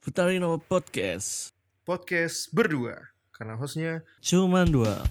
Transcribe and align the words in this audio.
Futarino 0.00 0.56
Podcast. 0.56 1.52
Podcast 1.84 2.48
berdua 2.56 3.12
karena 3.36 3.52
hostnya 3.60 4.00
Cuman 4.24 4.64
dua. 4.72 5.04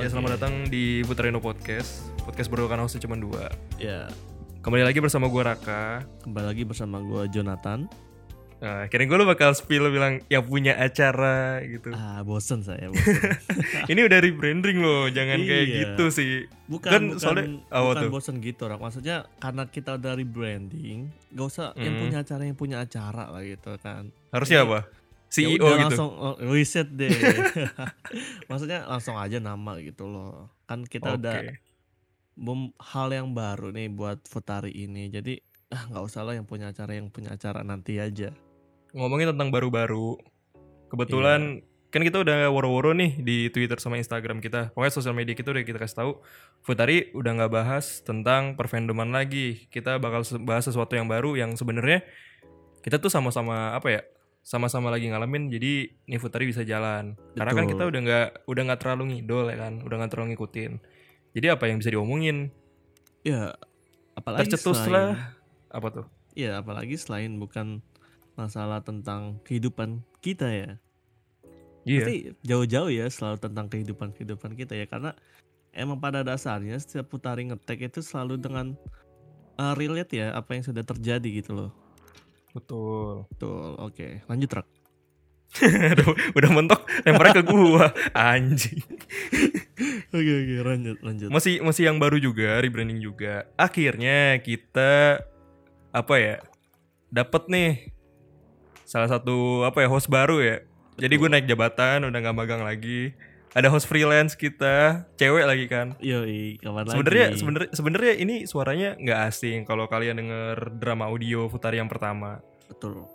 Ya 0.00 0.08
selamat 0.08 0.40
datang 0.40 0.72
di 0.72 1.04
Putarino 1.04 1.44
Podcast. 1.44 2.08
Podcast 2.24 2.48
berdua 2.48 2.72
karena 2.72 2.88
hostnya 2.88 3.04
cuma 3.04 3.20
dua. 3.20 3.52
Ya 3.76 4.08
kembali 4.64 4.82
lagi 4.82 4.98
bersama 4.98 5.28
gue 5.28 5.42
Raka 5.44 5.84
kembali 6.24 6.46
lagi 6.46 6.62
bersama 6.64 6.96
gue 6.98 7.28
Jonathan 7.28 7.84
nah, 8.58 8.88
kira 8.88 9.04
gue 9.04 9.12
lu 9.14 9.26
bakal 9.26 9.52
spill 9.52 9.92
bilang 9.92 10.24
yang 10.26 10.40
punya 10.42 10.72
acara 10.74 11.60
gitu 11.60 11.92
Ah 11.92 12.24
bosen 12.24 12.64
saya 12.64 12.88
bosen 12.92 13.20
ini 13.86 14.00
udah 14.00 14.18
rebranding 14.18 14.80
loh 14.80 15.06
jangan 15.06 15.36
kayak 15.38 15.64
Iya. 15.64 15.76
gitu 15.86 16.04
sih 16.08 16.32
Bukan, 16.64 16.88
Kan 16.88 17.02
bukan, 17.10 17.20
soalnya- 17.20 17.60
apa 17.68 17.84
bukan 17.84 18.00
tuh? 18.00 18.10
bosen 18.10 18.34
gitu 18.40 18.64
Rak. 18.64 18.80
Maksudnya 18.80 19.28
karena 19.36 19.68
kita 19.68 20.00
udah 20.00 20.16
rebranding 20.16 21.12
Gak 21.28 21.44
usah 21.46 21.76
yang 21.76 21.92
Hmm. 21.92 22.02
punya 22.02 22.16
acara 22.18 22.42
yang 22.42 22.56
punya 22.56 22.76
acara 22.80 23.24
lah 23.28 23.42
gitu 23.44 23.76
kan 23.78 24.08
harusnya 24.32 24.64
Jadi, 24.64 24.66
apa 24.66 24.80
Ya 25.26 25.32
CEO 25.34 25.58
udah 25.58 25.76
gitu 25.76 25.84
langsung 25.90 26.10
oh, 26.14 26.34
riset 26.46 26.88
deh 26.88 27.10
Maksudnya 28.48 28.86
langsung 28.86 29.18
aja 29.18 29.36
nama 29.36 29.76
gitu 29.76 30.06
loh 30.06 30.48
Kan 30.64 30.86
kita 30.86 31.10
Oke. 31.10 31.20
udah 31.20 31.36
bom 32.34 32.70
hal 32.82 33.14
yang 33.14 33.32
baru 33.32 33.70
nih 33.70 33.90
buat 33.90 34.26
Futari 34.26 34.74
ini. 34.74 35.10
Jadi 35.10 35.38
ah 35.74 35.90
nggak 35.90 36.04
usah 36.06 36.22
lah 36.22 36.34
yang 36.38 36.46
punya 36.46 36.70
acara 36.70 36.94
yang 36.94 37.10
punya 37.10 37.34
acara 37.34 37.62
nanti 37.66 37.98
aja. 37.98 38.30
Ngomongin 38.94 39.34
tentang 39.34 39.50
baru-baru 39.50 40.18
kebetulan 40.90 41.62
Iya. 41.62 41.72
kan 41.90 42.02
kita 42.02 42.26
udah 42.26 42.50
woro-woro 42.50 42.90
nih 42.90 43.22
di 43.22 43.50
Twitter 43.50 43.78
sama 43.78 43.98
Instagram 43.98 44.42
kita. 44.42 44.74
Pokoknya 44.74 44.94
sosial 44.94 45.14
media 45.14 45.34
kita 45.34 45.54
udah 45.54 45.62
kita 45.62 45.78
kasih 45.78 45.96
tahu 46.02 46.10
Futari 46.62 47.10
udah 47.14 47.30
nggak 47.38 47.52
bahas 47.54 48.02
tentang 48.02 48.58
perfandoman 48.58 49.14
lagi. 49.14 49.70
Kita 49.70 49.98
bakal 50.02 50.26
bahas 50.42 50.66
sesuatu 50.66 50.94
yang 50.94 51.06
baru 51.06 51.38
yang 51.38 51.54
sebenarnya 51.54 52.02
kita 52.82 52.98
tuh 52.98 53.08
sama-sama 53.08 53.72
apa 53.78 53.88
ya 53.90 54.02
sama-sama 54.44 54.90
lagi 54.90 55.06
ngalamin. 55.06 55.50
Jadi 55.54 55.90
nih 56.10 56.18
Futari 56.18 56.50
bisa 56.50 56.66
jalan. 56.66 57.14
Karena 57.38 57.52
kan 57.54 57.64
Betul. 57.66 57.72
kita 57.78 57.82
udah 57.86 58.00
nggak 58.02 58.28
udah 58.50 58.62
nggak 58.66 58.80
terlalu 58.82 59.02
ngidol 59.14 59.46
ya 59.50 59.56
kan 59.58 59.74
udah 59.86 59.96
nggak 60.02 60.10
terlalu 60.10 60.28
ngikutin 60.34 60.72
jadi 61.34 61.58
apa 61.58 61.66
yang 61.66 61.82
bisa 61.82 61.90
diomongin? 61.90 62.54
Ya 63.26 63.58
apalagi 64.14 64.54
tercetus 64.54 64.78
selain- 64.78 64.94
lah 64.94 65.34
apa 65.74 65.88
tuh? 65.90 66.06
Ya 66.38 66.62
apalagi 66.62 66.94
selain 66.94 67.34
bukan 67.42 67.82
masalah 68.38 68.82
tentang 68.86 69.42
kehidupan 69.42 70.02
kita 70.22 70.46
ya. 70.50 70.70
Iya. 71.84 72.00
Pasti 72.06 72.16
jauh-jauh 72.46 72.90
ya 72.90 73.06
selalu 73.10 73.36
tentang 73.42 73.66
kehidupan 73.68 74.14
kehidupan 74.14 74.54
kita 74.56 74.78
ya 74.78 74.86
karena 74.86 75.12
emang 75.74 75.98
pada 75.98 76.22
dasarnya 76.22 76.78
setiap 76.78 77.10
putari 77.10 77.50
ngetek 77.50 77.90
itu 77.90 78.00
selalu 78.00 78.38
dengan 78.40 78.78
uh, 79.58 79.74
relate 79.74 80.14
ya 80.14 80.32
apa 80.32 80.54
yang 80.54 80.64
sudah 80.64 80.86
terjadi 80.86 81.42
gitu 81.42 81.52
loh. 81.52 81.70
Betul. 82.54 83.26
Betul 83.34 83.74
oke. 83.82 84.22
Lanjut 84.30 84.50
rak. 84.62 84.66
Aduh, 85.94 86.14
udah 86.34 86.50
mentok 86.50 86.82
lemparnya 87.06 87.42
ke 87.42 87.44
gua. 87.46 87.90
Anjing 88.14 88.82
oke 90.14 90.32
oke 90.40 90.54
lanjut 90.64 90.96
lanjut. 91.02 91.28
Masih 91.30 91.60
masih 91.60 91.90
yang 91.90 91.98
baru 91.98 92.20
juga 92.20 92.60
rebranding 92.60 93.00
juga. 93.00 93.48
Akhirnya 93.58 94.38
kita 94.40 95.22
apa 95.94 96.14
ya 96.18 96.36
dapat 97.14 97.46
nih 97.46 97.94
salah 98.82 99.06
satu 99.06 99.62
apa 99.62 99.84
ya 99.84 99.88
host 99.88 100.10
baru 100.10 100.42
ya. 100.42 100.56
Jadi 100.94 101.14
gue 101.18 101.28
naik 101.30 101.46
jabatan 101.50 102.06
udah 102.06 102.18
nggak 102.18 102.36
magang 102.36 102.62
lagi. 102.62 103.14
Ada 103.54 103.70
host 103.70 103.86
freelance 103.86 104.34
kita 104.34 105.06
cewek 105.14 105.46
lagi 105.46 105.70
kan. 105.70 105.94
Yoi, 106.02 106.58
kapan 106.58 106.90
sebenarnya 106.90 107.26
sebenarnya 107.38 107.70
sebenarnya 107.70 108.14
ini 108.18 108.36
suaranya 108.50 108.98
nggak 108.98 109.20
asing 109.30 109.62
kalau 109.62 109.86
kalian 109.86 110.18
denger 110.18 110.74
drama 110.74 111.06
audio 111.06 111.46
Futari 111.46 111.78
yang 111.78 111.90
pertama. 111.90 112.42
Betul. 112.66 113.06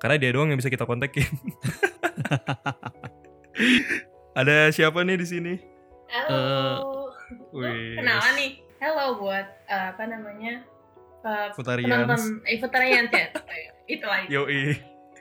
karena 0.00 0.16
dia 0.16 0.32
doang 0.32 0.48
yang 0.48 0.56
bisa 0.56 0.72
kita 0.72 0.88
kontekin. 0.88 1.28
Ada 4.40 4.72
siapa 4.72 5.04
nih 5.04 5.20
di 5.20 5.26
sini 5.28 5.69
Halo. 6.10 7.14
Wih. 7.54 7.94
Kenalan 7.94 8.34
nih. 8.34 8.52
Halo 8.82 9.22
buat 9.22 9.46
eh, 9.70 9.86
apa 9.94 10.02
namanya? 10.10 10.66
Uh, 11.22 11.54
penonton 11.54 12.42
eh, 12.50 12.58
Futarians 12.58 13.12
ya. 13.14 13.30
Itu 13.94 14.06
lah. 14.10 14.26
itu. 14.26 14.34
yoi 14.34 14.74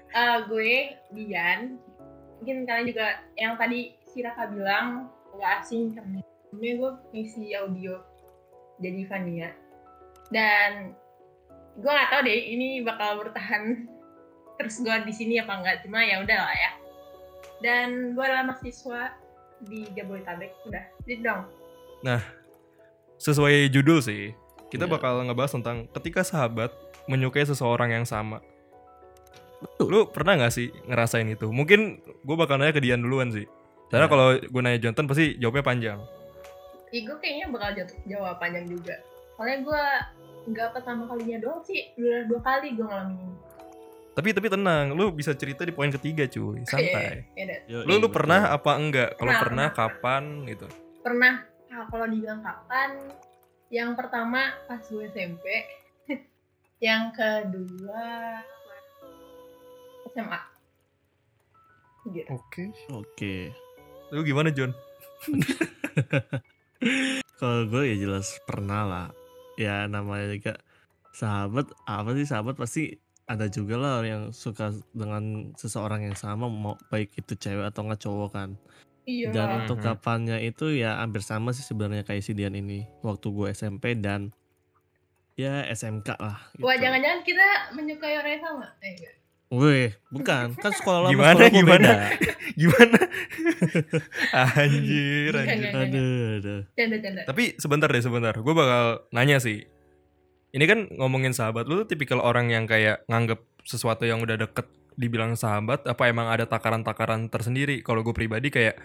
Eh, 0.09 0.37
gue 0.49 0.73
Dian. 1.13 1.77
Mungkin 2.41 2.65
kalian 2.65 2.89
juga 2.89 3.21
yang 3.37 3.53
tadi 3.61 3.93
si 4.09 4.25
Raka 4.25 4.49
bilang 4.49 5.13
nggak 5.37 5.51
asing 5.61 5.93
karena 5.93 6.25
gue 6.57 6.91
ngisi 7.13 7.53
audio 7.53 8.01
jadi 8.81 9.05
Vania. 9.05 9.53
Dan 10.33 10.97
gue 11.77 11.91
nggak 11.91 12.09
tahu 12.09 12.21
deh 12.25 12.41
ini 12.49 12.81
bakal 12.81 13.21
bertahan 13.21 13.85
terus 14.57 14.81
gue 14.81 14.95
di 15.05 15.13
sini 15.13 15.37
apa 15.37 15.53
enggak 15.53 15.85
cuma 15.85 16.01
ya 16.01 16.25
udah 16.25 16.39
lah 16.49 16.55
ya. 16.57 16.71
Dan 17.61 18.17
gue 18.17 18.23
adalah 18.25 18.49
mahasiswa 18.49 19.18
di 19.65 19.87
Jabodetabek 19.91 20.51
udah. 20.65 20.83
Jadi 21.03 21.15
dong. 21.19 21.41
sesuai 23.19 23.67
judul 23.67 23.99
sih 23.99 24.31
kita 24.71 24.87
Iya. 24.87 24.93
bakal 24.95 25.19
ngebahas 25.27 25.51
tentang 25.51 25.91
ketika 25.91 26.23
sahabat 26.23 26.71
menyukai 27.11 27.43
seseorang 27.43 27.91
yang 27.91 28.07
sama 28.07 28.39
Betul. 29.59 29.87
lu 29.91 29.99
pernah 30.07 30.39
nggak 30.39 30.53
sih 30.55 30.71
ngerasain 30.87 31.27
itu 31.27 31.51
mungkin 31.51 31.99
gue 31.99 32.35
bakal 32.39 32.55
nanya 32.55 32.71
ke 32.71 32.79
Dian 32.79 33.03
duluan 33.03 33.35
sih 33.35 33.43
karena 33.91 34.07
Iya. 34.07 34.11
kalau 34.15 34.25
gue 34.39 34.61
nanya 34.63 34.79
Jonathan 34.79 35.07
pasti 35.11 35.35
jawabnya 35.35 35.65
panjang 35.67 35.99
Ih, 36.89 37.05
gue 37.05 37.17
kayaknya 37.21 37.45
bakal 37.53 37.69
jatuh 37.77 37.97
jawab 38.09 38.41
panjang 38.41 38.65
juga. 38.65 38.97
Soalnya 39.37 39.61
gue 39.61 39.83
nggak 40.49 40.73
pertama 40.73 41.05
kalinya 41.05 41.37
doang 41.37 41.61
sih, 41.61 41.85
udah 41.93 42.25
dua 42.25 42.41
kali 42.41 42.73
gue 42.73 42.81
ngalamin 42.81 43.29
ini. 43.29 43.35
Tapi 44.11 44.33
tapi 44.33 44.47
tenang 44.47 44.91
lu 44.91 45.09
bisa 45.09 45.31
cerita 45.33 45.63
di 45.63 45.71
poin 45.71 45.89
ketiga 45.89 46.25
cuy 46.25 46.61
santai 46.63 47.23
Ya 47.65 47.83
lu 47.85 47.97
lu 47.97 48.05
betul. 48.05 48.15
pernah 48.19 48.49
apa 48.49 48.71
enggak 48.75 49.09
kalau 49.15 49.31
Pernah, 49.31 49.41
pernah, 49.41 49.67
pernah. 49.69 49.89
kapan 49.89 50.23
gitu 50.45 50.67
Pernah, 50.99 51.33
ah, 51.71 51.85
kalau 51.87 52.05
dibilang 52.05 52.43
kapan, 52.43 52.89
yang 53.71 53.95
pertama 53.95 54.51
pas 54.67 54.83
gue 54.83 55.07
SMP, 55.07 55.45
yang 56.83 57.09
kedua 57.09 58.43
SMA. 60.09 60.39
Gitu. 62.09 62.27
oke 62.27 62.63
Oke. 62.91 63.35
lu 64.09 64.23
gimana 64.23 64.49
John 64.49 64.73
Kalau 67.35 67.67
gue 67.67 67.83
ya 67.85 67.97
jelas 67.97 68.39
pernah 68.43 68.83
lah. 68.83 69.07
Ya 69.55 69.83
namanya 69.85 70.31
juga 70.31 70.53
sahabat 71.11 71.67
apa 71.83 72.15
sih 72.15 72.23
sahabat 72.23 72.55
pasti 72.55 72.95
ada 73.29 73.45
juga 73.45 73.77
lah 73.77 74.01
yang 74.01 74.33
suka 74.33 74.73
dengan 74.89 75.53
seseorang 75.53 76.01
yang 76.03 76.17
sama 76.17 76.49
mau 76.49 76.73
baik 76.89 77.13
itu 77.13 77.37
cewek 77.37 77.61
atau 77.63 77.85
nggak 77.85 78.01
cowok 78.01 78.29
kan. 78.33 78.49
Iya. 79.05 79.29
Dan 79.29 79.47
Mhm. 79.47 79.57
untuk 79.63 79.77
kapannya 79.79 80.37
itu 80.41 80.69
ya 80.71 80.97
hampir 80.97 81.21
sama 81.21 81.49
sih 81.49 81.61
sebenarnya 81.61 82.01
kayak 82.01 82.21
si 82.21 82.33
Dian 82.33 82.53
ini 82.53 82.89
waktu 82.99 83.29
gue 83.29 83.47
SMP 83.49 83.93
dan 83.93 84.33
ya 85.33 85.61
SMK 85.63 86.09
lah. 86.15 86.41
Gitu. 86.51 86.65
Wah, 86.65 86.75
jangan-jangan 86.75 87.21
kita 87.21 87.47
menyukai 87.71 88.17
orang 88.17 88.31
yang 88.31 88.43
sama? 88.43 88.65
Eh, 88.81 88.91
enggak. 88.91 89.13
Weh, 89.49 89.89
bukan 90.09 90.53
kan 90.53 90.71
sekolah 90.71 90.99
lama 91.05 91.11
Gimana, 91.11 91.33
sekolah 91.39 91.49
gimana? 91.51 91.89
beda. 91.89 91.95
gimana 92.61 92.99
anjir 94.31 95.33
anjir. 95.33 95.71
Aduh, 95.71 96.27
aduh. 96.37 96.61
Tapi 97.25 97.43
sebentar 97.55 97.87
deh 97.87 97.97
sebentar, 97.99 98.33
gue 98.35 98.53
bakal 98.53 99.09
nanya 99.09 99.37
sih. 99.37 99.65
Ini 100.49 100.65
kan 100.65 100.79
ngomongin 100.97 101.29
sahabat, 101.29 101.69
lu 101.69 101.85
tuh 101.85 101.93
tipikal 101.93 102.17
orang 102.25 102.49
yang 102.49 102.65
kayak 102.65 103.05
nganggep 103.05 103.37
sesuatu 103.61 104.09
yang 104.09 104.17
udah 104.25 104.33
deket 104.33 104.65
dibilang 104.97 105.37
sahabat, 105.37 105.85
apa 105.85 106.09
emang 106.09 106.27
ada 106.27 106.49
takaran-takaran 106.49 107.29
tersendiri? 107.29 107.85
Kalau 107.85 108.01
gue 108.01 108.11
pribadi 108.11 108.49
kayak, 108.49 108.81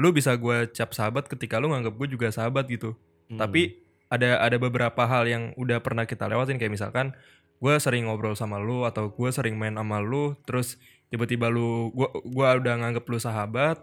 lu 0.00 0.08
bisa 0.10 0.32
gue 0.40 0.72
cap 0.72 0.96
sahabat 0.96 1.28
ketika 1.28 1.60
lu 1.60 1.68
nganggep 1.68 1.94
gue 2.00 2.08
juga 2.16 2.32
sahabat 2.32 2.64
gitu. 2.72 2.96
Hmm. 3.28 3.36
Tapi 3.36 3.76
ada 4.08 4.40
ada 4.40 4.56
beberapa 4.56 5.04
hal 5.04 5.28
yang 5.28 5.52
udah 5.56 5.80
pernah 5.80 6.04
kita 6.04 6.28
lewatin 6.28 6.60
kayak 6.60 6.72
misalkan 6.72 7.16
gue 7.62 7.74
sering 7.80 8.08
ngobrol 8.08 8.36
sama 8.36 8.60
lu 8.60 8.84
atau 8.84 9.08
gue 9.12 9.30
sering 9.32 9.56
main 9.56 9.76
sama 9.76 10.00
lu, 10.00 10.32
terus 10.48 10.80
tiba-tiba 11.12 11.52
lu 11.52 11.92
gua 11.92 12.08
gua 12.24 12.56
udah 12.56 12.74
nganggep 12.80 13.04
lu 13.04 13.20
sahabat 13.20 13.80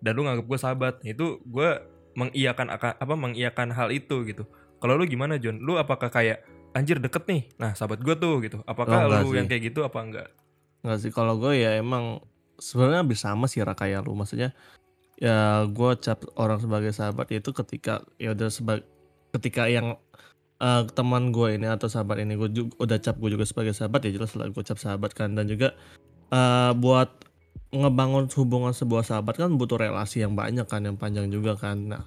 dan 0.00 0.16
lu 0.16 0.24
nganggep 0.24 0.48
gue 0.48 0.58
sahabat, 0.58 0.94
itu 1.04 1.44
gue 1.44 1.70
mengiyakan 2.16 2.72
akan 2.72 2.92
apa 2.96 3.14
mengiyakan 3.14 3.68
hal 3.70 3.92
itu 3.92 4.24
gitu. 4.26 4.48
Kalau 4.80 4.96
lu 4.96 5.04
gimana 5.04 5.36
John? 5.36 5.60
Lu 5.60 5.76
apakah 5.76 6.08
kayak 6.08 6.40
anjir 6.72 7.02
deket 7.02 7.24
nih? 7.26 7.42
Nah 7.58 7.74
sahabat 7.74 8.00
gue 8.02 8.14
tuh 8.14 8.40
gitu. 8.44 8.58
Apakah 8.64 8.94
Oh, 8.96 9.02
enggak 9.08 9.22
lu 9.26 9.30
sih. 9.32 9.36
yang 9.42 9.48
kayak 9.50 9.62
gitu 9.72 9.80
apa 9.82 9.98
enggak? 10.00 10.28
Nggak 10.80 10.98
sih 11.02 11.10
kalau 11.12 11.34
gue 11.36 11.52
ya 11.58 11.76
emang 11.76 12.22
sebenarnya 12.60 13.00
hampir 13.04 13.18
sama 13.18 13.48
sih 13.48 13.64
kayak 13.64 14.04
lu 14.04 14.12
maksudnya 14.12 14.52
ya 15.20 15.68
gue 15.68 15.90
cap 16.00 16.24
orang 16.40 16.60
sebagai 16.60 16.92
sahabat 16.96 17.28
itu 17.32 17.52
ketika 17.52 18.00
ya 18.16 18.32
udah 18.32 18.48
sebagai 18.48 18.84
ketika 19.36 19.68
yang 19.68 20.00
eh, 20.60 20.82
teman 20.96 21.32
gue 21.32 21.60
ini 21.60 21.68
atau 21.68 21.88
sahabat 21.92 22.24
ini 22.24 22.36
gue 22.40 22.48
juga 22.52 22.72
udah 22.80 22.98
cap 23.00 23.16
gue 23.20 23.30
juga 23.36 23.44
sebagai 23.44 23.76
sahabat 23.76 24.08
ya 24.08 24.16
jelas 24.16 24.32
lah 24.36 24.48
gue 24.48 24.64
cap 24.64 24.80
sahabat 24.80 25.12
kan 25.12 25.36
dan 25.36 25.44
juga 25.48 25.76
eh 26.32 26.72
buat 26.76 27.10
ngebangun 27.70 28.26
hubungan 28.34 28.72
sebuah 28.74 29.06
sahabat 29.06 29.38
kan 29.38 29.50
butuh 29.54 29.78
relasi 29.78 30.22
yang 30.24 30.34
banyak 30.34 30.66
kan 30.66 30.82
yang 30.82 30.96
panjang 30.98 31.30
juga 31.30 31.54
kan 31.54 31.76
nah 31.86 32.02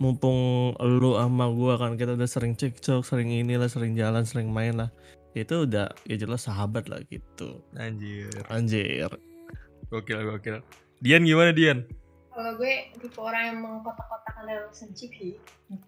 mumpung 0.00 0.72
lu 0.80 1.16
sama 1.16 1.52
gue 1.52 1.72
kan 1.76 1.92
kita 1.96 2.16
udah 2.16 2.28
sering 2.28 2.54
cekcok 2.56 3.04
sering 3.04 3.28
inilah 3.30 3.68
sering 3.68 3.92
jalan 3.92 4.24
sering 4.24 4.48
main 4.50 4.76
lah 4.76 4.90
itu 5.32 5.64
udah 5.64 5.88
ya 6.04 6.16
jelas 6.20 6.44
sahabat 6.44 6.88
lah 6.92 7.00
gitu 7.08 7.60
Anjir. 7.76 8.28
anjir 8.52 9.08
Gokil 9.92 10.24
gokil. 10.24 10.56
Dian 11.04 11.20
gimana 11.20 11.52
Dian? 11.52 11.84
Kalau 12.32 12.56
gue 12.56 12.96
tipe 12.96 13.20
orang 13.20 13.44
yang 13.52 13.58
mengkotak-kotakan 13.60 14.48
relationship 14.48 15.12
sih. 15.20 15.36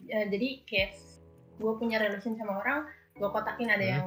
Ya, 0.05 0.29
jadi 0.29 0.61
kayak 0.69 1.01
gue 1.57 1.73
punya 1.81 1.97
relation 1.97 2.37
sama 2.37 2.61
orang, 2.61 2.85
gue 3.17 3.25
kotakin 3.25 3.73
ada 3.73 3.81
Hmm. 3.81 3.95
yang 3.97 4.07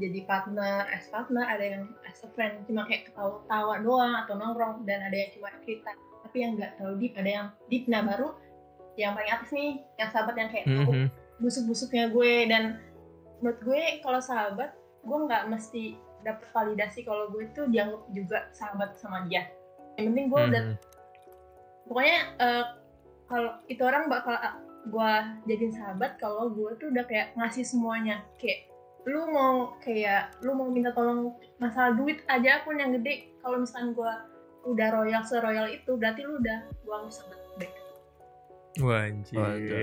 jadi 0.00 0.24
partner, 0.24 0.88
as 0.88 1.04
partner, 1.12 1.44
ada 1.44 1.60
yang 1.60 1.92
as 2.08 2.24
a 2.24 2.30
friend, 2.32 2.64
cuma 2.64 2.88
kayak 2.88 3.12
ketawa-tawa 3.12 3.84
doang 3.84 4.16
atau 4.24 4.40
nongkrong, 4.40 4.88
dan 4.88 5.04
ada 5.04 5.12
yang 5.12 5.28
cuma 5.36 5.52
cerita. 5.60 5.92
Tapi 6.24 6.36
yang 6.40 6.56
nggak 6.56 6.80
terlalu 6.80 6.96
deep, 7.04 7.14
ada 7.20 7.28
yang 7.28 7.46
deep. 7.68 7.84
Nah 7.84 8.00
baru 8.00 8.28
yang 8.98 9.14
paling 9.14 9.30
atas 9.30 9.50
nih, 9.54 9.70
yang 9.94 10.10
sahabat 10.10 10.34
yang 10.34 10.50
kayak 10.50 10.66
tahu 10.66 10.90
Mhm. 10.90 11.08
busuk-busuknya 11.38 12.10
gue. 12.10 12.32
Dan 12.50 12.62
menurut 13.38 13.60
gue 13.62 13.82
kalau 14.02 14.18
sahabat 14.18 14.74
gue 15.06 15.18
nggak 15.22 15.46
mesti 15.46 15.94
dapet 16.26 16.50
validasi 16.50 17.06
kalau 17.06 17.30
gue 17.30 17.46
tuh 17.54 17.70
dianggap 17.70 18.02
juga 18.10 18.38
sahabat 18.50 18.98
sama 18.98 19.22
dia. 19.30 19.46
Yang 19.94 20.04
penting 20.10 20.26
gue 20.28 20.40
udah 20.50 20.62
Mhm. 20.66 20.76
pokoknya 21.86 22.18
eh, 22.36 22.64
kalau 23.24 23.52
itu 23.66 23.82
orang 23.86 24.10
bakal 24.10 24.34
gue 24.88 25.12
jadiin 25.46 25.74
sahabat 25.74 26.18
kalau 26.18 26.50
gue 26.50 26.70
tuh 26.76 26.90
udah 26.90 27.04
kayak 27.06 27.38
ngasih 27.38 27.62
semuanya. 27.62 28.24
Kayak 28.36 28.66
lu 29.06 29.30
mau 29.30 29.78
kayak 29.80 30.36
lu 30.42 30.52
mau 30.52 30.68
minta 30.68 30.90
tolong 30.90 31.32
masalah 31.56 31.94
duit 31.94 32.20
aja 32.26 32.66
pun 32.66 32.76
yang 32.76 32.90
gede. 32.92 33.30
Kalau 33.40 33.62
misalkan 33.62 33.94
gue 33.94 34.12
udah 34.66 34.88
royal 34.90 35.22
seroyal 35.22 35.70
itu 35.70 35.94
berarti 35.94 36.26
lu 36.26 36.36
udah 36.36 36.58
gue 36.66 36.96
sahabat 37.08 37.40
anjir. 38.86 39.34
Waduh, 39.34 39.78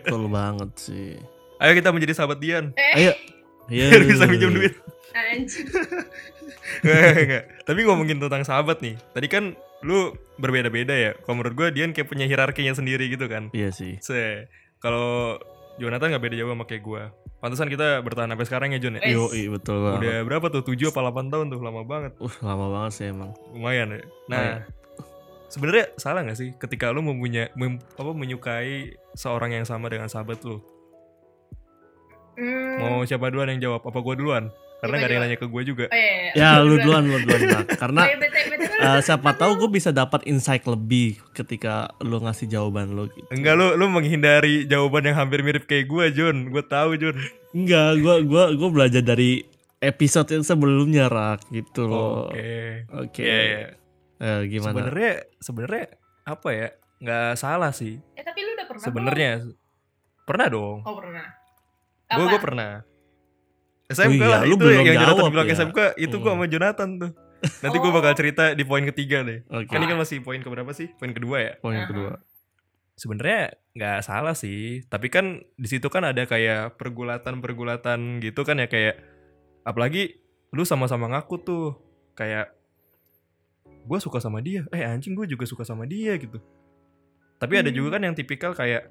betul 0.00 0.22
banget 0.26 0.70
sih 0.76 1.12
Ayo 1.56 1.72
kita 1.72 1.90
menjadi 1.90 2.12
sahabat 2.14 2.38
Dian. 2.38 2.72
eh 2.74 2.92
ayo 2.98 3.12
Iya. 3.66 3.88
Biar 3.92 4.04
bisa 4.04 4.24
minjem 4.24 4.52
duit. 4.52 4.74
anjing 5.12 5.68
Enggak, 6.80 7.16
enggak. 7.18 7.44
Tapi 7.62 7.80
ngomongin 7.82 8.18
tentang 8.18 8.42
sahabat 8.42 8.80
nih. 8.80 8.96
Tadi 9.10 9.26
kan 9.26 9.44
lu 9.80 10.10
berbeda-beda 10.36 10.92
ya. 10.92 11.10
Kalau 11.14 11.36
menurut 11.36 11.54
gue 11.54 11.68
Dian 11.70 11.92
kayak 11.92 12.08
punya 12.08 12.24
hierarkinya 12.24 12.72
sendiri 12.72 13.06
gitu 13.06 13.28
kan. 13.28 13.48
iya 13.50 13.68
sih 13.68 14.00
Se, 14.00 14.48
kalau 14.78 15.36
Jonathan 15.76 16.08
nggak 16.10 16.22
beda 16.22 16.36
jauh 16.36 16.50
sama 16.50 16.64
kayak 16.64 16.82
gue. 16.82 17.02
Pantesan 17.38 17.68
kita 17.68 18.00
bertahan 18.00 18.32
sampai 18.32 18.46
sekarang 18.46 18.68
ya 18.72 18.80
Jon 18.80 18.96
ya. 18.96 19.04
Yo, 19.06 19.28
betul 19.50 19.76
banget. 19.78 20.00
Udah 20.00 20.16
berapa 20.24 20.46
tuh? 20.50 20.62
7 20.64 20.88
apa 20.88 21.00
8 21.04 21.28
tahun 21.28 21.46
tuh, 21.48 21.60
lama 21.60 21.82
banget. 21.84 22.12
Uh, 22.16 22.32
lama 22.40 22.66
banget 22.70 22.92
sih 22.94 23.06
emang. 23.06 23.36
Lumayan 23.50 23.88
ya. 23.90 24.00
Nah, 24.26 24.40
Lumayan. 24.40 24.60
Sebenarnya 25.54 25.94
salah 25.94 26.26
nggak 26.26 26.38
sih 26.38 26.50
ketika 26.58 26.90
lu 26.90 27.06
mempunyai 27.06 27.54
mem- 27.54 27.78
apa 27.94 28.10
menyukai 28.10 28.98
seorang 29.14 29.54
yang 29.54 29.62
sama 29.62 29.86
dengan 29.86 30.10
sahabat 30.10 30.42
lu? 30.42 30.58
Hmm. 32.34 32.82
Mau 32.82 33.06
siapa 33.06 33.30
duluan 33.30 33.54
yang 33.54 33.62
jawab? 33.70 33.86
Apa 33.86 34.02
gue 34.02 34.14
duluan? 34.18 34.50
Karena 34.82 35.00
Coba, 35.00 35.00
gak 35.00 35.08
ada 35.08 35.14
yang 35.16 35.24
nanya 35.24 35.38
ke 35.40 35.46
gue 35.48 35.62
juga. 35.64 35.84
Oh, 35.88 35.96
iya, 35.96 36.12
iya. 36.12 36.32
Ya, 36.36 36.50
lu 36.60 36.76
duluan, 36.76 37.02
lu 37.08 37.16
duluan. 37.22 37.40
Nak. 37.46 37.66
Karena 37.80 38.00
iya, 38.04 38.18
eh, 38.84 39.00
siapa 39.00 39.30
tahu 39.32 39.64
gue 39.64 39.70
bisa 39.80 39.94
dapat 39.94 40.26
insight 40.28 40.66
lebih 40.68 41.16
ketika 41.32 41.94
lu 42.04 42.20
ngasih 42.20 42.50
jawaban 42.50 42.92
lu 42.92 43.08
gitu. 43.08 43.24
Enggak 43.32 43.54
lu 43.56 43.78
lu 43.80 43.86
menghindari 43.88 44.66
jawaban 44.68 45.08
yang 45.08 45.16
hampir 45.16 45.40
mirip 45.40 45.64
kayak 45.64 45.88
gue, 45.88 46.04
Jon. 46.12 46.52
Gue 46.52 46.64
tahu, 46.66 47.00
Jon. 47.00 47.16
Enggak, 47.54 48.02
gua 48.02 48.14
gua 48.26 48.44
gua 48.58 48.68
belajar 48.68 49.00
dari 49.00 49.46
episode 49.78 50.28
yang 50.34 50.44
sebelumnya 50.44 51.06
rak 51.08 51.48
gitu 51.48 51.86
loh. 51.88 52.28
Oke. 52.28 52.84
Oke. 52.92 53.22
Iya, 53.22 53.40
iya. 53.40 53.64
Eh, 54.18 54.40
gimana? 54.48 54.70
Sebenarnya 54.72 55.12
sebenarnya 55.38 55.84
apa 56.24 56.48
ya? 56.50 56.68
Nggak 56.98 57.30
salah 57.36 57.72
sih. 57.74 57.98
Eh, 58.14 58.22
tapi 58.22 58.40
lu 58.40 58.54
udah 58.54 58.66
pernah 58.66 58.84
Sebenarnya 58.84 59.32
pernah 60.24 60.46
dong. 60.48 60.78
Oh, 60.82 60.94
pernah. 60.96 61.26
Gue 62.06 62.26
gue 62.28 62.40
pernah. 62.40 62.72
SMK 63.84 64.16
iya, 64.16 64.26
lah 64.26 64.40
lu 64.48 64.56
itu 64.56 64.64
belum 64.64 64.74
yang 64.80 64.96
Jonathan 64.96 65.28
bilang 65.28 65.46
ya. 65.46 65.54
SMK 65.54 65.78
itu 66.00 66.16
gue 66.16 66.24
Hmm. 66.24 66.40
sama 66.40 66.46
Jonathan 66.48 66.90
tuh. 66.96 67.10
Nanti 67.60 67.76
gue 67.76 67.90
Oh. 67.90 67.94
bakal 67.94 68.12
cerita 68.16 68.44
di 68.56 68.64
poin 68.64 68.84
ketiga 68.88 69.20
deh. 69.20 69.44
Oke. 69.52 69.68
Kan 69.68 69.84
ini 69.84 69.92
kan 69.92 69.98
masih 70.00 70.24
poin 70.24 70.40
keberapa 70.40 70.72
sih? 70.72 70.88
Poin 70.96 71.12
kedua 71.12 71.36
ya. 71.38 71.52
Poin 71.60 71.76
Aha. 71.76 71.84
kedua. 71.84 72.12
Sebenarnya 72.94 73.52
nggak 73.74 73.98
salah 74.00 74.32
sih, 74.32 74.86
tapi 74.86 75.10
kan 75.10 75.42
di 75.58 75.68
situ 75.68 75.90
kan 75.90 76.06
ada 76.06 76.24
kayak 76.24 76.78
pergulatan-pergulatan 76.78 78.22
gitu 78.22 78.46
kan 78.46 78.62
ya 78.62 78.70
kayak 78.70 79.02
apalagi 79.62 80.22
lu 80.54 80.62
sama-sama 80.62 81.10
ngaku 81.10 81.36
tuh 81.42 81.64
kayak 82.14 82.54
gue 83.84 83.98
suka 84.00 84.18
sama 84.18 84.40
dia, 84.40 84.64
eh 84.72 84.80
anjing 84.80 85.12
gue 85.12 85.28
juga 85.28 85.44
suka 85.44 85.62
sama 85.62 85.84
dia 85.84 86.16
gitu. 86.16 86.40
Tapi 87.36 87.60
ada 87.60 87.68
Hmm. 87.68 87.76
juga 87.76 87.98
kan 87.98 88.02
yang 88.02 88.16
tipikal 88.16 88.56
kayak 88.56 88.88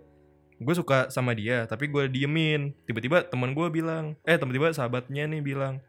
gue 0.54 0.76
suka 0.78 1.10
sama 1.10 1.34
dia, 1.34 1.66
tapi 1.66 1.90
gue 1.90 2.06
diemin. 2.08 2.78
Tiba-tiba 2.86 3.26
teman 3.26 3.52
gue 3.52 3.68
bilang, 3.68 4.14
eh 4.24 4.38
tiba-tiba 4.38 4.70
sahabatnya 4.70 5.26
nih 5.26 5.42
bilang, 5.42 5.82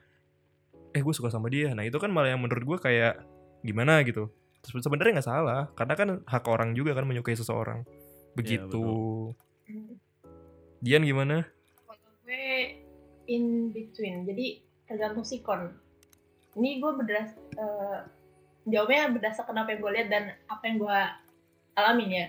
eh 0.90 1.02
gue 1.02 1.14
suka 1.14 1.28
sama 1.28 1.52
dia. 1.52 1.76
Nah 1.76 1.84
itu 1.84 2.00
kan 2.00 2.08
malah 2.08 2.32
yang 2.32 2.40
menurut 2.40 2.64
gue 2.64 2.78
kayak 2.80 3.20
gimana 3.60 4.00
gitu. 4.02 4.32
Se- 4.64 4.80
Sebenarnya 4.80 5.20
nggak 5.20 5.28
salah, 5.28 5.68
karena 5.76 5.94
kan 5.94 6.08
hak 6.24 6.44
orang 6.48 6.72
juga 6.72 6.96
kan 6.96 7.04
menyukai 7.04 7.36
seseorang. 7.36 7.84
Begitu. 8.32 8.82
Hmm. 9.68 10.00
Dian 10.80 11.04
gimana? 11.04 11.44
Kalau 11.84 12.10
gue 12.24 12.80
in 13.26 13.68
between, 13.70 14.24
jadi 14.24 14.60
tergantung 14.84 15.24
sikon. 15.24 15.72
Ini 16.54 16.78
gue 16.78 16.92
berdas 16.94 17.34
eh, 17.54 17.98
jawabnya 18.64 19.12
berdasarkan 19.12 19.56
apa 19.60 19.68
yang 19.76 19.80
gue 19.80 19.92
lihat 19.92 20.08
dan 20.08 20.24
apa 20.48 20.62
yang 20.64 20.76
gue 20.80 21.00
alamin 21.76 22.10
ya. 22.10 22.26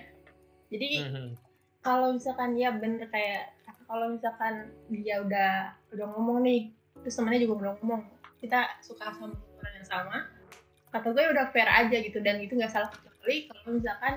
Jadi 0.72 0.90
Hmm. 1.06 1.32
kalau 1.80 2.18
misalkan 2.18 2.58
ya 2.58 2.74
bener 2.74 3.08
kayak 3.08 3.54
kalau 3.86 4.10
misalkan 4.18 4.74
dia 4.90 5.22
udah 5.22 5.78
udah 5.94 6.06
ngomong 6.18 6.42
nih, 6.42 6.74
terus 7.06 7.16
temennya 7.22 7.46
juga 7.46 7.54
udah 7.70 7.74
ngomong, 7.78 8.02
kita 8.42 8.66
suka 8.82 9.14
sama 9.14 9.30
orang 9.62 9.74
yang 9.78 9.86
sama, 9.86 10.18
kata 10.90 11.14
gue 11.14 11.24
udah 11.38 11.46
fair 11.54 11.70
aja 11.70 11.98
gitu 12.02 12.18
dan 12.24 12.42
itu 12.42 12.58
nggak 12.58 12.74
salah 12.74 12.90
kecuali 12.90 13.52
kalau 13.52 13.78
misalkan 13.78 14.14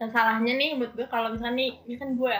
dan 0.00 0.08
salahnya 0.10 0.52
nih 0.56 0.70
buat 0.80 0.92
gue 0.96 1.06
kalau 1.06 1.28
misalkan 1.36 1.54
nih 1.60 1.70
ini 1.86 1.94
kan 2.00 2.16
gue 2.16 2.34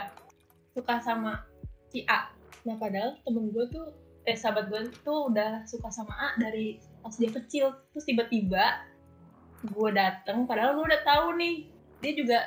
suka 0.75 0.95
sama 0.99 1.45
si 1.93 2.03
A 2.09 2.33
nah 2.65 2.75
padahal 2.75 3.21
temen 3.21 3.53
gue 3.53 3.65
tuh 3.69 3.93
eh 4.25 4.33
sahabat 4.33 4.67
gue 4.67 4.89
tuh 5.05 5.29
udah 5.29 5.63
suka 5.69 5.93
sama 5.93 6.11
A 6.17 6.29
dari 6.41 6.81
pas 7.05 7.13
dia 7.13 7.29
kecil 7.29 7.69
terus 7.93 8.05
tiba-tiba 8.09 8.81
gue 9.61 9.89
dateng 9.93 10.49
padahal 10.49 10.73
gue 10.73 10.85
udah 10.89 11.01
tahu 11.05 11.37
nih 11.37 11.69
dia 12.01 12.13
juga 12.17 12.37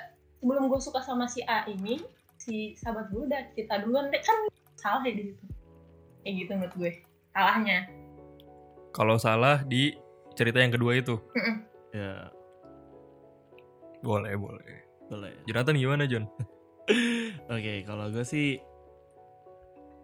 sebelum 0.42 0.66
gue 0.66 0.80
suka 0.82 0.98
sama 0.98 1.30
si 1.30 1.46
A 1.46 1.62
ini 1.70 2.02
si 2.38 2.74
sahabat 2.74 3.14
gue 3.14 3.22
udah 3.26 3.54
cerita 3.54 3.78
duluan 3.82 4.10
deh 4.10 4.18
kan 4.18 4.50
salah 4.74 5.06
ya 5.06 5.14
di 5.14 5.30
situ 5.30 5.44
kayak 6.22 6.34
gitu 6.34 6.50
menurut 6.58 6.74
gue 6.74 6.90
salahnya 7.30 7.78
Kalau 8.90 9.14
salah 9.14 9.62
di 9.62 9.94
cerita 10.34 10.58
yang 10.58 10.74
kedua 10.74 10.98
itu. 10.98 11.14
Ya, 11.94 12.32
Boleh, 14.02 14.34
boleh. 14.34 14.86
boleh. 15.06 15.32
Jonathan 15.46 15.76
gimana, 15.76 16.02
Jon? 16.06 16.24
Oke, 17.54 17.82
kalau 17.86 18.10
gue 18.10 18.22
sih 18.22 18.58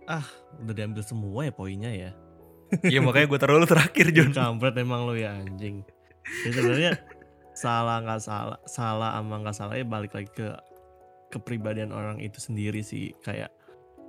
ah, 0.06 0.22
udah 0.62 0.74
diambil 0.76 1.02
semua 1.02 1.48
ya 1.48 1.52
poinnya 1.54 1.90
ya. 1.90 2.10
Iya 2.82 3.00
makanya 3.04 3.26
gue 3.30 3.38
taruh 3.38 3.60
lu 3.60 3.68
terakhir, 3.68 4.06
Jon. 4.10 4.30
Kampret 4.34 4.74
emang 4.80 5.06
lu 5.06 5.14
ya 5.14 5.36
anjing. 5.36 5.86
Jadi 6.42 6.54
sebenarnya 6.56 6.92
salah 7.54 8.02
nggak 8.02 8.20
salah, 8.20 8.58
salah 8.66 9.10
ama 9.14 9.38
nggak 9.44 9.56
salah 9.56 9.74
ya 9.78 9.86
balik 9.86 10.16
lagi 10.16 10.30
ke 10.34 10.48
kepribadian 11.30 11.94
orang 11.94 12.18
itu 12.18 12.42
sendiri 12.42 12.82
sih. 12.82 13.14
Kayak 13.22 13.54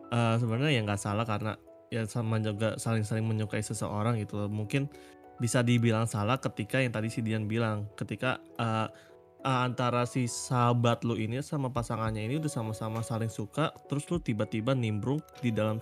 eh, 0.10 0.36
sebenarnya 0.42 0.80
ya 0.80 0.82
nggak 0.82 1.02
salah 1.02 1.26
karena 1.28 1.54
ya 1.94 2.02
sama 2.10 2.42
juga 2.42 2.80
saling-saling 2.82 3.28
menyukai 3.28 3.62
seseorang 3.62 4.18
gitu 4.18 4.42
loh. 4.42 4.50
Mungkin 4.50 4.90
bisa 5.38 5.60
dibilang 5.62 6.08
salah 6.08 6.40
ketika 6.40 6.80
yang 6.80 6.96
tadi 6.96 7.12
si 7.12 7.20
Dian 7.20 7.46
bilang, 7.46 7.92
ketika 8.00 8.40
eh, 8.58 8.88
antara 9.46 10.10
si 10.10 10.26
sahabat 10.26 11.06
lu 11.06 11.14
ini 11.22 11.38
sama 11.46 11.70
pasangannya 11.70 12.26
ini 12.26 12.42
udah 12.42 12.50
sama-sama 12.50 13.06
saling 13.06 13.30
suka, 13.30 13.70
terus 13.86 14.10
lu 14.10 14.18
tiba-tiba 14.18 14.74
nimbrung 14.74 15.22
di 15.38 15.54
dalam 15.54 15.78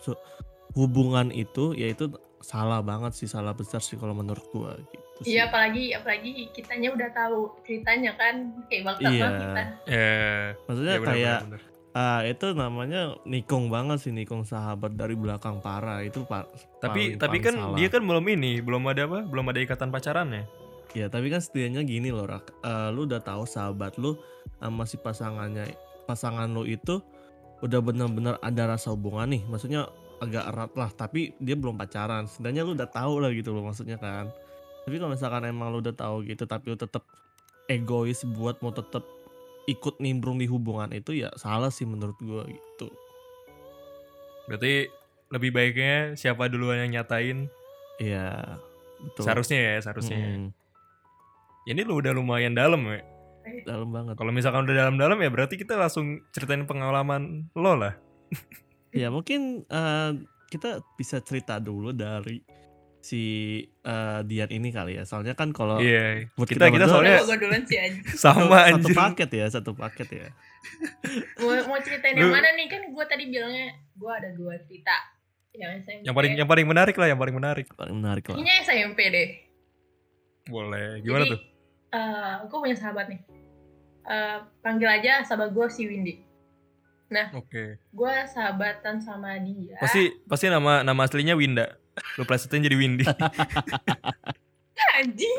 hubungan 0.76 1.32
itu, 1.32 1.72
yaitu 1.72 2.12
salah 2.44 2.80
banget 2.80 3.16
sih, 3.16 3.26
salah 3.26 3.52
besar 3.52 3.80
sih 3.80 3.96
kalau 3.96 4.12
menurut 4.12 4.44
gua 4.50 4.76
gitu 4.76 5.00
sih. 5.24 5.34
iya 5.34 5.48
apalagi 5.48 5.96
apalagi 5.96 6.52
kitanya 6.52 6.92
udah 6.92 7.10
tahu 7.10 7.40
ceritanya 7.64 8.12
kan 8.14 8.36
kayak 8.68 8.84
bangsa 8.86 9.08
Iya. 9.08 9.28
kita 9.34 9.64
Ya, 9.86 10.12
Maksudnya 10.62 10.92
ya 10.92 11.00
benar, 11.00 11.08
kayak 11.10 11.38
benar, 11.40 11.50
benar. 11.56 11.62
ah, 11.96 12.20
itu 12.22 12.46
namanya 12.52 13.02
nikung 13.24 13.64
banget 13.68 13.98
sih 14.00 14.12
nikung 14.12 14.44
sahabat 14.44 14.94
dari 14.94 15.16
belakang 15.16 15.58
parah 15.58 16.02
itu 16.02 16.22
pak. 16.24 16.52
Tapi 16.78 17.16
tapi 17.16 17.40
kan 17.40 17.56
dia 17.74 17.88
kan 17.88 18.04
belum 18.04 18.26
ini, 18.28 18.60
belum 18.60 18.84
ada 18.86 19.08
apa? 19.08 19.24
Belum 19.24 19.48
ada 19.48 19.60
ikatan 19.60 19.88
pacarannya. 19.88 20.44
Ya 20.92 21.08
tapi 21.08 21.28
kan 21.28 21.40
setidaknya 21.40 21.82
gini 21.82 22.12
loh 22.12 22.28
Rak. 22.28 22.52
Eh, 22.60 22.90
lu 22.92 23.08
udah 23.08 23.18
tahu 23.18 23.48
sahabat 23.48 23.96
lu 23.96 24.20
sama 24.60 24.84
si 24.84 24.96
pasangannya 24.96 25.72
pasangan 26.04 26.52
lu 26.52 26.64
itu 26.64 27.00
udah 27.60 27.80
bener-bener 27.80 28.36
ada 28.38 28.68
rasa 28.70 28.92
hubungan 28.92 29.24
nih 29.26 29.42
maksudnya 29.48 29.88
agak 30.24 30.46
erat 30.50 30.72
lah 30.80 30.90
tapi 30.92 31.36
dia 31.38 31.56
belum 31.60 31.76
pacaran 31.76 32.26
setidaknya 32.26 32.64
lu 32.64 32.74
udah 32.74 32.90
tahu 32.90 33.20
lah 33.20 33.30
gitu 33.36 33.52
loh 33.52 33.64
maksudnya 33.68 34.00
kan 34.00 34.32
tapi 34.84 34.96
kalau 35.00 35.12
misalkan 35.12 35.44
emang 35.48 35.72
lu 35.72 35.80
udah 35.84 35.96
tahu 35.96 36.24
gitu 36.28 36.44
tapi 36.48 36.72
lu 36.72 36.78
tetap 36.80 37.04
egois 37.68 38.24
buat 38.36 38.60
mau 38.60 38.72
tetap 38.72 39.04
ikut 39.64 40.00
nimbrung 40.04 40.40
di 40.40 40.48
hubungan 40.48 40.92
itu 40.92 41.16
ya 41.16 41.32
salah 41.40 41.72
sih 41.72 41.88
menurut 41.88 42.16
gua 42.20 42.44
gitu 42.48 42.92
Berarti 44.44 44.92
lebih 45.32 45.50
baiknya 45.56 46.20
siapa 46.20 46.52
duluan 46.52 46.84
yang 46.86 47.02
nyatain? 47.02 47.48
Iya 47.98 48.60
betul 49.00 49.24
Seharusnya 49.24 49.60
ya, 49.60 49.76
seharusnya. 49.80 50.18
ya. 50.20 50.30
Mm, 50.36 50.50
Ini 51.64 51.82
lu 51.88 52.04
udah 52.04 52.12
lumayan 52.12 52.52
dalam 52.52 52.84
ya. 52.92 53.00
dalam 53.68 53.92
banget 53.92 54.16
Kalau 54.16 54.32
misalkan 54.32 54.64
udah 54.68 54.76
dalam-dalam 54.88 55.20
ya 55.20 55.30
berarti 55.32 55.56
kita 55.60 55.76
langsung 55.76 56.24
ceritain 56.32 56.68
pengalaman 56.68 57.48
lo 57.56 57.76
lah. 57.76 57.96
ya 58.94 59.10
mungkin 59.10 59.42
eh, 59.64 60.12
kita 60.48 60.70
bisa 60.94 61.20
cerita 61.20 61.58
dulu 61.58 61.92
dari 61.92 62.40
si 63.00 63.22
eh, 63.60 64.20
Dian 64.24 64.48
ini 64.48 64.70
kali 64.70 64.96
ya 64.96 65.04
soalnya 65.04 65.34
kan 65.34 65.50
kalau 65.50 65.82
buat 66.32 66.48
Kita 66.48 66.72
kita 66.72 66.72
kita 66.72 66.86
berdua- 66.86 66.94
soalnya 66.94 67.18
sama 68.16 68.58
satu 68.64 68.78
anjir. 68.80 68.96
paket 68.96 69.30
ya 69.34 69.46
satu 69.50 69.72
paket 69.74 70.08
ya 70.10 70.30
Mau, 71.38 71.52
mau 71.68 71.78
ceritain 71.78 72.16
yang 72.16 72.32
mana 72.32 72.48
nih 72.54 72.68
kan 72.68 72.82
gue 72.86 73.06
tadi 73.06 73.28
bilangnya 73.28 73.68
gue 73.94 74.08
ada 74.10 74.32
dua 74.32 74.56
cerita. 74.62 74.96
Yang 75.52 75.84
SMP. 75.84 76.02
Yang 76.02 76.16
paling 76.16 76.34
yang 76.36 76.48
paling 76.48 76.66
menarik 76.66 76.96
lah, 76.96 77.06
yang 77.06 77.20
paling 77.20 77.36
menarik. 77.36 77.68
paling 77.70 77.94
menarik 77.94 78.24
lah 78.24 78.34
Kayaknya 78.34 78.56
SMP 78.64 79.00
deh. 79.06 79.28
Boleh. 80.46 80.98
Gimana 81.00 81.24
Jadi, 81.26 81.32
tuh? 81.32 81.42
eh, 81.92 82.34
gue 82.42 82.58
punya 82.58 82.74
sahabat 82.74 83.06
nih. 83.08 83.20
Eh, 84.04 84.38
panggil 84.60 84.90
aja 84.90 85.22
sahabat 85.22 85.52
gue 85.52 85.66
si 85.68 85.84
Windy. 85.84 86.24
Oke. 87.38 87.78
Gue 87.94 88.16
sahabatan 88.30 88.98
sama 88.98 89.38
dia. 89.38 89.78
Pasti 89.78 90.10
pasti 90.26 90.50
nama 90.50 90.82
nama 90.82 91.02
aslinya 91.06 91.38
Winda. 91.38 91.78
Lu 92.18 92.26
plesetin 92.26 92.66
jadi 92.66 92.74
Windy. 92.74 93.06
anjing. 94.94 95.38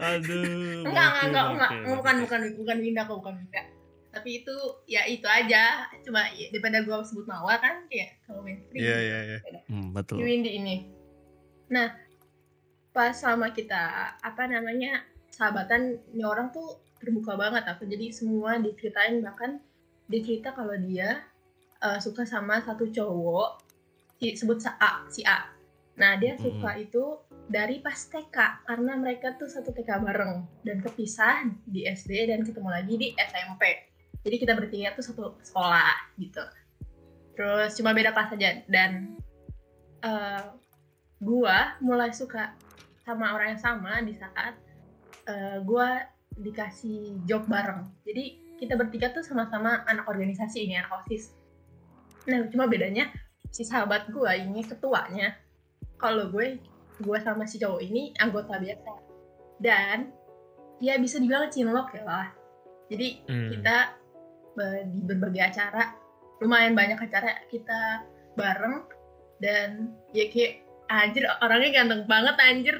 aduh 0.00 0.84
Enggak, 0.86 1.10
oke, 1.10 1.24
enggak, 1.28 1.44
enggak, 1.44 1.44
oke, 1.44 1.54
enggak. 1.54 1.70
Bukan, 1.96 2.14
bukan, 2.24 2.40
bukan 2.60 2.76
Winda 2.80 3.02
kok, 3.04 3.16
bukan 3.20 3.34
Winda. 3.40 3.62
Tapi 4.16 4.30
itu, 4.42 4.56
ya 4.88 5.02
itu 5.04 5.26
aja. 5.28 5.84
Cuma 6.00 6.24
ya, 6.32 6.48
daripada 6.48 6.80
gue 6.80 6.96
sebut 7.04 7.26
mawar 7.28 7.60
kan, 7.60 7.84
kayak 7.92 8.16
kalau 8.24 8.40
mainstream. 8.40 8.80
Iya 8.80 8.96
iya 8.96 9.18
iya. 9.28 9.38
Hmm, 9.68 9.92
Si 9.92 9.94
betul 9.94 10.16
Windy 10.24 10.50
ini. 10.56 10.76
Nah, 11.68 11.92
pas 12.96 13.12
sama 13.12 13.52
kita, 13.52 14.16
apa 14.16 14.42
namanya, 14.48 15.04
sahabatan, 15.28 16.00
ini 16.16 16.24
orang 16.24 16.48
tuh 16.48 16.80
terbuka 16.96 17.36
banget 17.36 17.68
apa. 17.68 17.82
Jadi 17.84 18.08
semua 18.08 18.56
diceritain, 18.56 19.20
bahkan 19.20 19.60
dicerita 20.06 20.54
kalau 20.54 20.74
dia 20.78 21.22
eh, 21.82 21.98
suka 22.00 22.24
sama 22.24 22.62
satu 22.62 22.88
cowok, 22.88 23.62
si, 24.16 24.32
sebut 24.32 24.58
sa- 24.62 24.78
A, 24.80 25.04
si 25.12 25.20
A. 25.26 25.52
Nah, 25.96 26.20
dia 26.20 26.36
suka 26.36 26.76
itu 26.76 27.24
dari 27.48 27.80
pas 27.80 27.96
TK, 27.96 28.68
karena 28.68 28.92
mereka 29.00 29.32
tuh 29.36 29.48
satu 29.48 29.72
TK 29.72 30.04
bareng. 30.04 30.44
Dan 30.60 30.84
kepisah 30.84 31.48
di 31.64 31.88
SD 31.88 32.28
dan 32.28 32.44
ketemu 32.44 32.68
lagi 32.68 32.94
di 33.00 33.08
SMP. 33.16 33.92
Jadi 34.20 34.36
kita 34.36 34.52
bertiga 34.52 34.92
tuh 34.92 35.04
satu 35.04 35.24
sekolah 35.40 36.16
gitu. 36.20 36.42
Terus 37.36 37.72
cuma 37.80 37.96
beda 37.96 38.12
kelas 38.12 38.36
aja. 38.36 38.50
Dan 38.68 39.16
eh, 40.04 40.44
gua 41.20 41.80
mulai 41.80 42.12
suka 42.12 42.52
sama 43.04 43.32
orang 43.32 43.56
yang 43.56 43.62
sama 43.62 44.02
di 44.04 44.12
saat 44.12 44.52
eh, 45.28 45.58
gua 45.64 46.04
dikasih 46.36 47.24
job 47.24 47.48
bareng. 47.48 47.88
Jadi 48.04 48.45
kita 48.56 48.74
bertiga 48.74 49.12
tuh 49.12 49.22
sama-sama 49.22 49.84
anak 49.84 50.08
organisasi 50.08 50.64
ini, 50.68 50.80
anak 50.80 50.92
OSIS. 51.04 51.32
Nah, 52.26 52.48
cuma 52.50 52.66
bedanya 52.66 53.12
si 53.52 53.62
sahabat 53.62 54.10
gua 54.10 54.34
ini 54.34 54.64
ketuanya. 54.64 55.36
Kalau 55.96 56.28
gue, 56.28 56.60
gua 57.04 57.20
sama 57.20 57.48
si 57.48 57.56
cowok 57.56 57.80
ini 57.84 58.12
anggota 58.20 58.58
biasa. 58.58 58.92
Dan 59.60 60.12
ya 60.80 61.00
bisa 61.00 61.16
dibilang 61.16 61.48
cinlok 61.48 61.96
ya 61.96 62.04
lah. 62.04 62.28
Jadi 62.92 63.08
Hmm. 63.28 63.50
kita 63.52 63.76
di 64.56 65.04
berbagai 65.04 65.42
acara, 65.52 65.92
lumayan 66.40 66.72
banyak 66.72 66.96
acara 66.96 67.44
kita 67.52 68.04
bareng 68.36 68.84
dan 69.40 69.92
ya 70.16 70.28
kayak 70.32 70.64
anjir 70.88 71.24
orangnya 71.44 71.82
ganteng 71.82 72.08
banget 72.08 72.36
anjir 72.40 72.76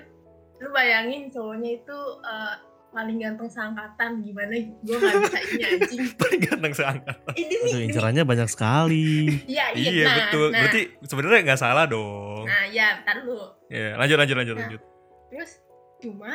lu 0.57 0.73
bayangin 0.73 1.29
cowoknya 1.29 1.81
itu 1.81 1.99
eh, 2.25 2.55
paling 2.89 3.17
ganteng 3.17 3.47
seangkatan 3.47 4.11
gimana 4.21 4.53
gue 4.57 4.97
nggak 4.97 5.15
bisa 5.23 5.39
ini 5.45 5.63
anjing 5.67 6.01
Paling 6.21 6.41
ganteng 6.41 6.73
seangkat. 6.73 7.17
ini 7.35 7.55
Aduh, 7.55 7.67
nih 7.69 7.83
incerannya 7.85 8.25
banyak 8.25 8.49
sekali 8.49 9.29
iya 9.45 9.71
iya, 9.71 9.91
Iya 9.93 10.05
nah, 10.05 10.17
betul. 10.23 10.47
nah, 10.47 10.59
Berarti 10.61 10.81
sebenarnya 11.03 11.41
nggak 11.45 11.61
salah 11.61 11.85
dong. 11.85 12.45
nah 12.45 12.65
ya 12.67 13.01
ntar 13.01 13.17
lu 13.23 13.37
Iya, 13.67 13.95
lanjut 13.95 14.17
lanjut 14.17 14.37
lanjut 14.37 14.55
Nah. 14.55 14.63
lanjut. 14.65 14.81
terus 15.27 15.51
cuma 15.99 16.33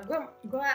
gue 0.00 0.18
gue 0.46 0.68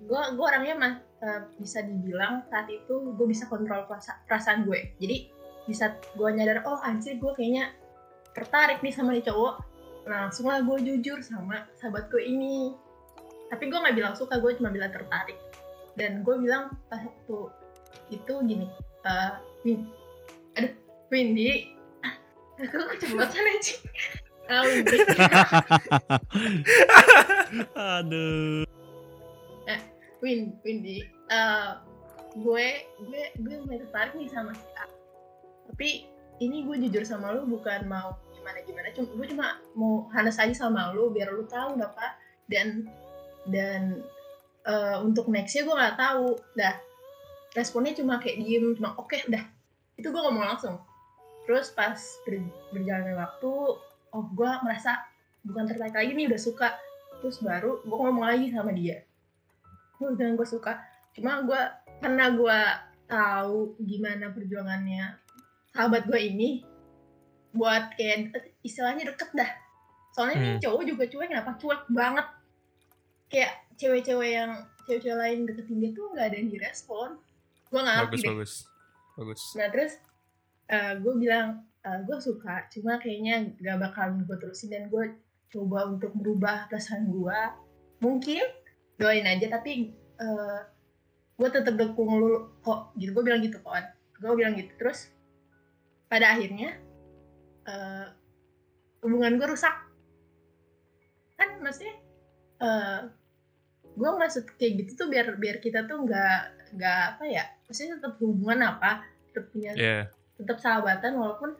gue 0.00 0.22
gue 0.30 0.44
orangnya 0.46 0.74
mah 0.74 0.92
eh, 1.18 1.40
bisa 1.56 1.80
dibilang 1.80 2.40
saat 2.44 2.64
itu 2.66 2.94
gue 3.10 3.26
bisa 3.26 3.44
kontrol 3.44 3.84
perasa- 3.84 4.22
perasaan 4.24 4.62
gue 4.62 4.94
jadi 4.96 5.28
bisa 5.64 5.84
gue 6.10 6.28
nyadar 6.30 6.62
oh 6.62 6.78
anjir 6.78 7.16
gue 7.16 7.32
kayaknya 7.34 7.74
tertarik 8.30 8.78
nih 8.78 8.88
sama 8.88 9.10
nih 9.10 9.20
cowok 9.22 9.54
nah 10.04 10.24
langsung 10.24 10.46
lah 10.46 10.60
gue 10.60 10.76
jujur 10.80 11.18
sama 11.18 11.66
sahabat 11.74 12.06
gue 12.06 12.22
ini 12.22 12.72
tapi 13.48 13.72
gue 13.72 13.78
nggak 13.78 13.96
bilang 13.96 14.14
suka 14.16 14.40
gue 14.40 14.52
cuma 14.56 14.72
bilang 14.72 14.92
tertarik. 14.92 15.36
Dan 15.98 16.22
gue 16.22 16.36
bilang 16.38 16.72
pas 16.86 17.02
waktu 17.02 17.38
itu 18.12 18.34
gini 18.46 18.68
eh 19.04 19.32
Win. 19.64 19.88
Aduh 20.56 20.72
Windy 21.08 21.74
aku 22.62 22.76
keceplosan 22.96 23.44
aja 23.44 23.74
ah 24.48 24.62
Windy 24.64 24.98
aduh. 27.76 28.68
Win, 30.18 30.58
Windy, 30.66 31.06
eh, 31.30 31.70
gue 32.34 32.66
gue 33.06 33.22
gue 33.38 33.54
mulai 33.62 33.78
tertarik 33.86 34.12
nih 34.18 34.26
sama 34.30 34.50
si 34.54 34.66
A. 34.74 34.86
Tapi 35.70 36.10
ini 36.42 36.66
gue 36.66 36.76
jujur 36.86 37.06
sama 37.06 37.34
lu 37.34 37.46
bukan 37.46 37.86
mau 37.86 38.18
gimana 38.34 38.58
gimana, 38.66 38.88
cuma 38.94 39.08
gue 39.14 39.26
cuma 39.30 39.46
mau 39.78 40.06
hanes 40.14 40.38
aja 40.38 40.54
sama 40.54 40.90
lu 40.94 41.10
biar 41.14 41.30
lu 41.30 41.46
tahu 41.46 41.78
apa 41.78 42.18
dan 42.50 42.86
dan 43.48 44.04
eh, 44.62 44.96
untuk 45.00 45.28
nextnya 45.28 45.64
gue 45.64 45.74
nggak 45.74 45.96
tahu. 45.96 46.36
Dah 46.54 46.76
responnya 47.52 47.92
cuma 47.92 48.20
kayak 48.20 48.38
diem, 48.38 48.76
cuma 48.76 48.94
oke 48.94 49.16
dah. 49.26 49.44
Itu 49.96 50.08
gue 50.08 50.20
ngomong 50.20 50.44
langsung. 50.46 50.76
Terus 51.44 51.72
pas 51.72 51.96
ber- 52.22 52.52
berjalannya 52.70 53.16
waktu, 53.16 53.52
oh 54.12 54.24
gue 54.30 54.50
merasa 54.62 55.00
bukan 55.42 55.64
tertarik 55.64 55.96
lagi 55.96 56.12
nih 56.12 56.28
udah 56.28 56.40
suka. 56.40 56.68
Terus 57.18 57.40
baru 57.40 57.82
gue 57.82 57.96
ngomong 57.98 58.22
lagi 58.22 58.48
sama 58.48 58.70
dia 58.70 59.02
gue 59.98 60.14
bilang 60.14 60.38
gue 60.38 60.46
suka 60.46 60.78
cuma 61.10 61.42
gue 61.42 61.58
karena 61.98 62.30
gue 62.30 62.58
tahu 63.10 63.74
gimana 63.82 64.30
perjuangannya 64.30 65.18
sahabat 65.74 66.06
gue 66.06 66.20
ini 66.22 66.62
buat 67.50 67.98
kayak 67.98 68.30
istilahnya 68.62 69.10
deket 69.10 69.34
dah 69.34 69.50
soalnya 70.14 70.38
nih 70.38 70.50
Hmm. 70.54 70.60
cowok 70.62 70.82
juga 70.86 71.04
cuek 71.10 71.28
kenapa 71.34 71.50
cuek 71.58 71.82
banget 71.90 72.26
kayak 73.28 73.52
cewek-cewek 73.78 74.30
yang 74.34 74.52
cewek-cewek 74.88 75.18
lain 75.20 75.38
deketin 75.44 75.78
dia 75.80 75.90
tuh 75.94 76.06
nggak 76.12 76.26
ada 76.32 76.36
yang 76.36 76.50
direspon. 76.50 77.10
Gue 77.68 77.80
nggak 77.84 77.96
Bagus 78.08 78.20
deh. 78.20 78.30
bagus. 78.32 78.52
Bagus. 79.18 79.42
nah 79.58 79.66
terus 79.72 79.92
gue 81.02 81.14
bilang 81.18 81.64
gue 81.82 82.16
suka 82.20 82.68
cuma 82.70 83.00
kayaknya 83.00 83.50
gak 83.58 83.80
bakalan 83.82 84.22
gue 84.22 84.36
terusin 84.38 84.70
dan 84.70 84.86
gue 84.92 85.16
coba 85.50 85.88
untuk 85.88 86.12
merubah 86.14 86.68
perasaan 86.68 87.08
gue 87.10 87.38
mungkin 87.98 88.44
doain 89.00 89.26
aja 89.26 89.58
tapi 89.58 89.90
gue 91.38 91.48
tetap 91.54 91.74
dukung 91.78 92.18
lu 92.18 92.50
kok. 92.66 92.90
Gitu 92.98 93.14
gue 93.14 93.24
bilang 93.24 93.40
gitu 93.40 93.62
kawan. 93.62 93.86
Gue 94.18 94.34
bilang 94.34 94.58
gitu. 94.58 94.74
Terus 94.74 95.14
pada 96.10 96.34
akhirnya 96.34 96.74
eh, 97.66 98.06
hubungan 99.06 99.38
gue 99.38 99.46
rusak. 99.46 99.74
Kan 101.38 101.62
maksudnya 101.62 101.94
gue 103.98 104.10
maksud 104.14 104.44
kayak 104.54 104.86
gitu 104.86 105.04
tuh 105.04 105.06
biar 105.10 105.34
biar 105.42 105.58
kita 105.58 105.84
tuh 105.90 106.06
nggak 106.06 106.38
nggak 106.78 107.00
apa 107.16 107.24
ya 107.26 107.44
maksudnya 107.66 107.98
tetap 107.98 108.14
hubungan 108.22 108.58
apa 108.62 109.02
tetap 109.28 109.44
punya 109.50 109.70
Iya. 109.74 109.98
tetap 110.38 110.58
sahabatan 110.62 111.18
walaupun 111.18 111.58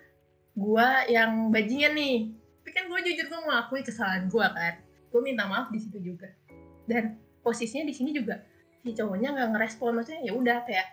gua 0.59 1.07
yang 1.07 1.55
bajingan 1.55 1.95
nih. 1.95 2.35
Tapi 2.35 2.71
kan 2.75 2.85
gue 2.91 2.99
jujur 3.07 3.27
gue 3.31 3.41
mengakui 3.47 3.81
kesalahan 3.87 4.27
gua 4.27 4.51
kan. 4.51 4.75
Gue 5.15 5.21
minta 5.23 5.47
maaf 5.47 5.71
di 5.71 5.79
situ 5.79 6.03
juga. 6.03 6.27
Dan 6.91 7.15
posisinya 7.47 7.87
di 7.87 7.95
sini 7.95 8.11
juga 8.11 8.43
si 8.83 8.95
cowoknya 8.95 9.35
nggak 9.35 9.49
ngerespon 9.55 9.99
maksudnya 9.99 10.23
ya 10.27 10.33
udah 10.35 10.67
kayak 10.67 10.89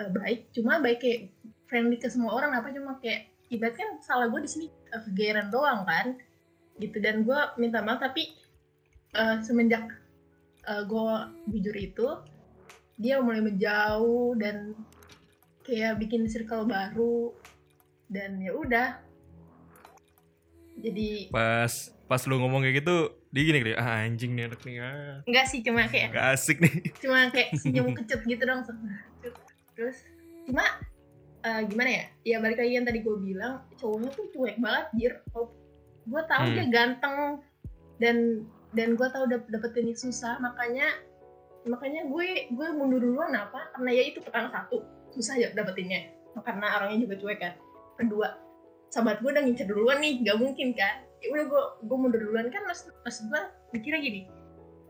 eh, 0.00 0.10
baik. 0.10 0.40
Cuma 0.56 0.80
baik 0.80 0.98
kayak 1.04 1.20
friendly 1.68 2.00
ke 2.00 2.08
semua 2.08 2.32
orang 2.32 2.56
apa 2.56 2.72
cuma 2.72 2.96
kayak 2.98 3.28
ibarat 3.52 3.76
kan 3.76 3.88
salah 4.00 4.32
gue 4.32 4.40
di 4.40 4.50
sini 4.50 4.66
eh, 4.68 5.00
kegeeran 5.04 5.52
doang 5.52 5.84
kan. 5.84 6.16
Gitu 6.80 6.96
dan 7.00 7.24
gue 7.24 7.40
minta 7.60 7.84
maaf 7.84 8.00
tapi 8.00 8.32
eh, 9.12 9.36
semenjak 9.44 9.84
gue 10.66 11.14
jujur 11.52 11.74
itu 11.74 12.08
dia 12.96 13.20
mulai 13.20 13.40
menjauh 13.40 14.34
dan 14.34 14.74
kayak 15.62 15.96
bikin 15.96 16.26
circle 16.26 16.64
baru 16.64 17.30
dan 18.06 18.38
ya 18.38 18.50
udah 18.50 18.88
jadi 20.76 21.28
Pas 21.28 21.72
pas 22.06 22.22
lu 22.22 22.38
ngomong 22.38 22.62
kayak 22.62 22.86
gitu, 22.86 22.96
dia 23.34 23.42
gini 23.42 23.58
kali, 23.58 23.74
ah 23.74 24.06
anjing 24.06 24.38
nih 24.38 24.46
anak 24.46 24.62
nih, 24.62 24.78
ah. 24.78 25.18
enggak 25.26 25.46
sih 25.50 25.58
cuma 25.58 25.90
kayak 25.90 26.14
Gak 26.14 26.26
asik 26.38 26.62
nih. 26.62 26.74
cuma 27.02 27.18
kayak 27.28 27.50
senyum 27.58 27.90
kecut 27.92 28.22
gitu 28.22 28.42
dong 28.42 28.62
terus 29.74 30.06
cuma 30.46 30.62
eh, 31.42 31.60
gimana 31.66 31.90
ya 31.90 32.04
ya 32.22 32.36
balik 32.38 32.56
lagi 32.56 32.72
yang 32.72 32.86
tadi 32.86 33.02
gue 33.02 33.16
bilang 33.18 33.66
cowoknya 33.74 34.10
tuh 34.14 34.26
cuek 34.30 34.56
banget 34.56 34.86
jir 34.94 35.12
gue 36.06 36.22
tahu 36.24 36.44
Hmm. 36.46 36.54
dia 36.54 36.66
ganteng 36.70 37.18
dan 37.98 38.16
dan 38.76 38.92
gue 38.94 39.08
tahu 39.08 39.24
dap 39.26 39.48
dapetin 39.48 39.88
ini 39.88 39.96
susah 39.96 40.36
makanya 40.38 41.00
makanya 41.66 42.06
gue 42.06 42.52
gue 42.52 42.68
mundur 42.76 43.00
duluan. 43.02 43.32
Apa 43.34 43.72
karena 43.74 43.90
ya 43.96 44.02
itu 44.12 44.20
pertama 44.22 44.52
satu 44.52 44.84
susah 45.16 45.34
ya 45.40 45.48
dapetinnya. 45.56 46.12
Karena 46.44 46.76
orangnya 46.78 47.08
juga 47.08 47.14
cuek 47.16 47.38
kan. 47.40 47.54
Kedua 47.96 48.36
sahabat 48.92 49.24
gue 49.24 49.32
udah 49.32 49.42
ngincer 49.42 49.66
duluan 49.66 49.98
nih 50.04 50.22
gak 50.22 50.38
mungkin 50.38 50.76
kan. 50.76 51.02
Ya 51.24 51.32
udah 51.32 51.44
gue 51.48 51.62
gue 51.88 51.96
mundur 51.96 52.20
duluan 52.20 52.52
kan 52.52 52.62
mas 52.68 52.84
mas 53.02 53.18
gue 53.18 53.40
mikirnya 53.74 54.00
gini 54.04 54.20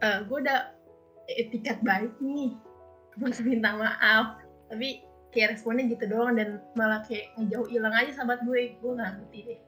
eh 0.05 0.19
gue 0.29 0.37
udah 0.37 0.77
etikat 1.33 1.81
baik 1.81 2.13
nih 2.21 2.53
gue 3.17 3.25
harus 3.25 3.41
minta 3.47 3.73
maaf. 3.73 4.43
Tapi 4.69 5.07
kayak 5.31 5.57
responnya 5.57 5.87
gitu 5.89 6.05
doang 6.11 6.35
dan 6.35 6.59
malah 6.75 7.07
kayak 7.07 7.31
ngejauh 7.39 7.71
hilang 7.71 7.95
aja 7.95 8.11
sahabat 8.13 8.43
gue. 8.43 8.77
Gue 8.83 8.91
nggak 8.99 9.11
ngerti 9.23 9.39
deh. 9.47 9.59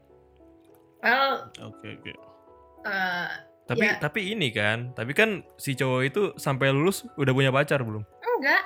Well 0.98 1.48
Oke 1.62 1.94
oke. 1.94 2.12
eh, 2.84 3.30
Tapi 3.68 3.84
Ya. 3.84 4.00
tapi 4.00 4.32
ini 4.32 4.48
kan, 4.48 4.90
tapi 4.90 5.12
kan 5.12 5.44
si 5.54 5.72
cowok 5.72 6.00
itu 6.02 6.22
sampai 6.34 6.72
lulus 6.72 7.04
udah 7.14 7.30
punya 7.30 7.50
pacar 7.50 7.80
belum? 7.80 8.00
enggak 8.38 8.62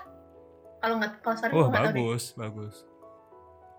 kalau 0.79 0.95
nggak 0.97 1.13
kalau 1.19 1.37
tahu 1.37 1.59
deh 1.59 1.75
bagus, 1.91 2.23
bagus. 2.35 2.75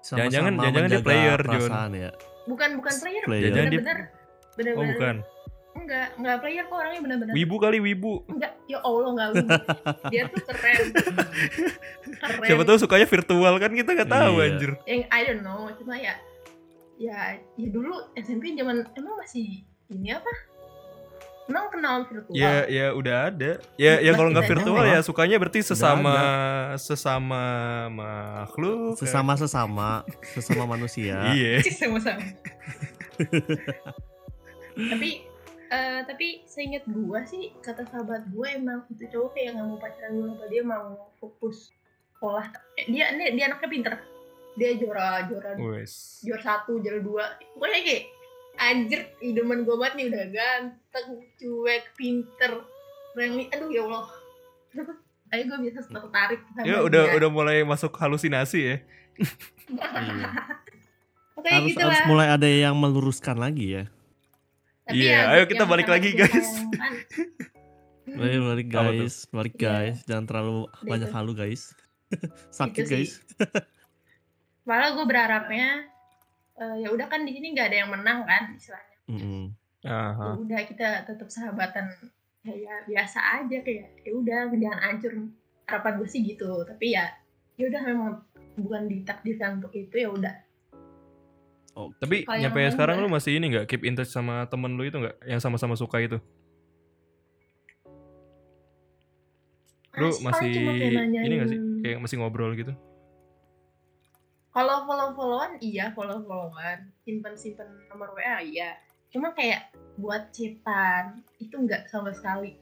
Jangan-jangan- 0.03 0.55
jangan-jangan 0.57 0.89
dia 0.89 0.99
player, 1.01 1.39
Jon. 1.41 1.71
ya. 1.93 2.11
bukan 2.43 2.69
bukan 2.75 2.93
player 2.97 3.23
Player. 3.23 3.43
Jangan 3.45 3.55
dia- 3.63 3.79
bener-bener 3.79 3.99
bener-bener 4.53 4.75
Oh 4.75 4.85
bukan, 4.89 5.15
enggak 5.73 6.07
enggak 6.13 6.35
player 6.37 6.63
kok 6.65 6.75
orangnya 6.75 7.01
bener-bener 7.01 7.33
wibu 7.33 7.55
kali 7.57 7.77
wibu. 7.79 8.13
enggak 8.27 8.51
ya 8.65 8.77
allah 8.79 9.09
enggak 9.09 9.29
wibu. 9.33 9.49
dia 10.11 10.21
tuh 10.27 10.41
keren 10.45 10.81
keren 12.19 12.43
Siapa 12.43 12.63
tahu 12.63 12.77
sukanya 12.77 13.07
virtual 13.07 13.53
kan 13.57 13.71
kita 13.71 13.89
nggak 13.93 14.11
tahu 14.11 14.33
Iya. 14.35 14.45
anjir. 14.45 14.71
yang 14.85 15.01
I 15.07 15.19
don't 15.23 15.41
know 15.41 15.71
cuma 15.73 15.95
ya 15.95 16.13
ya 16.95 17.17
ya 17.55 17.67
dulu 17.69 17.95
SMP 18.13 18.53
zaman 18.53 18.85
emang 18.93 19.15
masih 19.17 19.63
ini 19.87 20.11
apa 20.11 20.29
emang 21.43 21.67
kenal 21.69 22.07
virtual 22.07 22.33
Ya 22.35 22.63
ya 22.71 22.95
udah 22.95 23.17
ada. 23.29 23.51
Ya 23.75 23.99
ya 23.99 24.11
kalau 24.15 24.31
nggak 24.31 24.47
virtual 24.47 24.79
doang. 24.79 24.91
ya 24.91 24.99
sukanya 25.03 25.35
berarti 25.37 25.59
sesama 25.59 26.15
sesama 26.79 27.43
makhluk. 27.91 28.95
Sesama 28.95 29.33
sesama 29.35 30.07
sesama 30.33 30.63
manusia. 30.65 31.19
Iya. 31.35 31.59
Cih, 31.65 31.75
sama-sama 31.75 32.23
tapi 34.73 35.21
eh, 35.69 36.01
tapi 36.05 36.27
seingat 36.49 36.81
gua 36.89 37.21
sih 37.29 37.53
kata 37.61 37.85
sahabat 37.85 38.25
gua 38.33 38.49
emang 38.57 38.81
itu 38.89 39.05
cowok 39.13 39.37
kayak 39.37 39.53
nggak 39.53 39.67
mau 39.69 39.77
pacaran 39.77 40.11
dulu 40.17 40.31
apa 40.33 40.45
dia 40.49 40.63
mau 40.65 41.13
fokus 41.21 41.69
sekolah 42.17 42.45
Eh, 42.81 42.89
dia 42.89 43.13
dia, 43.13 43.29
dia 43.37 43.45
anaknya 43.51 43.69
pinter 43.69 43.93
dia 44.53 44.77
juara 44.77 45.25
juara 45.29 45.57
juara 45.57 46.41
satu 46.41 46.77
juara 46.81 46.99
dua 47.01 47.23
pokoknya 47.57 47.79
kayak 47.85 48.03
anjir 48.65 49.01
idaman 49.19 49.61
gue 49.61 49.75
banget 49.75 49.93
nih 49.95 50.05
udah 50.07 50.25
ganteng 50.29 51.07
cuek 51.35 51.83
pinter 51.93 52.51
friendly 53.11 53.45
aduh 53.49 53.67
ya 53.67 53.81
allah 53.83 54.07
ayo 55.31 55.41
gue 55.43 55.59
bisa 55.63 55.81
tertarik 55.83 56.41
sama 56.49 56.63
Ya 56.63 56.77
udah 56.79 57.03
dia. 57.05 57.15
udah 57.15 57.29
mulai 57.29 57.57
masuk 57.61 57.89
halusinasi 57.93 58.59
ya. 58.63 58.75
Iya. 59.67 60.29
Oke 61.35 61.49
Harus 61.49 61.67
gitu 61.67 61.81
harus 61.81 61.97
lah 61.97 62.05
mulai 62.05 62.27
ada 62.29 62.45
yang 62.45 62.75
meluruskan 62.75 63.35
lagi 63.35 63.73
ya. 63.73 63.83
Tapi 64.83 64.99
Iya, 64.99 65.09
ya, 65.09 65.21
ayo 65.33 65.43
kita 65.47 65.63
balik 65.63 65.87
lagi, 65.87 66.13
guys. 66.13 66.49
yang 68.05 68.13
Balik 68.19 68.39
balik 68.43 68.67
tuh? 68.67 68.73
guys, 68.75 69.15
balik 69.27 69.55
Iya. 69.55 69.65
guys. 69.65 69.97
Jangan 70.05 70.25
terlalu 70.27 70.57
Udah 70.61 70.85
banyak 70.85 71.09
halu 71.09 71.31
guys. 71.33 71.73
Sakit 72.51 72.77
Itu 72.79 72.89
sih. 72.89 72.95
guys. 72.99 73.11
Malah 74.63 74.93
gue 74.93 75.03
berharapnya 75.03 75.67
eh, 76.59 76.75
ya 76.85 76.89
udah 76.93 77.07
kan 77.09 77.25
di 77.25 77.31
sini 77.33 77.53
nggak 77.53 77.67
ada 77.73 77.77
yang 77.85 77.89
menang 77.91 78.19
kan 78.25 78.43
istilahnya. 78.53 78.97
Mm-mm. 79.09 79.43
Ya 79.83 80.15
Aha. 80.15 80.39
udah 80.39 80.61
kita 80.63 81.03
tetap 81.03 81.27
sahabatan 81.27 81.91
ya, 82.47 82.55
ya 82.55 82.75
biasa 82.87 83.19
aja 83.43 83.57
kayak 83.59 83.99
ya 84.05 84.11
udah 84.15 84.39
jangan 84.55 84.79
hancur. 84.79 85.13
Harapan 85.67 85.93
gue 85.99 86.07
sih 86.07 86.21
gitu. 86.23 86.63
Tapi 86.63 86.95
ya 86.95 87.11
ya 87.59 87.67
udah 87.67 87.81
memang 87.83 88.11
bukan 88.59 88.87
ditakdirkan 88.87 89.59
untuk 89.59 89.73
itu 89.75 89.95
ya 89.97 90.09
udah. 90.11 90.35
Oke. 91.73 91.97
Tapi 91.99 92.17
yang 92.29 92.53
nyampe 92.53 92.59
lain 92.61 92.71
sekarang 92.71 92.95
enggak. 93.01 93.09
lu 93.09 93.15
masih 93.17 93.31
ini 93.33 93.45
nggak 93.49 93.65
keep 93.65 93.83
in 93.83 93.97
touch 93.97 94.13
sama 94.13 94.45
temen 94.45 94.77
lu 94.77 94.85
itu 94.85 94.97
nggak 95.01 95.17
yang 95.25 95.41
sama-sama 95.41 95.73
suka 95.73 95.99
itu? 95.99 96.17
Lu 99.97 100.09
masih 100.21 100.53
kayak 100.53 101.27
ini 101.27 101.33
nggak 101.37 101.49
sih? 101.49 101.59
Kayak 101.81 101.97
masih 102.05 102.15
ngobrol 102.21 102.53
gitu? 102.53 102.73
Kalau 104.53 104.85
follow-followan 104.85 105.57
iya 105.65 105.89
follow-followan. 105.97 106.85
Simpen-simpen 107.01 107.89
nomor 107.89 108.13
WA 108.13 108.37
iya. 108.45 108.77
Cuma 109.09 109.33
kayak 109.33 109.73
buat 109.97 110.29
chatan 110.29 111.25
itu 111.41 111.57
enggak 111.57 111.89
sama 111.89 112.13
sekali. 112.13 112.53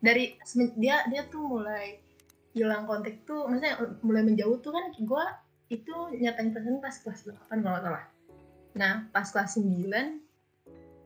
Dari 0.00 0.40
dia 0.80 1.04
dia 1.12 1.22
tuh 1.28 1.44
mulai 1.44 2.00
hilang 2.56 2.88
kontak 2.88 3.20
tuh 3.28 3.44
maksudnya 3.46 3.76
mulai 4.00 4.24
menjauh 4.24 4.58
tuh 4.64 4.72
kan 4.72 4.90
gua 5.04 5.24
itu 5.70 5.92
nyatain 6.18 6.50
pesan 6.50 6.80
pas 6.82 6.96
kelas 6.98 7.20
8 7.28 7.62
kalau 7.62 7.76
nggak 7.76 7.84
salah. 7.84 8.04
Nah, 8.74 8.94
pas 9.12 9.28
kelas 9.28 9.60
9 9.60 10.24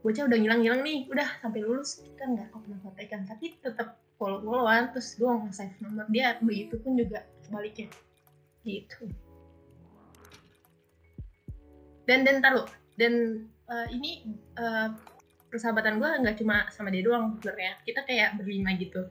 bocah 0.04 0.28
udah 0.28 0.36
ngilang-ngilang 0.36 0.84
nih, 0.84 1.08
udah 1.08 1.28
sampai 1.40 1.64
lulus 1.64 2.04
kita 2.04 2.28
nggak 2.28 2.52
pernah 2.52 2.76
kontekan, 2.84 3.24
tapi 3.24 3.56
tetap 3.56 3.96
follow-followan 4.20 4.92
terus 4.94 5.16
gua 5.18 5.42
nge-save 5.42 5.74
nomor 5.82 6.06
dia, 6.12 6.38
begitu 6.38 6.78
pun 6.78 6.94
juga 6.94 7.26
sebaliknya. 7.42 7.88
Gitu 8.62 9.10
dan 12.04 12.22
dan 12.22 12.38
taruh 12.38 12.66
dan 12.94 13.12
eh, 13.64 13.86
ini 13.90 14.24
eh, 14.54 14.88
persahabatan 15.46 15.96
gue 15.96 16.10
nggak 16.20 16.36
cuma 16.36 16.66
sama 16.68 16.88
dia 16.88 17.00
doang 17.00 17.34
sebenarnya 17.34 17.78
kita 17.82 18.02
kayak 18.02 18.36
berlima 18.36 18.72
gitu 18.74 19.02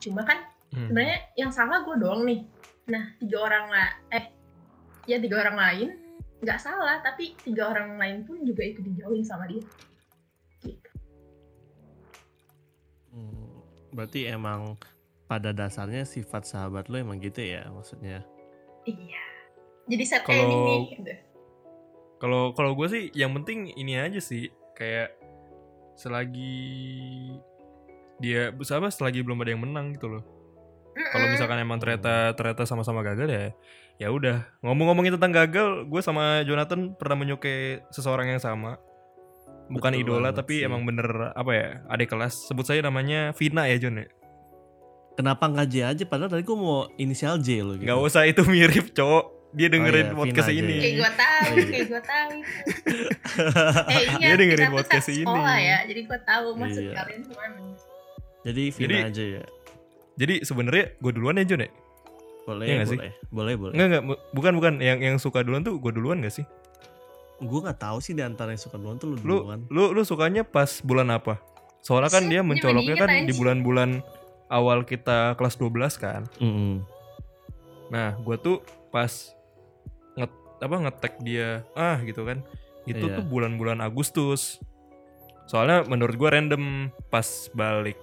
cuma 0.00 0.22
kan 0.22 0.40
Hmm. 0.70 0.86
sebenarnya 0.86 1.18
yang 1.34 1.50
salah 1.50 1.82
gue 1.82 1.98
doang 1.98 2.22
nih 2.22 2.46
nah 2.86 3.10
tiga 3.16 3.42
orang 3.42 3.66
lah 3.68 3.90
eh 4.08 4.30
ya 5.04 5.18
tiga 5.18 5.42
orang 5.42 5.58
lain 5.58 5.88
nggak 6.38 6.56
salah 6.56 6.98
tapi 7.00 7.34
tiga 7.36 7.68
orang 7.68 7.98
lain 7.98 8.22
pun 8.22 8.38
juga 8.40 8.62
ikut 8.62 8.78
dijauhin 8.80 9.20
sama 9.20 9.44
dia 9.44 9.66
gitu 10.62 10.90
Hmm, 13.10 13.66
Berarti 13.90 14.22
emang 14.24 14.78
pada 15.26 15.50
dasarnya 15.50 16.02
sifat 16.04 16.46
sahabat 16.46 16.86
lo 16.86 16.96
emang 16.96 17.18
gitu 17.18 17.40
ya 17.40 17.66
maksudnya. 17.66 18.22
iya 18.82 19.22
jadi 19.84 20.04
set 20.04 20.22
Kalau- 20.22 20.38
ending 20.40 20.62
nih 20.62 20.80
gitu. 20.92 21.12
Kalau 22.20 22.52
kalau 22.52 22.76
gue 22.76 22.86
sih 22.86 23.02
yang 23.16 23.32
penting 23.40 23.72
ini 23.74 23.96
aja 23.96 24.20
sih 24.20 24.52
kayak 24.76 25.16
selagi 25.96 26.60
dia 28.20 28.52
apa 28.52 28.88
selagi 28.92 29.24
belum 29.24 29.40
ada 29.40 29.50
yang 29.56 29.64
menang 29.64 29.96
gitu 29.96 30.12
loh. 30.12 30.24
Kalau 30.92 31.26
misalkan 31.32 31.58
emang 31.64 31.80
ternyata 31.80 32.36
ternyata 32.36 32.68
sama-sama 32.68 33.00
gagal 33.00 33.28
ya 33.30 33.44
ya 34.00 34.08
udah 34.08 34.48
ngomong-ngomongin 34.64 35.20
tentang 35.20 35.32
gagal 35.32 35.84
gue 35.84 36.00
sama 36.00 36.40
Jonathan 36.48 36.96
pernah 36.96 37.20
menyukai 37.20 37.84
seseorang 37.92 38.32
yang 38.32 38.40
sama 38.40 38.80
bukan 39.68 39.92
Betul 39.92 40.02
idola 40.02 40.32
tapi 40.32 40.64
sih. 40.64 40.66
emang 40.66 40.88
bener 40.88 41.36
apa 41.36 41.52
ya 41.52 41.68
adik 41.92 42.08
kelas 42.08 42.48
sebut 42.48 42.64
saya 42.64 42.80
namanya 42.80 43.36
Vina 43.36 43.68
ya 43.68 43.76
Jon 43.76 44.00
ya 44.00 44.08
Kenapa 45.20 45.52
nggak 45.52 45.68
J 45.68 45.74
aja? 45.84 46.04
Padahal 46.08 46.32
tadi 46.32 46.48
gue 46.48 46.56
mau 46.56 46.88
inisial 46.96 47.36
J 47.44 47.60
lo 47.60 47.76
gitu. 47.76 47.84
nggak 47.84 48.00
usah 48.00 48.24
itu 48.24 48.40
mirip 48.48 48.96
cowok 48.96 49.24
dia 49.52 49.66
dengerin 49.66 50.06
iya, 50.06 50.14
podcast 50.14 50.48
Vina 50.48 50.60
ini 50.60 50.72
ya. 50.72 50.80
kayak 50.80 50.94
gue 50.94 51.10
tahu 51.12 51.42
Oh, 51.42 51.56
iya. 51.56 51.66
kayak 51.66 51.86
gue 51.86 52.02
tahu 52.04 52.34
eh 53.90 54.04
iya 54.12 54.16
Dia 54.20 54.34
dengerin 54.36 54.68
podcast 54.70 55.08
ini. 55.08 55.22
sekolah 55.22 55.56
ya 55.58 55.78
jadi 55.84 56.00
gue 56.02 56.18
tahu 56.22 56.46
maksud 56.54 56.82
Iya. 56.82 56.94
kalian 56.96 57.20
ke 57.20 57.32
mana 57.32 57.60
Jadi 58.40 58.62
Vina 58.70 58.86
Jadi- 58.86 58.98
aja 59.04 59.24
ya. 59.32 59.44
jadi 60.16 60.34
sebenarnya 60.42 60.84
gue 60.94 61.12
duluan 61.12 61.34
ya 61.34 61.44
Jon 61.44 61.60
ya 61.60 61.70
Boleh, 62.40 62.66
nggak 62.72 62.88
sih? 62.88 62.98
boleh, 62.98 63.12
boleh, 63.30 63.54
boleh. 63.54 63.72
Enggak 63.72 63.86
enggak 63.86 64.02
bu- 64.04 64.20
bukan 64.32 64.52
bukan 64.54 64.72
yang 64.78 64.98
yang 64.98 65.16
suka 65.16 65.40
duluan 65.40 65.60
tuh 65.60 65.76
gue 65.76 65.90
duluan 65.90 66.18
gak 66.18 66.32
sih 66.32 66.46
Gue 67.38 67.58
nggak 67.58 67.78
tahu 67.78 67.98
sih 67.98 68.12
di 68.12 68.20
antara 68.20 68.50
yang 68.50 68.60
suka 68.60 68.76
duluan 68.76 68.96
tuh 68.96 69.10
lu 69.10 69.16
lu 69.18 69.36
duluan. 69.40 69.60
lu 69.68 69.84
lu 69.90 70.02
sukanya 70.02 70.42
pas 70.42 70.80
bulan 70.80 71.10
apa 71.10 71.40
soalnya 71.80 72.10
kan 72.10 72.24
dia 72.24 72.40
mencoloknya 72.40 72.94
kan 72.94 73.08
di 73.20 73.32
bulan-bulan 73.32 74.04
awal 74.46 74.84
kita 74.84 75.32
kelas 75.34 75.56
12 75.56 75.72
kan 75.96 76.22
Mm-mm. 76.36 76.84
Nah, 77.88 78.14
gue 78.16 78.36
tuh 78.36 78.60
pas 78.88 79.08
apa 80.60 80.76
ngetek 80.78 81.14
dia 81.20 81.64
ah 81.72 81.98
gitu 82.00 82.22
kan. 82.22 82.44
Itu 82.84 83.06
Iya. 83.06 83.16
tuh 83.16 83.24
bulan-bulan 83.24 83.80
Agustus. 83.80 84.60
Soalnya 85.44 85.82
menurut 85.84 86.14
gue 86.14 86.28
random 86.28 86.62
pas 87.08 87.24
balik 87.50 87.98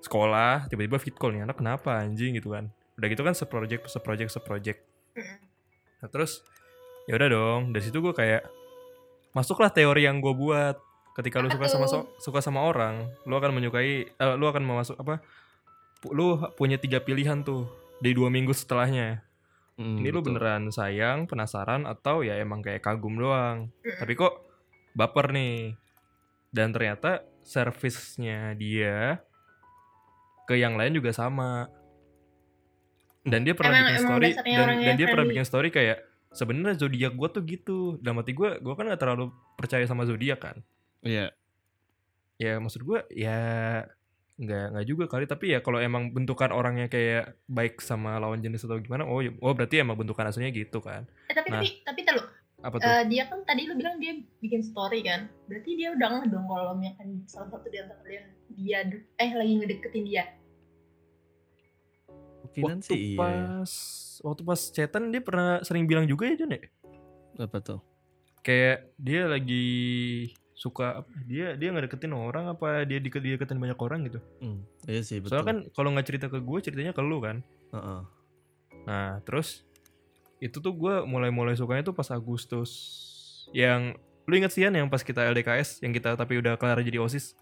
sekolah 0.00 0.66
tiba-tiba 0.66 0.96
fit 0.96 1.12
call 1.12 1.34
nih 1.34 1.44
anak 1.44 1.58
kenapa 1.58 2.00
anjing 2.00 2.32
gitu 2.32 2.54
kan. 2.54 2.70
Udah 2.96 3.06
gitu 3.06 3.20
kan 3.20 3.34
seproject 3.34 3.86
seproject 3.86 4.30
seproject. 4.30 4.80
Nah 6.00 6.08
terus 6.08 6.40
ya 7.04 7.14
udah 7.14 7.28
dong 7.28 7.62
dari 7.70 7.82
situ 7.82 7.98
gue 7.98 8.10
kayak 8.10 8.46
masuklah 9.30 9.68
teori 9.68 10.04
yang 10.04 10.18
gue 10.18 10.30
buat 10.30 10.78
ketika 11.12 11.38
lu 11.38 11.48
suka 11.48 11.66
sama 11.66 11.86
so- 11.86 12.08
suka 12.18 12.38
sama 12.38 12.62
orang 12.62 13.10
lu 13.24 13.34
akan 13.34 13.50
menyukai 13.52 14.08
eh, 14.08 14.34
lu 14.34 14.46
akan 14.46 14.62
memasuk 14.62 14.94
apa 14.96 15.18
lu 16.08 16.38
punya 16.54 16.78
tiga 16.78 16.98
pilihan 16.98 17.42
tuh 17.42 17.66
di 17.98 18.10
dua 18.10 18.26
minggu 18.26 18.50
setelahnya 18.50 19.20
Hmm, 19.80 19.96
ini 19.96 20.12
lu 20.12 20.20
betul. 20.20 20.36
beneran 20.36 20.68
sayang 20.68 21.24
penasaran 21.24 21.88
atau 21.88 22.20
ya 22.20 22.36
emang 22.36 22.60
kayak 22.60 22.84
kagum 22.84 23.16
doang? 23.16 23.72
Tapi 23.80 24.12
kok 24.12 24.44
baper 24.92 25.32
nih? 25.32 25.72
Dan 26.52 26.76
ternyata 26.76 27.24
servisnya 27.40 28.52
dia 28.52 29.24
ke 30.44 30.60
yang 30.60 30.76
lain 30.76 30.92
juga 30.92 31.16
sama. 31.16 31.72
Dan 33.24 33.44
dia 33.44 33.56
pernah 33.56 33.72
Emang- 33.72 33.88
bikin 33.88 33.96
emang 33.96 34.08
story 34.12 34.28
dan, 34.36 34.68
dan 34.80 34.94
dia 34.96 35.06
pernah 35.08 35.26
bikin 35.26 35.46
story 35.46 35.68
kayak 35.70 35.98
sebenarnya 36.30 36.76
zodiak 36.76 37.12
gue 37.16 37.28
tuh 37.30 37.42
gitu. 37.44 37.78
Dalam 38.00 38.20
hati 38.20 38.32
gue 38.32 38.60
gue 38.60 38.74
kan 38.76 38.84
gak 38.84 39.00
terlalu 39.00 39.28
percaya 39.56 39.84
sama 39.84 40.04
zodiak 40.04 40.40
kan? 40.40 40.56
Iya. 41.00 41.32
ya 42.36 42.56
maksud 42.56 42.80
gue 42.80 43.04
ya 43.12 43.36
nggak 44.40 44.66
nggak 44.72 44.86
juga 44.86 45.04
kali 45.04 45.24
tapi 45.24 45.52
ya 45.52 45.60
kalau 45.60 45.76
emang 45.76 46.10
bentukan 46.10 46.48
orangnya 46.48 46.88
kayak 46.88 47.36
baik 47.44 47.76
sama 47.78 48.16
lawan 48.16 48.40
jenis 48.40 48.64
atau 48.64 48.80
gimana 48.80 49.04
oh 49.04 49.20
ya- 49.20 49.36
oh 49.36 49.52
berarti 49.52 49.78
emang 49.78 49.94
bentukan 49.94 50.24
aslinya 50.24 50.48
gitu 50.50 50.80
kan 50.80 51.04
Eh, 51.28 51.34
tapi 51.34 51.48
Nah. 51.50 51.60
tapi 51.60 51.68
tapi 51.84 52.00
tahu 52.02 52.20
apa 52.60 52.76
tuh 52.76 52.88
Eh, 52.88 53.02
dia 53.06 53.22
kan 53.24 53.40
tadi 53.42 53.64
lu 53.64 53.74
bilang 53.74 53.96
dia 53.96 54.12
bikin 54.38 54.60
story 54.60 55.00
kan 55.00 55.28
berarti 55.44 55.70
dia 55.74 55.92
udah 55.92 56.08
ngeh 56.14 56.26
dong 56.28 56.46
kalau 56.46 56.72
misalkan 56.72 57.20
salah 57.24 57.48
satu 57.50 57.68
di 57.68 57.78
antara 57.78 58.00
kalian 58.00 58.24
dia 58.50 58.78
eh 59.14 59.30
lagi 59.30 59.52
ngedeketin 59.54 60.04
dia 60.04 60.24
Mungkinan 62.42 62.78
waktu 62.78 62.88
sih 62.88 62.96
iya. 62.96 63.12
ya. 63.12 63.18
pas 63.20 63.72
waktu 64.20 64.42
pas 64.42 64.60
chatan 64.70 65.04
dia 65.08 65.20
pernah 65.20 65.60
sering 65.60 65.84
bilang 65.84 66.04
juga 66.04 66.24
ya 66.24 66.34
Jon 66.34 66.50
ya 66.50 66.60
Apa 67.38 67.60
tuh? 67.60 67.80
kayak 68.40 68.96
dia 68.96 69.28
lagi 69.28 69.68
suka 70.60 71.08
dia 71.24 71.56
dia 71.56 71.72
nggak 71.72 71.88
deketin 71.88 72.12
orang 72.12 72.52
apa 72.52 72.84
dia 72.84 73.00
deket 73.00 73.24
dia 73.24 73.40
deketin 73.40 73.56
banyak 73.56 73.80
orang 73.80 74.04
gitu? 74.04 74.20
Hmm, 74.44 74.60
iya 74.84 75.00
sih 75.00 75.16
betul. 75.24 75.40
soalnya 75.40 75.48
kan 75.48 75.58
kalau 75.72 75.88
nggak 75.96 76.06
cerita 76.06 76.26
ke 76.28 76.36
gue 76.36 76.58
ceritanya 76.60 76.92
ke 76.92 77.00
lu 77.00 77.24
kan? 77.24 77.40
Heeh. 77.72 78.00
nah 78.84 79.20
terus 79.24 79.64
itu 80.40 80.60
tuh 80.60 80.72
gue 80.76 80.94
mulai-mulai 81.08 81.56
sukanya 81.56 81.84
tuh 81.88 81.96
pas 81.96 82.08
Agustus 82.12 82.70
yang 83.56 83.96
lu 84.28 84.34
inget 84.36 84.52
sih 84.52 84.62
Yan 84.68 84.76
yang 84.76 84.88
pas 84.92 85.00
kita 85.00 85.24
LDKS 85.32 85.80
yang 85.80 85.96
kita 85.96 86.12
tapi 86.12 86.36
udah 86.36 86.60
kelar 86.60 86.80
jadi 86.84 87.00
osis? 87.00 87.34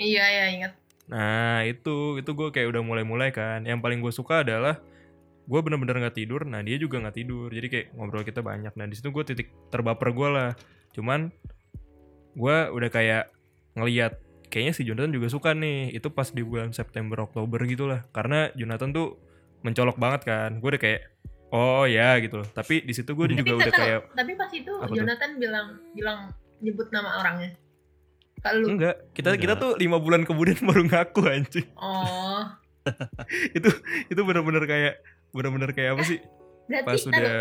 Iya 0.00 0.24
ya 0.24 0.44
ingat. 0.50 0.72
Nah 1.06 1.62
itu 1.68 2.18
itu 2.18 2.30
gue 2.32 2.48
kayak 2.50 2.72
udah 2.72 2.82
mulai-mulai 2.82 3.30
kan. 3.30 3.62
Yang 3.62 3.78
paling 3.84 4.00
gue 4.00 4.12
suka 4.12 4.42
adalah 4.42 4.80
gue 5.44 5.60
bener-bener 5.60 6.00
nggak 6.00 6.16
tidur 6.16 6.48
nah 6.48 6.64
dia 6.64 6.80
juga 6.80 6.98
nggak 7.04 7.16
tidur. 7.20 7.48
Jadi 7.52 7.66
kayak 7.70 7.86
ngobrol 7.94 8.24
kita 8.26 8.40
banyak. 8.42 8.72
Nah 8.74 8.86
di 8.88 8.94
situ 8.96 9.12
gue 9.14 9.22
titik 9.22 9.48
terbaper 9.70 10.10
gue 10.10 10.28
lah. 10.28 10.50
Cuman 10.96 11.30
gue 12.34 12.56
udah 12.70 12.90
kayak 12.90 13.30
ngeliat 13.74 14.18
kayaknya 14.50 14.72
si 14.74 14.82
Jonathan 14.86 15.10
juga 15.10 15.26
suka 15.30 15.50
nih 15.54 15.90
itu 15.90 16.10
pas 16.14 16.30
di 16.30 16.42
bulan 16.46 16.70
September 16.70 17.22
Oktober 17.26 17.58
gitu 17.66 17.90
lah. 17.90 18.06
Karena 18.14 18.50
Jonathan 18.54 18.90
tuh 18.94 19.18
mencolok 19.64 19.96
banget 19.96 20.20
kan 20.28 20.50
gue 20.60 20.68
udah 20.68 20.82
kayak 20.82 21.00
oh 21.54 21.86
ya 21.86 22.18
gitu 22.22 22.42
loh. 22.42 22.48
Tapi 22.50 22.82
di 22.84 22.92
situ 22.94 23.10
gue 23.14 23.26
juga 23.32 23.54
udah 23.58 23.72
kayak 23.72 24.00
tapi 24.14 24.32
pas 24.34 24.50
itu 24.50 24.72
Apa 24.78 24.90
tuh? 24.90 24.96
Jonathan 24.98 25.30
bilang 25.38 25.66
bilang 25.94 26.18
nyebut 26.62 26.88
nama 26.90 27.18
orangnya. 27.22 27.54
Kalau 28.44 28.68
enggak. 28.68 28.96
Kita 29.16 29.40
kita 29.40 29.56
Enggak. 29.56 29.62
tuh 29.64 29.72
lima 29.80 29.96
bulan 29.96 30.22
kemudian 30.28 30.58
baru 30.68 30.82
ngaku 30.84 31.20
anjing. 31.26 31.68
Oh. 31.80 32.44
Itu 33.56 33.72
itu 34.12 34.20
bener-bener 34.28 34.68
kayak 34.68 35.00
bener-bener 35.32 35.72
kayak 35.72 35.96
apa 35.96 36.02
sih? 36.04 36.20
Berarti 36.68 36.84
pas 36.84 37.00
tahu, 37.00 37.10
udah 37.16 37.40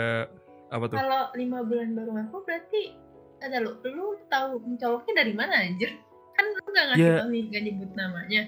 apa 0.73 0.86
tuh? 0.89 0.97
kalau 0.97 1.23
lima 1.38 1.60
bulan 1.62 1.93
baru 1.93 2.12
ngaku 2.17 2.38
berarti 2.47 2.82
ada 3.43 3.60
lu 3.60 3.75
lu 3.84 4.06
tahu 4.25 4.58
mencoloknya 4.60 5.13
dari 5.15 5.34
mana 5.34 5.60
anjir 5.60 5.91
kan 6.32 6.45
lu 6.45 6.60
nggak 6.63 6.86
ngasih 6.89 7.03
Ya. 7.03 7.15
tau 7.17 7.27
nih 7.27 7.43
nggak 7.45 7.63
nyebut 7.63 7.91
namanya 7.93 8.41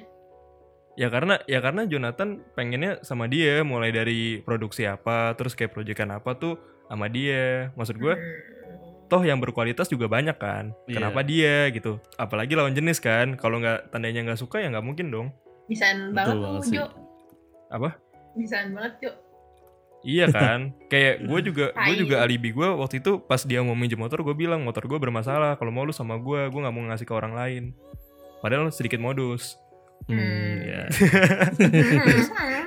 ya 0.96 1.08
karena 1.10 1.36
ya 1.44 1.60
karena 1.60 1.82
Jonathan 1.84 2.30
pengennya 2.52 2.92
sama 3.02 3.28
dia 3.28 3.62
mulai 3.62 3.92
dari 3.92 4.40
produksi 4.40 4.84
apa 4.84 5.36
terus 5.36 5.52
kayak 5.52 5.72
proyekan 5.72 6.10
apa 6.10 6.34
tuh 6.34 6.56
sama 6.86 7.06
dia 7.06 7.70
maksud 7.74 7.96
gue 7.96 8.16
Hmm. 8.16 9.06
toh 9.06 9.22
yang 9.22 9.38
berkualitas 9.38 9.86
juga 9.86 10.08
banyak 10.08 10.34
kan 10.34 10.72
Iya. 10.86 10.98
kenapa 10.98 11.22
dia 11.22 11.70
gitu 11.70 12.00
apalagi 12.16 12.56
lawan 12.56 12.72
jenis 12.72 12.98
kan 12.98 13.36
kalau 13.36 13.60
nggak 13.60 13.90
tandanya 13.90 14.24
nggak 14.24 14.40
suka 14.40 14.58
ya 14.58 14.72
nggak 14.72 14.82
mungkin 14.84 15.10
dong 15.10 15.28
Betul 15.68 16.14
banget 16.14 16.36
tuh. 16.38 16.62
Jo 16.72 16.86
Apa? 17.68 17.90
bisaan 18.34 18.72
banget 18.72 18.94
Jo 19.00 19.12
iya 20.06 20.26
kan? 20.30 20.72
Kayak 20.88 21.26
gue 21.26 21.40
juga 21.52 21.66
gue 21.74 21.96
juga 21.98 22.22
alibi 22.22 22.54
gue 22.54 22.70
waktu 22.78 23.02
itu 23.02 23.18
pas 23.26 23.42
dia 23.42 23.66
mau 23.66 23.74
minjem 23.74 23.98
motor 23.98 24.22
gue 24.22 24.38
bilang 24.38 24.62
motor 24.62 24.86
gue 24.86 25.02
bermasalah. 25.02 25.58
Kalau 25.58 25.74
mau 25.74 25.84
lu 25.84 25.92
sama 25.92 26.16
gue 26.22 26.48
gue 26.48 26.60
nggak 26.62 26.76
mau 26.76 26.86
ngasih 26.86 27.10
ke 27.10 27.14
orang 27.18 27.34
lain. 27.34 27.64
Padahal 28.40 28.70
sedikit 28.70 29.02
modus. 29.02 29.58
Hmm, 30.06 30.22
Hmm. 30.22 30.58
ya. 30.70 30.82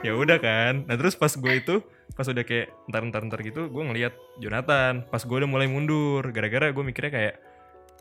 ya 0.03 0.12
udah 0.18 0.42
kan. 0.42 0.83
Nah 0.90 0.98
terus 0.98 1.14
pas 1.14 1.31
gue 1.31 1.53
itu 1.55 1.79
pas 2.18 2.27
udah 2.27 2.42
kayak 2.42 2.74
ntar 2.90 3.07
ntar 3.07 3.22
ntar 3.31 3.40
gitu 3.46 3.70
gue 3.70 3.83
ngeliat 3.87 4.12
Jonathan. 4.42 5.07
Pas 5.07 5.22
gue 5.22 5.37
udah 5.38 5.46
mulai 5.48 5.70
mundur 5.70 6.27
gara-gara 6.35 6.74
gue 6.74 6.83
mikirnya 6.83 7.12
kayak 7.14 7.35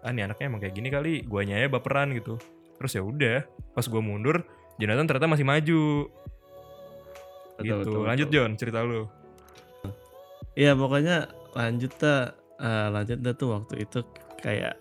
ah 0.02 0.14
nih 0.14 0.26
anaknya 0.30 0.46
emang 0.50 0.62
kayak 0.62 0.74
gini 0.74 0.90
kali 0.90 1.14
guanya 1.22 1.62
ya 1.62 1.70
baperan 1.70 2.18
gitu. 2.18 2.42
Terus 2.82 2.92
ya 2.98 3.06
udah 3.06 3.46
pas 3.78 3.86
gue 3.86 4.02
mundur 4.02 4.42
Jonathan 4.82 5.06
ternyata 5.06 5.30
masih 5.30 5.46
maju. 5.46 5.86
Betul, 7.58 7.66
gitu. 7.66 7.78
betul, 7.90 8.02
lanjut 8.06 8.28
betul. 8.30 8.38
John 8.42 8.52
cerita 8.58 8.80
lu 8.86 9.06
Iya 10.58 10.74
pokoknya 10.74 11.30
lanjut 11.54 11.94
dah. 12.02 12.34
Eh, 12.58 12.88
lanjut 12.90 13.22
dah 13.22 13.34
tuh 13.38 13.50
waktu 13.54 13.86
itu 13.86 14.02
kayak 14.42 14.74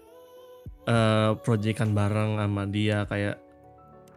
eh 0.88 1.30
proyekan 1.44 1.92
bareng 1.92 2.40
sama 2.40 2.64
dia 2.64 3.04
kayak 3.04 3.36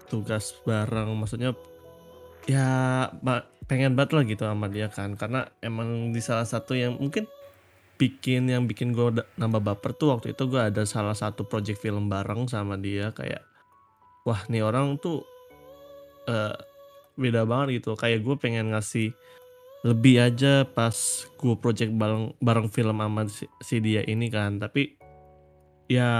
tugas 0.08 0.56
bareng. 0.64 1.12
Maksudnya 1.20 1.52
ya 2.48 3.12
pengen 3.68 3.94
banget 4.00 4.12
lah 4.16 4.24
gitu 4.24 4.44
sama 4.48 4.72
dia 4.72 4.88
kan. 4.88 5.20
Karena 5.20 5.44
emang 5.60 6.16
di 6.16 6.24
salah 6.24 6.48
satu 6.48 6.80
yang 6.80 6.96
mungkin 6.96 7.28
bikin 8.00 8.48
yang 8.48 8.64
bikin 8.64 8.96
gue 8.96 9.20
nambah 9.36 9.60
baper 9.60 9.92
tuh 9.92 10.16
waktu 10.16 10.32
itu 10.32 10.48
gue 10.48 10.62
ada 10.72 10.88
salah 10.88 11.12
satu 11.12 11.44
project 11.44 11.84
film 11.84 12.08
bareng 12.08 12.48
sama 12.48 12.80
dia. 12.80 13.12
Kayak 13.12 13.44
wah 14.24 14.40
nih 14.48 14.64
orang 14.64 14.96
tuh 14.96 15.28
eh 16.32 16.56
beda 17.20 17.44
banget 17.44 17.84
gitu. 17.84 18.00
Kayak 18.00 18.24
gue 18.24 18.36
pengen 18.40 18.72
ngasih 18.72 19.12
lebih 19.80 20.20
aja 20.20 20.68
pas 20.68 20.96
gue 21.40 21.56
project 21.56 21.96
bareng 21.96 22.36
bareng 22.44 22.68
film 22.68 23.00
sama 23.00 23.24
si, 23.32 23.48
si 23.64 23.80
dia 23.80 24.04
ini 24.04 24.28
kan. 24.28 24.60
Tapi 24.60 25.00
ya 25.88 26.12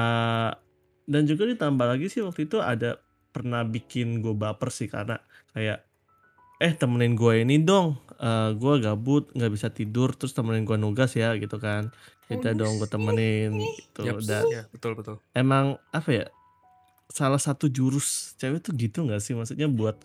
dan 1.10 1.24
juga 1.28 1.50
ditambah 1.50 1.86
lagi 1.86 2.08
sih 2.08 2.24
waktu 2.24 2.48
itu 2.48 2.64
ada 2.64 3.02
pernah 3.30 3.68
bikin 3.68 4.24
gue 4.24 4.34
baper 4.34 4.72
sih 4.72 4.88
karena 4.88 5.20
kayak 5.52 5.84
eh 6.60 6.74
temenin 6.76 7.20
gue 7.20 7.44
ini 7.44 7.60
dong. 7.60 8.00
Eh 8.16 8.56
gue 8.56 8.74
gabut 8.80 9.28
nggak 9.36 9.52
bisa 9.52 9.68
tidur 9.68 10.16
terus 10.16 10.32
temenin 10.32 10.64
gue 10.64 10.80
nugas 10.80 11.12
ya 11.20 11.36
gitu 11.36 11.60
kan. 11.60 11.92
Kita 12.32 12.56
dong 12.56 12.80
gue 12.80 12.88
temenin 12.88 13.60
gitu. 13.60 14.06
Yaps, 14.08 14.30
dan 14.30 14.46
ya, 14.48 14.64
betul 14.70 14.94
betul. 14.94 15.18
emang 15.34 15.82
apa 15.90 16.10
ya 16.14 16.26
salah 17.10 17.42
satu 17.42 17.66
jurus 17.68 18.38
cewek 18.38 18.64
tuh 18.64 18.72
gitu 18.78 19.04
nggak 19.04 19.20
sih? 19.20 19.36
Maksudnya 19.36 19.68
buat 19.68 20.00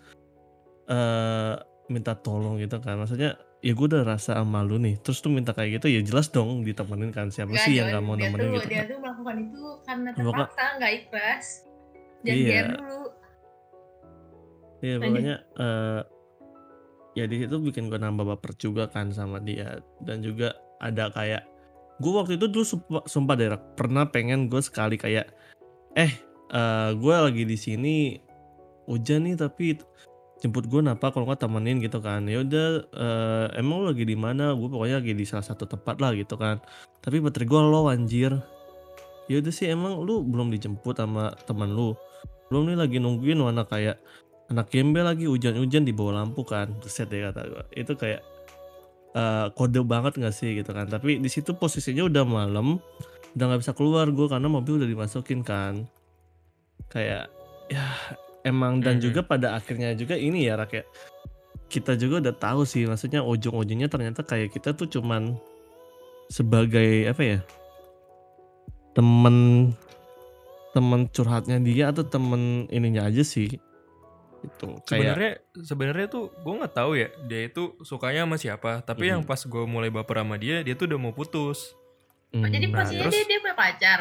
eh 0.90 1.73
minta 1.88 2.16
tolong 2.16 2.56
gitu 2.60 2.80
kan. 2.80 2.96
Maksudnya 3.00 3.36
ya 3.64 3.72
gue 3.72 3.86
udah 3.88 4.04
rasa 4.04 4.40
sama 4.40 4.60
lu 4.64 4.76
nih. 4.80 5.00
Terus 5.00 5.20
tuh 5.24 5.32
minta 5.32 5.52
kayak 5.56 5.80
gitu 5.80 5.86
ya 5.92 6.00
jelas 6.04 6.28
dong 6.32 6.64
ditemenin 6.64 7.10
kan. 7.12 7.28
Siapa 7.32 7.52
Nggak, 7.52 7.64
sih 7.64 7.72
yang 7.80 7.92
nggak 7.92 8.04
mau 8.04 8.16
nemenin 8.16 8.48
tuh, 8.48 8.54
gitu 8.60 8.68
dia 8.68 8.82
kan. 8.84 8.86
tuh 8.92 8.98
melakukan 9.00 9.36
itu 9.40 9.62
karena 9.84 10.08
terpaksa 10.16 10.64
nggak 10.80 10.92
ikhlas. 11.02 11.46
Jangan 12.24 12.40
Iya. 12.40 12.62
Dulu. 12.76 13.00
Iya 14.84 14.96
pokoknya 15.00 15.34
eh 15.56 16.02
ya 17.14 17.24
di 17.30 17.36
situ 17.40 17.56
bikin 17.62 17.88
gue 17.88 17.96
nambah 18.00 18.24
baper 18.36 18.52
juga 18.60 18.84
kan 18.88 19.12
sama 19.12 19.40
dia. 19.40 19.80
Dan 20.04 20.20
juga 20.20 20.52
ada 20.80 21.08
kayak 21.08 21.44
gue 22.02 22.10
waktu 22.10 22.36
itu 22.36 22.50
dulu 22.50 22.64
sumpah, 22.66 23.04
sumpah 23.06 23.34
deh 23.38 23.48
Rak, 23.54 23.78
pernah 23.78 24.04
pengen 24.10 24.50
gue 24.50 24.58
sekali 24.60 24.98
kayak 24.98 25.30
eh 25.94 26.12
eh 26.50 26.88
gue 26.90 27.14
lagi 27.14 27.46
di 27.46 27.54
sini 27.56 28.18
hujan 28.90 29.24
nih 29.30 29.38
tapi 29.38 29.78
jemput 30.44 30.68
gue 30.68 30.84
napa 30.84 31.08
kalau 31.08 31.24
nggak 31.24 31.40
temenin 31.40 31.80
gitu 31.80 32.04
kan. 32.04 32.28
Ya 32.28 32.44
udah 32.44 32.84
eh, 32.92 33.46
emang 33.56 33.80
lu 33.80 33.96
lagi 33.96 34.04
di 34.04 34.12
mana? 34.12 34.52
Gue 34.52 34.68
pokoknya 34.68 35.00
lagi 35.00 35.16
di 35.16 35.24
salah 35.24 35.48
satu 35.48 35.64
tempat 35.64 35.96
lah 36.04 36.12
gitu 36.12 36.36
kan. 36.36 36.60
Tapi 37.00 37.24
baterai 37.24 37.48
gue 37.48 37.60
low 37.64 37.88
anjir. 37.88 38.36
Ya 39.24 39.40
udah 39.40 39.48
sih 39.48 39.72
emang 39.72 40.04
lu 40.04 40.20
belum 40.20 40.52
dijemput 40.52 41.00
sama 41.00 41.32
teman 41.48 41.72
lu. 41.72 41.96
Belum 42.52 42.68
nih 42.68 42.76
lagi 42.76 43.00
nungguin 43.00 43.40
warna 43.40 43.64
kayak 43.64 43.96
anak 44.52 44.68
gembel 44.68 45.08
lagi 45.08 45.24
hujan-hujan 45.24 45.88
di 45.88 45.96
bawah 45.96 46.20
lampu 46.20 46.44
kan. 46.44 46.68
Set 46.84 47.08
deh 47.08 47.24
kata 47.24 47.40
gue 47.48 47.64
itu 47.80 47.96
kayak 47.96 48.20
eh, 49.16 49.46
kode 49.56 49.80
banget 49.88 50.20
gak 50.20 50.36
sih 50.36 50.60
gitu 50.60 50.76
kan. 50.76 50.92
Tapi 50.92 51.24
di 51.24 51.32
situ 51.32 51.56
posisinya 51.56 52.04
udah 52.04 52.24
malam 52.28 52.76
udah 53.34 53.44
nggak 53.50 53.66
bisa 53.66 53.74
keluar 53.74 54.06
gue 54.14 54.26
karena 54.30 54.46
mobil 54.46 54.76
udah 54.76 54.88
dimasukin 54.92 55.40
kan. 55.40 55.88
Kayak 56.92 57.32
ya 57.72 57.88
emang 58.44 58.78
dan 58.78 58.96
Mhm. 58.96 59.02
juga 59.02 59.20
pada 59.20 59.52
akhirnya 59.52 59.92
juga 59.92 60.14
ini 60.14 60.44
ya 60.44 60.54
rakyat 60.54 60.84
kita 61.66 61.96
juga 61.96 62.20
udah 62.20 62.34
tahu 62.34 62.62
sih 62.62 62.84
maksudnya 62.84 63.20
ujung-ujungnya 63.20 63.88
ternyata 63.88 64.20
kayak 64.20 64.52
kita 64.52 64.70
tuh 64.70 64.86
cuman 64.86 65.34
sebagai 66.26 67.08
apa 67.08 67.22
ya 67.24 67.38
temen 68.92 69.70
temen 70.70 71.06
curhatnya 71.08 71.58
dia 71.58 71.90
atau 71.90 72.02
temen 72.02 72.66
ininya 72.68 73.06
aja 73.06 73.22
sih 73.22 73.58
itu 74.44 74.68
Sebenarnya 74.84 75.40
sebenarnya 75.56 76.06
tuh 76.06 76.28
gue 76.36 76.52
nggak 76.54 76.74
tahu 76.74 76.92
ya 76.94 77.08
dia 77.24 77.48
itu 77.48 77.80
sukanya 77.80 78.28
sama 78.28 78.36
siapa. 78.36 78.84
Tapi 78.84 79.08
Mhm. 79.08 79.10
yang 79.10 79.22
pas 79.24 79.40
gue 79.40 79.64
mulai 79.64 79.88
baper 79.88 80.20
sama 80.20 80.36
dia, 80.36 80.60
dia 80.60 80.76
tuh 80.76 80.84
udah 80.84 81.00
mau 81.00 81.12
putus. 81.12 81.72
hmm, 82.28 82.44
jadi 82.44 82.66
Nah, 82.66 82.74
posisinya 82.76 83.02
terus- 83.08 83.14
dia, 83.14 83.24
dia 83.24 83.38
punya 83.40 83.56
pacar. 83.56 84.00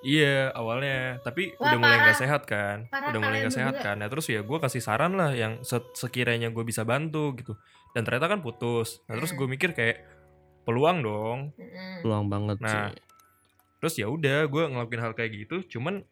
Iya 0.00 0.48
awalnya, 0.50 1.20
tapi 1.20 1.52
Wah, 1.54 1.70
udah 1.70 1.78
mulai 1.78 1.96
nggak 2.00 2.18
sehat 2.18 2.42
kan, 2.44 2.88
Parah 2.88 3.12
udah 3.12 3.20
mulai 3.20 3.38
nggak 3.40 3.52
sehat 3.52 3.74
berdua. 3.74 3.86
kan. 3.86 3.96
Nah 3.96 4.08
terus 4.08 4.26
ya 4.26 4.40
gue 4.40 4.58
kasih 4.58 4.80
saran 4.80 5.12
lah 5.12 5.30
yang 5.30 5.60
se- 5.60 5.92
sekiranya 5.92 6.48
gue 6.48 6.62
bisa 6.62 6.82
bantu 6.82 7.32
gitu. 7.34 7.52
Dan 7.90 8.02
ternyata 8.02 8.26
kan 8.26 8.40
putus. 8.40 9.04
Nah 9.04 9.14
terus 9.14 9.30
Hmm. 9.30 9.38
gue 9.38 9.48
mikir 9.50 9.70
kayak 9.70 10.00
peluang 10.62 11.00
dong. 11.00 11.38
Mm-mm. 11.54 12.00
peluang 12.00 12.26
banget 12.26 12.56
Nah, 12.58 12.88
sih 12.88 13.02
Terus 13.76 13.94
ya 13.96 14.06
udah 14.06 14.44
gue 14.44 14.62
ngelakuin 14.66 15.00
hal 15.00 15.12
kayak 15.12 15.32
gitu. 15.38 15.56
Cuman 15.70 16.04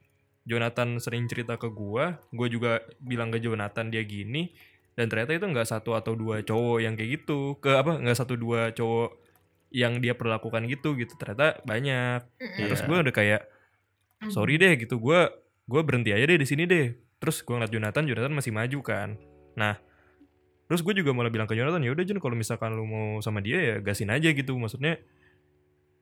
Jonathan 0.43 0.97
sering 0.97 1.25
cerita 1.25 1.57
ke 1.57 1.69
gue, 1.69 2.05
gue 2.31 2.49
juga 2.49 2.81
bilang 2.99 3.29
ke 3.29 3.37
Jonathan 3.39 3.89
dia 3.89 4.01
gini. 4.03 4.53
Dan 4.93 5.07
ternyata 5.07 5.33
itu 5.33 5.45
nggak 5.45 5.65
satu 5.67 5.93
atau 5.93 6.13
dua 6.13 6.41
cowok 6.41 6.79
yang 6.81 6.93
kayak 6.93 7.21
gitu. 7.21 7.57
Ke 7.59 7.77
apa? 7.77 7.97
Nggak 7.97 8.19
satu 8.19 8.35
dua 8.35 8.69
cowok 8.71 9.21
yang 9.71 10.01
dia 10.01 10.13
perlakukan 10.13 10.65
gitu 10.67 10.97
gitu. 10.97 11.13
Ternyata 11.15 11.61
banyak. 11.63 12.21
Mm-mm. 12.35 12.57
Iya. 12.57 12.67
Terus 12.69 12.83
gue 12.83 12.97
udah 12.99 13.15
kayak 13.15 13.43
sorry 14.27 14.59
deh 14.59 14.75
gitu 14.75 14.99
gue 14.99 15.21
gue 15.69 15.81
berhenti 15.87 16.11
aja 16.11 16.27
deh 16.27 16.39
di 16.41 16.49
sini 16.49 16.67
deh. 16.67 16.91
Terus 17.23 17.43
gue 17.47 17.55
ngeliat 17.55 17.71
Jonathan 17.71 18.05
Jonathan 18.09 18.35
masih 18.35 18.51
maju 18.51 18.79
kan. 18.83 19.09
Nah 19.55 19.79
terus 20.69 20.85
gue 20.85 20.93
juga 21.01 21.15
malah 21.17 21.33
bilang 21.33 21.49
ke 21.49 21.55
Jonathan 21.57 21.81
ya 21.81 21.95
udah 21.95 22.05
Jon 22.05 22.21
kalau 22.21 22.37
misalkan 22.37 22.77
lu 22.77 22.85
mau 22.85 23.09
sama 23.25 23.39
dia 23.39 23.59
ya 23.63 23.77
gasin 23.79 24.11
aja 24.11 24.33
gitu. 24.35 24.59
Maksudnya 24.59 24.99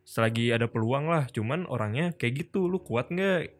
selagi 0.06 0.54
ada 0.54 0.70
peluang 0.70 1.10
lah 1.10 1.26
cuman 1.28 1.66
orangnya 1.66 2.14
kayak 2.16 2.46
gitu 2.48 2.70
lu 2.70 2.80
kuat 2.80 3.12
nggak? 3.12 3.52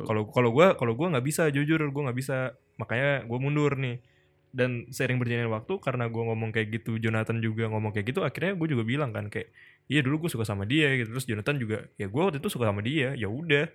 Kalau 0.00 0.24
kalau 0.32 0.50
gue 0.50 0.66
kalau 0.74 0.92
gue 0.96 1.06
nggak 1.06 1.26
bisa 1.26 1.46
jujur 1.52 1.78
gue 1.78 2.02
nggak 2.02 2.18
bisa. 2.18 2.58
Makanya 2.80 3.28
gue 3.28 3.38
mundur 3.38 3.76
nih. 3.78 4.02
Dan 4.50 4.90
sering 4.90 5.22
berjalannya 5.22 5.46
waktu 5.46 5.78
karena 5.78 6.10
gue 6.10 6.22
ngomong 6.26 6.50
kayak 6.50 6.82
gitu 6.82 6.98
Jonathan 6.98 7.38
juga 7.38 7.70
ngomong 7.70 7.94
kayak 7.94 8.10
gitu 8.10 8.26
akhirnya 8.26 8.58
gue 8.58 8.68
juga 8.74 8.82
bilang 8.82 9.14
kan 9.14 9.30
kayak 9.30 9.54
iya 9.90 10.00
dulu 10.06 10.26
gue 10.26 10.30
suka 10.30 10.46
sama 10.46 10.62
dia 10.62 10.94
gitu. 10.94 11.10
Terus 11.10 11.26
Jonathan 11.26 11.58
juga 11.58 11.78
ya 11.98 12.06
gue 12.06 12.22
waktu 12.22 12.38
itu 12.38 12.46
suka 12.46 12.70
sama 12.70 12.80
dia 12.80 13.18
ya 13.18 13.26
udah. 13.26 13.66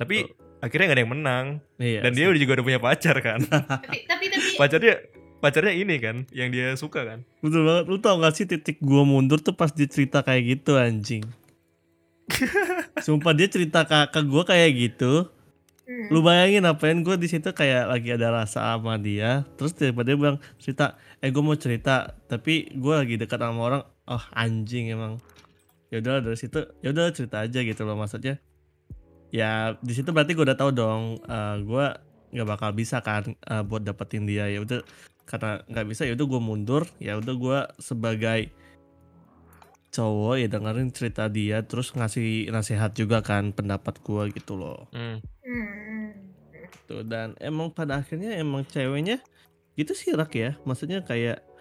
Tapi 0.00 0.24
akhirnya 0.64 0.86
gak 0.88 0.96
ada 0.96 1.02
yang 1.04 1.12
menang. 1.12 1.46
Iya, 1.76 2.00
dan 2.00 2.10
dia 2.16 2.26
udah 2.32 2.40
juga 2.40 2.52
udah 2.58 2.66
punya 2.66 2.80
pacar 2.80 3.16
kan. 3.20 3.40
Tapi 3.84 3.98
tapi 4.08 4.24
tapi 4.32 4.48
pacarnya 4.56 4.94
pacarnya 5.42 5.74
ini 5.76 5.96
kan 6.00 6.16
yang 6.32 6.48
dia 6.48 6.72
suka 6.80 7.04
kan. 7.04 7.18
Betul 7.44 7.68
banget. 7.68 7.84
Lu 7.92 8.00
tau 8.00 8.16
gak 8.16 8.34
sih 8.34 8.48
titik 8.48 8.80
gua 8.80 9.04
mundur 9.04 9.38
tuh 9.44 9.52
pas 9.52 9.68
dia 9.68 9.84
cerita 9.84 10.24
kayak 10.24 10.42
gitu 10.58 10.80
anjing? 10.80 11.28
Sumpah 13.04 13.36
dia 13.36 13.50
cerita 13.52 13.84
ke, 13.84 13.98
ke 14.08 14.20
gua 14.24 14.48
kayak 14.48 14.72
gitu. 14.72 15.28
Hmm. 15.82 16.14
lu 16.14 16.22
bayangin 16.22 16.62
apain 16.62 17.02
gue 17.02 17.18
di 17.18 17.26
situ 17.26 17.50
kayak 17.50 17.90
lagi 17.90 18.14
ada 18.14 18.30
rasa 18.30 18.78
sama 18.78 18.94
dia. 19.02 19.42
Terus 19.58 19.74
tiba-tiba 19.74 20.06
dia 20.06 20.14
bilang 20.14 20.36
cerita 20.62 20.94
eh 21.18 21.28
gue 21.34 21.42
mau 21.42 21.58
cerita 21.58 22.14
tapi 22.30 22.70
gue 22.70 22.94
lagi 22.94 23.18
dekat 23.18 23.42
sama 23.42 23.60
orang. 23.60 23.82
Oh 24.06 24.22
anjing 24.30 24.94
emang 24.94 25.18
ya 25.92 26.00
udah 26.00 26.24
dari 26.24 26.38
situ 26.40 26.64
ya 26.80 26.88
udah 26.88 27.12
cerita 27.12 27.44
aja 27.44 27.60
gitu 27.60 27.84
loh 27.84 28.00
maksudnya. 28.00 28.40
Ya 29.28 29.76
di 29.84 29.92
situ 29.92 30.08
berarti 30.08 30.32
gue 30.32 30.44
udah 30.48 30.56
tahu 30.56 30.72
dong 30.72 31.20
eh, 31.20 31.56
gue 31.60 31.86
nggak 32.32 32.48
bakal 32.48 32.70
bisa 32.72 33.04
kan 33.04 33.36
eh, 33.36 33.62
buat 33.62 33.84
dapetin 33.84 34.24
dia. 34.24 34.48
Ya 34.48 34.64
udah 34.64 34.80
karena 35.28 35.60
nggak 35.68 35.86
bisa 35.92 36.08
ya 36.08 36.16
udah 36.16 36.26
gue 36.26 36.40
mundur. 36.40 36.82
Ya 36.96 37.20
udah 37.20 37.34
gue 37.36 37.58
sebagai 37.76 38.48
cowok 39.92 40.40
ya 40.40 40.48
dengerin 40.48 40.88
cerita 40.88 41.28
dia 41.28 41.60
terus 41.60 41.92
ngasih 41.92 42.48
nasihat 42.48 42.96
juga 42.96 43.20
kan 43.20 43.52
pendapat 43.52 44.00
gue 44.00 44.32
gitu 44.32 44.56
loh. 44.56 44.88
Hmm. 44.96 45.20
Hmm. 45.44 46.32
gitu 46.72 47.04
dan 47.04 47.36
emang 47.36 47.68
pada 47.68 48.00
akhirnya 48.00 48.32
emang 48.40 48.64
ceweknya 48.64 49.20
gitu 49.76 49.92
sih 49.92 50.16
rak 50.16 50.32
ya. 50.32 50.56
Maksudnya 50.64 51.04
kayak 51.04 51.51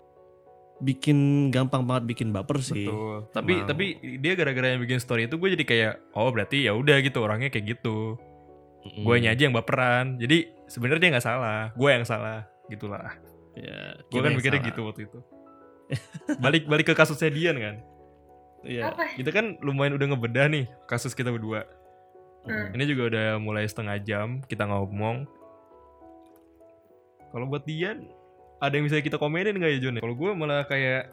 bikin 0.81 1.49
gampang 1.53 1.85
banget 1.85 2.03
bikin 2.09 2.33
baper 2.33 2.59
sih. 2.59 2.89
Betul. 2.89 3.29
Tapi 3.29 3.53
Emang. 3.61 3.69
tapi 3.69 3.85
dia 4.17 4.33
gara-gara 4.33 4.73
yang 4.73 4.81
bikin 4.81 4.97
story 4.97 5.29
itu 5.29 5.37
gue 5.37 5.49
jadi 5.53 5.65
kayak 5.65 5.93
oh 6.17 6.29
berarti 6.33 6.65
ya 6.65 6.73
udah 6.73 6.97
gitu. 7.05 7.21
Orangnya 7.21 7.53
kayak 7.53 7.77
gitu. 7.77 8.17
Mm, 8.81 9.05
gue 9.05 9.15
aja 9.29 9.43
yang 9.45 9.55
baperan. 9.55 10.17
Jadi 10.17 10.49
sebenarnya 10.65 11.01
dia 11.05 11.11
nggak 11.15 11.25
salah. 11.25 11.69
Gue 11.77 11.89
yang 11.93 12.03
salah 12.03 12.49
gitulah. 12.67 13.13
Ya, 13.53 13.99
gue 14.09 14.19
kan 14.19 14.31
mikirnya 14.33 14.59
salah. 14.59 14.69
gitu 14.73 14.81
waktu 14.89 15.01
itu. 15.05 15.19
Balik 16.43 16.71
balik 16.71 16.85
ke 16.87 16.93
kasusnya 16.95 17.29
Dian 17.29 17.57
kan? 17.59 17.75
Iya. 18.63 18.95
Kita 19.19 19.29
kan 19.33 19.59
lumayan 19.59 19.99
udah 19.99 20.07
ngebedah 20.15 20.45
nih 20.49 20.65
kasus 20.89 21.13
kita 21.13 21.29
berdua. 21.29 21.67
Hmm. 22.41 22.73
ini 22.73 22.89
juga 22.89 23.05
udah 23.05 23.27
mulai 23.37 23.69
setengah 23.69 24.01
jam 24.01 24.41
kita 24.49 24.65
ngomong. 24.65 25.29
Kalau 27.29 27.45
buat 27.45 27.69
Dian 27.69 28.09
ada 28.61 28.73
yang 28.73 28.85
bisa 28.85 29.01
kita 29.01 29.17
komenin 29.17 29.57
nggak 29.57 29.71
ya 29.73 29.79
John 29.81 29.97
kalau 29.97 30.13
gue 30.13 30.31
malah 30.31 30.63
kayak 30.63 31.09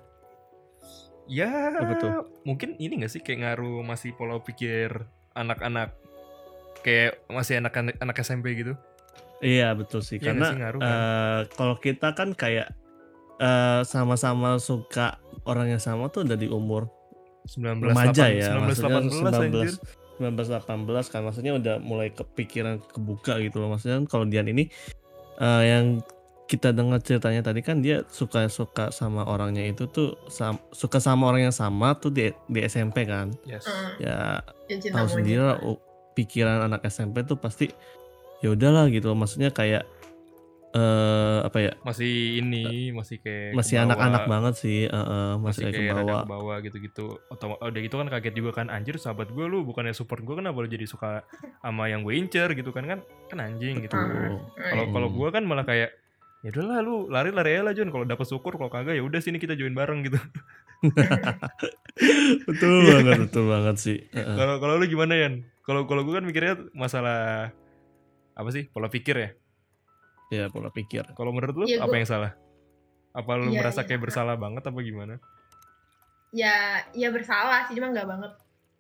ya 1.26 1.48
Apa 1.74 1.94
tuh? 1.96 2.10
mungkin 2.42 2.76
ini 2.76 3.00
gak 3.00 3.12
sih 3.12 3.20
kayak 3.20 3.44
ngaruh 3.44 3.80
masih 3.82 4.12
pola 4.12 4.36
pikir 4.38 5.04
anak-anak 5.32 5.92
kayak 6.80 7.20
masih 7.26 7.60
anak 7.60 7.72
anak 7.76 8.16
SMP 8.18 8.52
gitu 8.54 8.72
Iya 9.38 9.70
betul 9.72 10.02
sih 10.02 10.18
nggak 10.18 10.26
karena 10.26 10.46
sih, 10.46 10.56
ngaruh 10.58 10.80
kan? 10.80 10.90
eh, 10.90 11.40
kalau 11.54 11.76
kita 11.76 12.08
kan 12.10 12.28
kayak 12.32 12.68
eh, 13.38 13.80
sama-sama 13.84 14.58
suka 14.58 15.16
orang 15.44 15.70
yang 15.70 15.82
sama 15.82 16.08
tuh 16.08 16.26
udah 16.26 16.34
di 16.34 16.48
umur 16.48 16.90
19 17.46 17.80
remaja 17.86 18.24
8, 18.26 18.34
ya 18.34 18.48
19 18.52 18.66
maksudnya 18.66 18.98
18 18.98 19.46
anjir. 19.46 19.74
19 20.18 20.34
18 20.98 21.12
kan 21.12 21.20
maksudnya 21.22 21.52
udah 21.54 21.74
mulai 21.78 22.10
kepikiran 22.10 22.82
kebuka 22.82 23.38
gitu 23.38 23.62
loh 23.62 23.70
maksudnya 23.70 24.02
kan 24.02 24.06
kalau 24.10 24.24
Dian 24.26 24.48
ini 24.48 24.66
eh, 25.38 25.62
yang 25.64 26.02
kita 26.48 26.72
dengar 26.72 26.98
ceritanya 26.98 27.44
tadi 27.44 27.60
kan 27.60 27.78
dia 27.78 28.00
suka 28.08 28.48
suka 28.48 28.88
sama 28.90 29.20
orangnya 29.22 29.68
itu 29.68 29.84
tuh 29.86 30.16
sam- 30.26 30.64
suka 30.70 30.96
sama 30.98 31.28
orang 31.28 31.44
yang 31.44 31.54
sama 31.54 31.92
tuh 31.94 32.08
di 32.08 32.24
di 32.46 32.60
SMP 32.62 33.04
kan 33.04 33.28
Yes. 33.44 33.62
Hmm. 33.62 33.92
ya 33.98 34.18
Ya, 34.66 34.76
cinta 34.76 34.96
tahu 34.96 35.08
sendiri 35.10 35.40
lah 35.42 35.60
oh, 35.60 35.76
pikiran 36.12 36.60
anak 36.62 36.84
SMP 36.86 37.20
tuh 37.22 37.36
pasti 37.36 37.68
ya 38.38 38.48
udahlah 38.50 38.88
gitu 38.88 39.06
loh. 39.06 39.18
maksudnya 39.18 39.48
kayak 39.50 39.84
eh 40.70 41.38
apa 41.42 41.58
ya 41.58 41.72
Masih 41.80 42.12
ini, 42.38 42.92
masih 42.92 43.16
kayak 43.18 43.52
masih 43.52 43.80
anak-anak 43.80 44.24
banget 44.26 44.54
sih 44.58 44.84
eh, 44.84 44.92
eh, 44.92 45.32
masih, 45.34 45.40
Masih 45.40 45.62
kayak 45.66 45.74
kayak 45.74 45.88
ke 45.90 46.00
rada 46.04 46.28
bawah 46.28 46.56
gitu-gitu. 46.60 47.06
Otoma- 47.26 47.56
Udah 47.58 47.80
gitu 47.82 47.96
kan 47.96 48.08
kaget 48.08 48.34
juga 48.34 48.50
kan 48.54 48.66
anjir 48.68 48.96
sahabat 48.96 49.28
gue 49.30 49.44
lu 49.44 49.64
bukannya 49.64 49.92
support 49.92 50.20
gue 50.20 50.32
kenapa 50.34 50.56
lu 50.58 50.68
jadi 50.68 50.84
suka 50.84 51.24
sama 51.58 51.88
yang 51.88 52.00
gue 52.02 52.12
incer 52.14 52.52
gitu 52.52 52.68
kan 52.70 52.84
kan 52.86 52.98
kan 53.26 53.38
anjing 53.42 53.80
gitu. 53.80 53.96
Kalau 53.96 54.84
Hmm. 54.84 54.92
kalau 54.92 55.08
gue 55.10 55.28
kan 55.30 55.42
malah 55.42 55.64
kayak 55.64 55.88
ya 56.38 56.54
udahlah 56.54 56.78
lu 56.80 57.10
lari-lari 57.10 57.58
aja 57.58 57.62
lah 57.66 57.74
John 57.74 57.90
kalau 57.90 58.06
dapet 58.06 58.26
syukur 58.26 58.54
kalau 58.54 58.70
kagak 58.70 58.94
ya 58.94 59.02
udah 59.02 59.18
sini 59.18 59.36
kita 59.36 59.58
join 59.58 59.74
bareng 59.74 60.06
gitu. 60.06 60.18
betul 62.48 62.72
banget 62.86 63.16
betul 63.26 63.44
banget 63.50 63.76
sih. 63.76 63.98
Kalau 64.12 64.62
kalau 64.62 64.78
lu 64.78 64.86
gimana 64.86 65.14
Yan? 65.18 65.34
Kalau 65.66 65.84
kalau 65.84 66.06
gue 66.06 66.14
kan 66.14 66.24
mikirnya 66.24 66.54
masalah 66.72 67.50
apa 68.32 68.48
sih 68.54 68.70
pola 68.70 68.86
pikir 68.86 69.16
ya. 69.18 69.30
ya 70.28 70.44
pola 70.46 70.68
pikir 70.68 71.02
Kalau 71.16 71.32
menurut 71.32 71.56
lu 71.56 71.64
Iya, 71.66 71.82
apa 71.82 71.90
gua- 71.90 71.98
yang 71.98 72.08
salah? 72.08 72.32
Apa 73.10 73.30
lu 73.34 73.50
Iya, 73.50 73.58
merasa 73.58 73.82
iya. 73.82 73.86
kayak 73.90 74.02
bersalah 74.04 74.36
banget 74.38 74.62
apa 74.62 74.78
gimana? 74.78 75.14
Ya, 76.28 76.84
ya 76.92 77.08
bersalah 77.08 77.66
sih, 77.66 77.74
cuma 77.74 77.88
nggak 77.88 78.04
banget. 78.04 78.32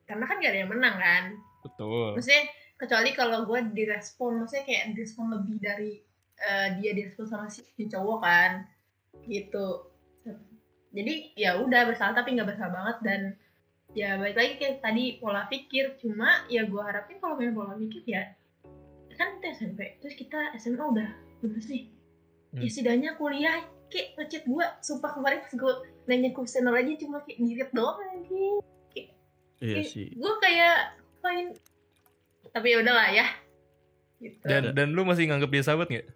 Karena 0.04 0.24
kan 0.28 0.36
gak 0.36 0.52
ada 0.52 0.60
yang 0.60 0.70
menang 0.70 0.96
kan. 1.00 1.24
Betul. 1.64 2.12
Maksudnya 2.14 2.44
kecuali 2.76 3.10
kalau 3.16 3.48
gue 3.48 3.60
direspon, 3.72 4.44
maksudnya 4.44 4.64
kayak 4.68 4.84
direspon 4.92 5.32
lebih 5.32 5.56
dari 5.56 5.92
eh, 6.38 6.68
dia 6.78 6.90
direspon 6.94 7.26
sama 7.26 7.46
si, 7.48 7.66
si 7.74 7.86
cowok 7.86 8.18
kan, 8.20 8.66
gitu. 9.24 9.90
Jadi 10.88 11.36
ya 11.36 11.60
udah 11.60 11.84
bersalah 11.84 12.16
tapi 12.16 12.32
nggak 12.32 12.48
bersalah 12.48 12.72
banget. 12.72 12.96
Dan 13.04 13.20
ya 13.92 14.16
balik 14.16 14.36
lagi 14.36 14.52
kayak 14.56 14.80
tadi 14.80 15.20
pola 15.20 15.44
pikir. 15.46 16.00
Cuma 16.00 16.48
ya 16.48 16.64
gue 16.64 16.80
harapin 16.80 17.20
kalau 17.20 17.36
punya 17.36 17.52
pola 17.52 17.76
pikir 17.76 18.02
ya 18.06 18.22
kan 19.18 19.34
kita 19.42 19.50
SMP 19.50 19.98
terus 19.98 20.14
kita 20.14 20.54
SMA 20.54 20.78
udah 20.78 21.10
lulus 21.42 21.66
nih. 21.66 21.90
Hmm. 22.54 22.62
ya 22.62 22.68
setidaknya 22.70 23.10
kuliah 23.18 23.60
kayak 23.90 24.14
ngechat 24.14 24.46
gue 24.46 24.64
sumpah 24.80 25.10
kemarin 25.10 25.42
pas 25.42 25.52
gue 25.52 25.74
nanya 26.06 26.30
kuesioner 26.32 26.70
aja 26.72 26.92
cuma 27.02 27.18
kayak 27.26 27.38
ngirit 27.42 27.70
doang 27.74 27.98
lagi. 27.98 28.46
Iya 29.58 29.74
Eh, 29.82 29.84
sih. 29.84 30.14
gue 30.14 30.32
kayak 30.38 30.94
main 31.18 31.50
tapi 32.54 32.66
ya 32.72 32.78
udahlah 32.78 33.10
ya 33.10 33.26
gitu. 34.22 34.38
Dan 34.46 34.70
dan 34.72 34.94
lu 34.94 35.02
masih 35.02 35.26
nganggep 35.26 35.50
dia 35.50 35.64
sahabat 35.66 35.90
nggak? 35.90 36.06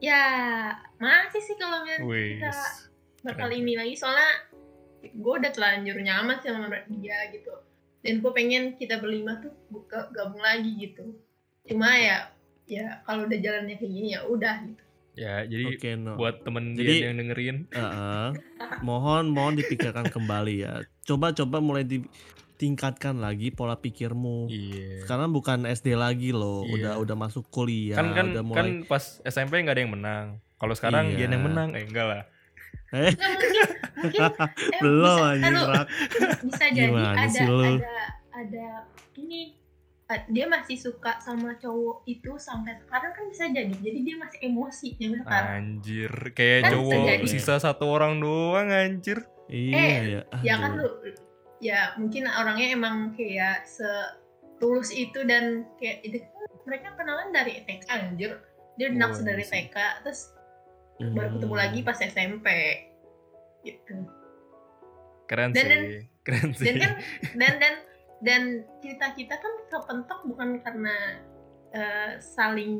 Ya 0.00 0.22
masih 0.96 1.42
sih 1.44 1.56
kalau 1.56 1.84
misalnya 1.84 2.08
Wih. 2.08 2.40
kita 2.40 2.52
bakal 3.22 3.48
ini 3.52 3.76
lagi 3.76 3.94
soalnya 3.94 4.48
gue 5.00 5.34
udah 5.36 5.52
terlanjur 5.52 5.96
nyaman 6.00 6.40
sih 6.40 6.48
sama 6.48 6.68
dia 6.88 7.18
gitu 7.30 7.52
dan 8.00 8.24
gue 8.24 8.32
pengen 8.32 8.76
kita 8.76 8.96
berlima 8.96 9.36
tuh 9.38 9.52
buka 9.68 10.08
gabung 10.10 10.40
lagi 10.40 10.72
gitu 10.74 11.16
cuma 11.68 11.92
ya 11.94 12.32
ya 12.64 13.04
kalau 13.04 13.28
udah 13.28 13.36
jalannya 13.36 13.76
kayak 13.76 13.92
gini 13.92 14.08
ya 14.16 14.24
udah 14.24 14.56
gitu 14.64 14.82
Ya, 15.18 15.42
jadi 15.42 15.74
Oke, 15.74 15.90
no. 15.98 16.14
buat 16.14 16.46
temen 16.46 16.72
Jadi- 16.72 17.02
Dian 17.02 17.12
yang 17.12 17.18
dengerin, 17.18 17.56
Heeh. 17.68 18.28
mohon 18.80 19.28
mohon 19.28 19.58
dipikirkan 19.58 20.06
kembali 20.06 20.64
ya. 20.64 20.86
Coba-coba 21.02 21.58
mulai 21.58 21.82
ditingkatkan 22.60 23.16
lagi 23.16 23.48
pola 23.48 23.72
pikirmu. 23.74 24.44
iya. 24.46 25.00
Sekarang 25.00 25.32
bukan 25.32 25.64
SD 25.64 25.96
lagi 25.96 26.28
loh, 26.28 26.60
Iya. 26.62 26.76
udah 26.76 26.92
udah 27.00 27.16
masuk 27.16 27.48
kuliah, 27.48 27.96
kan 27.96 28.12
kan 28.12 28.36
udah 28.36 28.44
kan 28.52 28.66
mulai 28.76 28.84
pas 28.84 29.00
SMP 29.24 29.64
nggak 29.64 29.72
ada 29.72 29.82
yang 29.82 29.94
menang. 29.96 30.26
Kalau 30.60 30.76
sekarang 30.76 31.08
Iya. 31.08 31.24
Dian 31.24 31.32
yang 31.32 31.44
menang, 31.48 31.72
eh 31.72 31.88
enggak 31.88 32.04
lah. 32.04 32.22
eh 32.92 33.16
Nggak, 33.16 33.30
mungkin 33.32 33.64
mungkin 33.96 34.20
eh, 34.76 34.80
belum 34.82 35.16
bisa, 35.32 35.62
Rak. 35.64 35.86
bisa 36.42 36.64
jadi 36.68 36.90
Gimana 36.90 37.16
ada 37.16 37.28
sih 37.32 37.46
lu? 37.46 37.62
ada 37.62 37.96
ada 38.30 38.66
ini 39.16 39.40
eh, 40.06 40.20
dia 40.28 40.44
masih 40.44 40.76
suka 40.76 41.12
sama 41.18 41.54
cowok 41.54 42.02
itu 42.04 42.32
sampai 42.36 42.76
sekarang 42.76 43.10
kan 43.10 43.24
bisa 43.26 43.44
jadi 43.46 43.72
jadi 43.72 43.98
dia 44.02 44.16
masih 44.18 44.38
emosi 44.42 44.88
zaman 44.96 45.18
sekarang 45.22 45.48
Anjir, 45.56 46.12
kayak 46.30 46.60
Kan 46.60 46.70
cowok 46.76 47.24
sisa 47.24 47.56
satu 47.56 47.88
orang 47.88 48.20
doang 48.20 48.68
anjir. 48.68 49.24
Iya 49.46 49.78
Eh, 49.78 49.98
ya. 50.12 50.22
ya 50.42 50.54
kan 50.58 50.76
lu 50.76 50.86
ya 51.60 51.94
mungkin 51.94 52.24
orangnya 52.26 52.72
emang 52.72 53.12
kayak 53.12 53.64
setulus 53.64 54.90
itu 54.90 55.20
dan 55.22 55.68
kayak 55.76 56.00
itu 56.02 56.18
mereka 56.62 56.92
kenalan 56.94 57.30
dari 57.30 57.60
TK 57.60 57.84
anjir 57.86 58.40
dia 58.74 58.88
Oh, 58.88 58.96
naksir 58.96 59.22
dari 59.22 59.44
iya 59.44 59.46
sih. 59.46 59.62
TK 59.66 59.76
terus 60.02 60.20
baru 61.02 61.28
ketemu 61.34 61.54
Hmm. 61.54 61.62
lagi 61.62 61.78
pas 61.80 61.98
SMP 61.98 62.46
gitu 63.60 63.94
Keren 65.26 65.50
Dan- 65.50 65.56
sih. 65.56 65.68
dan- 65.68 65.88
Keren 66.20 66.50
sih. 66.50 66.64
dan 66.66 66.76
kan 66.78 66.92
dan 67.34 67.54
dan 67.62 67.74
dan 68.20 68.42
kita 68.80 69.06
kita 69.14 69.34
kan 69.34 69.52
kepentok 69.66 70.20
bukan 70.26 70.60
karena 70.60 70.96
eh, 71.70 72.12
saling 72.18 72.72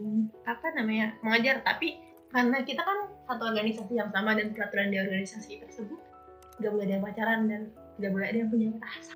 apa 0.42 0.66
namanya 0.74 1.14
mengajar 1.20 1.60
tapi 1.60 1.96
karena 2.28 2.60
kita 2.60 2.80
kan 2.80 2.98
satu 3.24 3.44
organisasi 3.46 3.92
yang 3.92 4.08
sama 4.08 4.34
dan 4.34 4.50
peraturan 4.50 4.88
di 4.88 4.98
organisasi 4.98 5.60
tersebut 5.60 6.00
gak 6.58 6.70
boleh 6.70 6.86
ada 6.86 6.98
pacaran 7.00 7.46
dan 7.46 7.62
gak 8.00 8.10
boleh 8.10 8.26
ada 8.26 8.38
yang 8.38 8.48
punya 8.48 8.68
rasa 8.76 9.12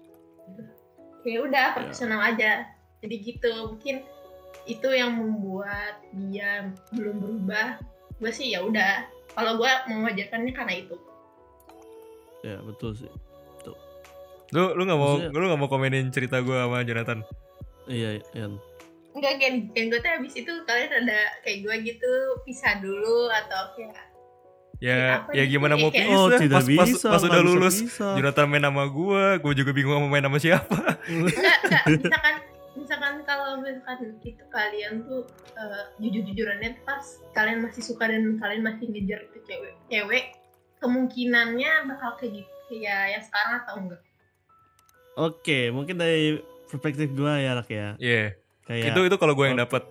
gitu. 0.47 0.63
kayak 1.21 1.41
udah 1.43 1.67
profesional 1.73 2.21
aja 2.23 2.69
jadi 3.01 3.15
gitu 3.19 3.53
mungkin 3.69 3.97
itu 4.65 4.89
yang 4.91 5.13
membuat 5.15 6.01
dia 6.15 6.69
belum 6.91 7.17
berubah 7.19 7.81
gue 8.17 8.31
sih 8.31 8.53
ya 8.53 8.61
udah 8.61 9.05
kalau 9.33 9.57
gue 9.57 9.71
mengajarkannya 9.89 10.53
karena 10.53 10.75
itu 10.79 10.97
Ya 12.41 12.61
betul 12.61 12.93
sih. 12.93 13.09
lu 14.53 14.71
lu 14.71 14.85
nggak 14.85 15.01
mau 15.01 15.17
Maksudnya- 15.19 15.33
lu 15.35 15.47
nggak 15.49 15.59
mau 15.59 15.67
komenin 15.67 16.13
cerita 16.13 16.39
gue 16.39 16.55
sama 16.55 16.85
Jonathan? 16.85 17.25
Iya, 17.89 18.21
Yan. 18.33 18.61
Enggak, 19.11 19.41
gen, 19.41 19.55
gen 19.73 19.89
gue 19.89 19.99
tuh 19.99 20.13
abis 20.13 20.35
itu 20.37 20.53
kalian 20.63 20.93
ada 21.03 21.41
kayak 21.41 21.65
gue 21.65 21.75
gitu 21.85 22.13
pisah 22.45 22.79
dulu 22.79 23.33
atau 23.33 23.73
kayak 23.75 23.97
Ya 24.83 25.25
ya 25.31 25.45
gitu, 25.47 25.59
gimana 25.59 25.79
ya 25.79 25.83
mau 25.83 25.91
pisah? 25.95 26.19
Oh, 26.19 26.29
tidak 26.35 26.61
pas, 26.61 26.67
pas, 26.67 26.89
bisa. 26.91 27.09
pas 27.09 27.21
nggak 27.23 27.31
udah 27.31 27.41
bisa 27.41 27.51
lulus 27.51 27.77
pisah. 27.87 28.15
Jonathan 28.19 28.47
main 28.51 28.65
sama 28.67 28.85
gue, 28.91 29.25
gue 29.39 29.53
juga 29.55 29.71
bingung 29.71 29.97
mau 30.03 30.11
main 30.11 30.25
sama 30.25 30.39
siapa. 30.43 30.79
enggak 31.07 31.59
enggak 31.65 31.85
misalkan 31.95 32.35
misalkan 32.75 33.15
kalau 33.23 33.49
misalkan 33.63 34.19
itu 34.27 34.45
kalian 34.51 34.93
tuh 35.07 35.23
eh, 35.55 35.83
jujur-jujurannya 36.03 36.83
pas 36.83 37.05
kalian 37.33 37.63
masih 37.63 37.83
suka 37.87 38.11
dan 38.11 38.35
kalian 38.37 38.63
masih 38.67 38.91
ngejar 38.91 39.23
itu 39.31 39.39
cewek 39.47 39.73
cewek 39.87 40.25
kemungkinannya 40.83 41.87
bakal 41.89 42.19
kayak 42.19 42.43
gitu 42.43 42.55
kayak 42.69 43.15
yang 43.15 43.23
sekarang 43.23 43.53
atau 43.63 43.75
enggak 43.79 44.03
Oke, 45.15 45.71
mungkin 45.71 45.95
dari 45.95 46.43
perspektif 46.67 47.15
gua 47.15 47.39
ya, 47.39 47.55
Rak 47.55 47.71
ya. 47.71 47.95
Iya. 48.03 48.35
Kayak 48.67 48.91
Itu 48.91 49.01
itu 49.07 49.15
kalau 49.15 49.39
gue 49.39 49.47
yang 49.47 49.55
dapat. 49.63 49.87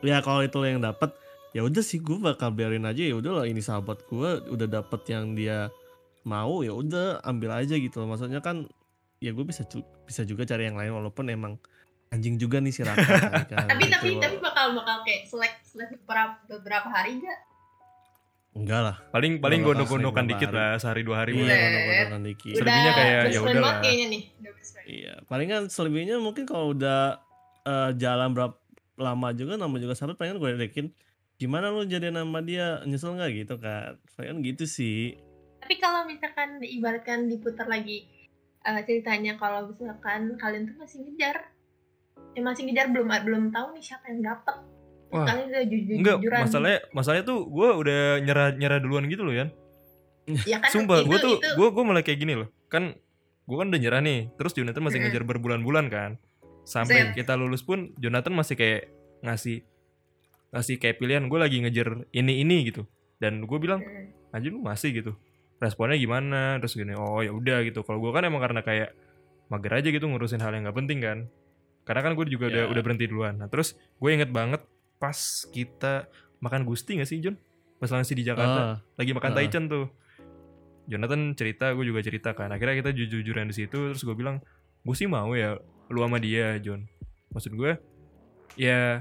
ya 0.00 0.20
kalau 0.24 0.40
itu 0.40 0.56
yang 0.64 0.80
dapat 0.80 1.12
ya 1.54 1.62
udah 1.62 1.80
sih 1.80 2.02
gue 2.02 2.18
bakal 2.18 2.50
biarin 2.50 2.82
aja 2.82 2.98
ya 2.98 3.14
udah 3.14 3.40
lah 3.40 3.44
ini 3.46 3.62
sahabat 3.62 4.02
gue 4.04 4.50
udah 4.50 4.66
dapet 4.66 5.00
yang 5.06 5.38
dia 5.38 5.70
mau 6.26 6.66
ya 6.66 6.74
udah 6.74 7.22
ambil 7.22 7.54
aja 7.54 7.78
gitu 7.78 8.02
loh 8.02 8.10
maksudnya 8.10 8.42
kan 8.42 8.66
ya 9.22 9.30
gue 9.30 9.44
bisa 9.46 9.62
bisa 10.02 10.26
juga 10.26 10.42
cari 10.42 10.66
yang 10.66 10.74
lain 10.74 10.90
walaupun 10.90 11.30
emang 11.30 11.54
anjing 12.10 12.36
juga 12.36 12.58
nih 12.58 12.74
si 12.74 12.82
Raka 12.82 13.06
kan, 13.54 13.70
tapi 13.70 13.86
gitu 13.86 13.94
tapi 13.94 14.08
loh. 14.10 14.22
tapi 14.22 14.36
bakal 14.42 14.66
bakal 14.74 14.96
kayak 15.06 15.30
selek 15.30 15.54
selek 15.62 15.94
beberapa 16.02 16.34
beberapa 16.50 16.88
hari 16.90 17.22
enggak 17.22 17.38
enggak 18.54 18.80
lah 18.82 18.96
Paling 19.14 19.38
paling 19.38 19.60
bakal 19.62 19.70
gondok-gondokan 19.78 20.24
sering 20.26 20.30
dikit 20.34 20.50
lah 20.50 20.70
sehari 20.78 21.02
dua 21.06 21.16
hari. 21.22 21.38
iya 21.38 21.54
gondok-gondokan 21.54 22.22
dikit 22.22 22.54
Selebihnya 22.54 22.92
kayak, 22.94 23.22
ya 23.30 23.38
udahlah. 23.38 23.74
udah 23.78 24.52
friend. 24.58 24.86
iya 24.90 25.14
palingan 25.26 25.62
selebihnya 25.70 26.16
mungkin 26.18 26.44
kalau 26.46 26.74
udah 26.74 27.18
eh, 27.62 27.90
jalan 27.94 28.30
berapa 28.34 28.54
lama 28.94 29.28
juga 29.34 29.54
nama 29.58 29.74
juga 29.78 29.94
sahabat 29.94 30.18
palingan 30.18 30.38
gue 30.38 30.50
ledekin 30.54 30.86
gimana 31.34 31.70
lu 31.74 31.82
jadi 31.84 32.14
nama 32.14 32.38
dia 32.40 32.80
nyesel 32.86 33.18
nggak 33.18 33.30
gitu 33.44 33.54
kan 33.58 33.98
palingan 34.14 34.38
gitu 34.42 34.64
sih 34.64 35.18
Tapi 35.64 35.80
kalau 35.80 36.04
misalkan 36.04 36.60
ibaratkan 36.60 37.24
diputar 37.26 37.64
lagi 37.64 38.04
eh, 38.64 38.80
ceritanya 38.84 39.36
kalau 39.40 39.72
misalkan 39.72 40.36
kalian 40.36 40.68
tuh 40.68 40.76
masih 40.76 41.04
ngejar, 41.08 41.36
ya 42.36 42.40
masih 42.44 42.68
ngejar 42.68 42.92
belum 42.92 43.08
belum 43.08 43.44
tahu 43.48 43.72
nih 43.72 43.80
siapa 43.80 44.12
yang 44.12 44.20
dapat. 44.28 44.60
Wah, 45.08 45.24
Kalian 45.24 45.46
udah 45.48 45.64
jujur 45.64 45.96
Enggak, 46.00 46.16
jujuran. 46.20 46.40
masalahnya 46.44 46.80
masalahnya 46.92 47.24
tuh 47.24 47.40
gue 47.48 47.68
udah 47.80 48.00
nyerah 48.24 48.48
nyerah 48.60 48.78
duluan 48.82 49.08
gitu 49.08 49.24
loh 49.24 49.32
ya. 49.32 49.46
ya 50.52 50.60
kan 50.60 50.68
Sumpah, 50.68 51.00
gue 51.00 51.18
tuh 51.20 51.40
gue 51.40 51.68
gue 51.72 51.84
malah 51.86 52.04
kayak 52.04 52.18
gini 52.20 52.34
loh. 52.36 52.48
Kan 52.68 52.92
gue 53.48 53.56
kan 53.56 53.72
udah 53.72 53.80
nyerah 53.80 54.00
nih. 54.04 54.32
Terus 54.36 54.52
Jonathan 54.52 54.84
masih 54.84 54.98
ngejar 55.00 55.24
berbulan-bulan 55.24 55.86
kan. 55.88 56.10
Sampai 56.68 57.12
kita 57.16 57.40
lulus 57.40 57.64
pun 57.64 57.92
Jonathan 57.96 58.36
masih 58.36 58.56
kayak 58.56 58.92
ngasih 59.24 59.64
ngasih 60.54 60.78
kayak 60.78 60.96
pilihan 60.96 61.26
gue 61.26 61.36
lagi 61.36 61.58
ngejar 61.58 62.06
ini 62.10 62.40
ini 62.40 62.56
gitu. 62.64 62.86
Dan 63.18 63.42
gue 63.42 63.58
bilang 63.58 63.82
Hmm. 63.82 64.14
anjir 64.30 64.50
lu 64.50 64.60
masih 64.60 64.94
gitu. 64.94 65.12
Responnya 65.58 65.94
gimana? 65.94 66.58
Terus 66.58 66.74
gini, 66.74 66.94
oh 66.94 67.18
ya 67.18 67.30
udah 67.30 67.62
gitu. 67.62 67.82
Kalau 67.82 67.98
gue 67.98 68.10
kan 68.10 68.22
emang 68.22 68.38
karena 68.38 68.60
kayak 68.60 68.94
mager 69.46 69.72
aja 69.74 69.88
gitu 69.88 70.06
ngurusin 70.06 70.38
hal 70.38 70.50
yang 70.50 70.64
nggak 70.64 70.74
penting 70.76 70.98
kan. 70.98 71.18
Karena 71.82 72.00
kan 72.00 72.12
gue 72.14 72.24
juga 72.26 72.48
udah 72.48 72.64
Ya. 72.64 72.70
udah 72.70 72.82
berhenti 72.82 73.04
duluan. 73.04 73.36
Nah 73.36 73.46
terus 73.46 73.72
gue 73.94 74.10
inget 74.10 74.30
banget 74.30 74.62
pas 74.96 75.18
kita 75.48 76.06
makan 76.38 76.62
gusti 76.62 76.96
gak 76.96 77.06
sih 77.06 77.18
John? 77.18 77.36
Pas 77.76 77.90
masih 77.90 78.14
di 78.14 78.24
Jakarta 78.24 78.60
Ah, 78.60 78.76
lagi 78.94 79.12
makan 79.12 79.30
Ah. 79.30 79.36
taichan 79.36 79.64
tuh 79.66 79.90
Jonathan 80.84 81.32
cerita 81.32 81.72
gue 81.72 81.84
juga 81.84 82.00
cerita 82.00 82.32
kan 82.32 82.48
akhirnya 82.48 82.76
kita 82.78 82.90
jujur-jujuran 82.92 83.48
di 83.48 83.56
situ 83.56 83.72
terus 83.90 84.00
gue 84.00 84.12
bilang 84.12 84.40
gue 84.80 84.92
sih 84.92 85.04
mau 85.04 85.32
ya 85.32 85.56
lu 85.88 85.98
sama 85.98 86.16
dia 86.18 86.56
John 86.58 86.84
maksud 87.30 87.52
gue 87.52 87.76
ya 88.54 89.00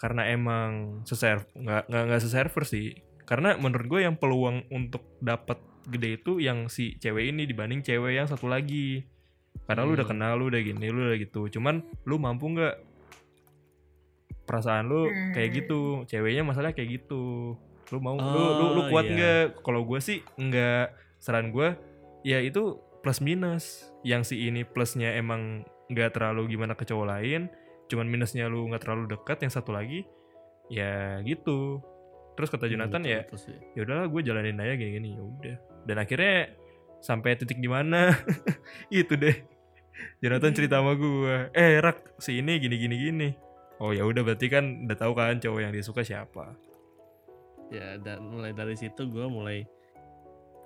karena 0.00 0.32
emang 0.32 1.04
seserv 1.04 1.44
nggak 1.52 1.92
nggak 1.92 2.04
nggak 2.08 2.22
seserver 2.24 2.64
sih. 2.64 2.96
Karena 3.28 3.52
menurut 3.54 3.84
gue 3.86 4.00
yang 4.00 4.16
peluang 4.16 4.64
untuk 4.72 5.04
dapat 5.20 5.60
gede 5.84 6.16
itu 6.16 6.40
yang 6.40 6.66
si 6.66 6.96
cewek 6.96 7.28
ini 7.28 7.44
dibanding 7.44 7.84
cewek 7.84 8.16
yang 8.16 8.24
satu 8.24 8.48
lagi. 8.48 9.04
Karena 9.68 9.84
lu 9.84 9.92
udah 9.94 10.08
Hmm. 10.08 10.16
kenal 10.16 10.32
lu 10.34 10.48
udah 10.48 10.58
gini 10.58 10.88
lu 10.88 11.04
udah 11.04 11.18
gitu. 11.20 11.46
Cuman 11.46 11.84
lu 12.02 12.16
mampu 12.16 12.48
nggak? 12.48 12.74
Perasaan 14.48 14.90
lu 14.90 15.06
Hmm. 15.06 15.30
kayak 15.30 15.50
gitu 15.62 15.80
ceweknya 16.08 16.42
masalah 16.42 16.74
kayak 16.74 17.02
gitu. 17.02 17.54
Lu 17.92 17.98
mau 17.98 18.16
lu 18.16 18.24
lu 18.56 18.66
lu 18.74 18.80
Oh, 18.82 18.86
kuat 18.88 19.04
iya. 19.06 19.14
nggak? 19.14 19.44
Kalau 19.62 19.84
gue 19.84 20.00
sih 20.00 20.24
nggak 20.34 20.86
saran 21.20 21.54
gue 21.54 21.76
ya 22.24 22.40
itu 22.40 22.78
plus 23.00 23.20
minus. 23.20 23.86
Yang 24.02 24.32
si 24.32 24.48
ini 24.48 24.64
plusnya 24.64 25.14
emang 25.14 25.62
nggak 25.86 26.16
terlalu 26.16 26.50
gimana 26.50 26.74
ke 26.74 26.82
cowok 26.82 27.06
lain 27.08 27.46
cuman 27.90 28.06
minusnya 28.06 28.46
lu 28.46 28.70
nggak 28.70 28.86
terlalu 28.86 29.10
dekat 29.10 29.42
yang 29.42 29.52
satu 29.52 29.74
lagi 29.74 30.06
ya 30.70 31.18
gitu. 31.26 31.82
Terus 32.38 32.48
kata 32.48 32.70
Jonathan 32.70 33.02
betul, 33.02 33.12
ya 33.12 33.20
ya 33.74 33.80
udahlah 33.84 34.06
gue 34.06 34.20
jalanin 34.22 34.62
aja 34.62 34.74
kayak 34.78 34.92
gini 35.02 35.18
ya 35.18 35.22
udah. 35.26 35.56
Dan 35.84 35.96
akhirnya 35.98 36.54
sampai 37.02 37.34
titik 37.34 37.58
di 37.58 37.68
mana? 37.68 38.14
Itu 38.88 39.18
deh. 39.18 39.34
Jonathan 40.22 40.54
cerita 40.56 40.80
sama 40.80 40.96
gue 40.96 41.52
eh 41.52 41.76
rak 41.82 42.16
si 42.22 42.40
ini 42.40 42.56
gini 42.56 42.76
gini 42.78 42.96
gini. 42.96 43.28
Oh 43.82 43.92
ya 43.92 44.06
udah 44.06 44.22
berarti 44.24 44.46
kan 44.48 44.86
udah 44.88 44.96
tahu 44.96 45.12
kan 45.12 45.42
cowok 45.42 45.60
yang 45.60 45.72
dia 45.74 45.84
suka 45.84 46.00
siapa. 46.06 46.56
Ya 47.68 48.00
dan 48.00 48.24
mulai 48.30 48.54
dari 48.54 48.78
situ 48.78 49.10
gue 49.10 49.26
mulai 49.28 49.66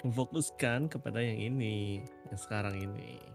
memfokuskan 0.04 0.92
kepada 0.92 1.24
yang 1.24 1.40
ini 1.40 2.04
yang 2.28 2.38
sekarang 2.38 2.76
ini 2.76 3.33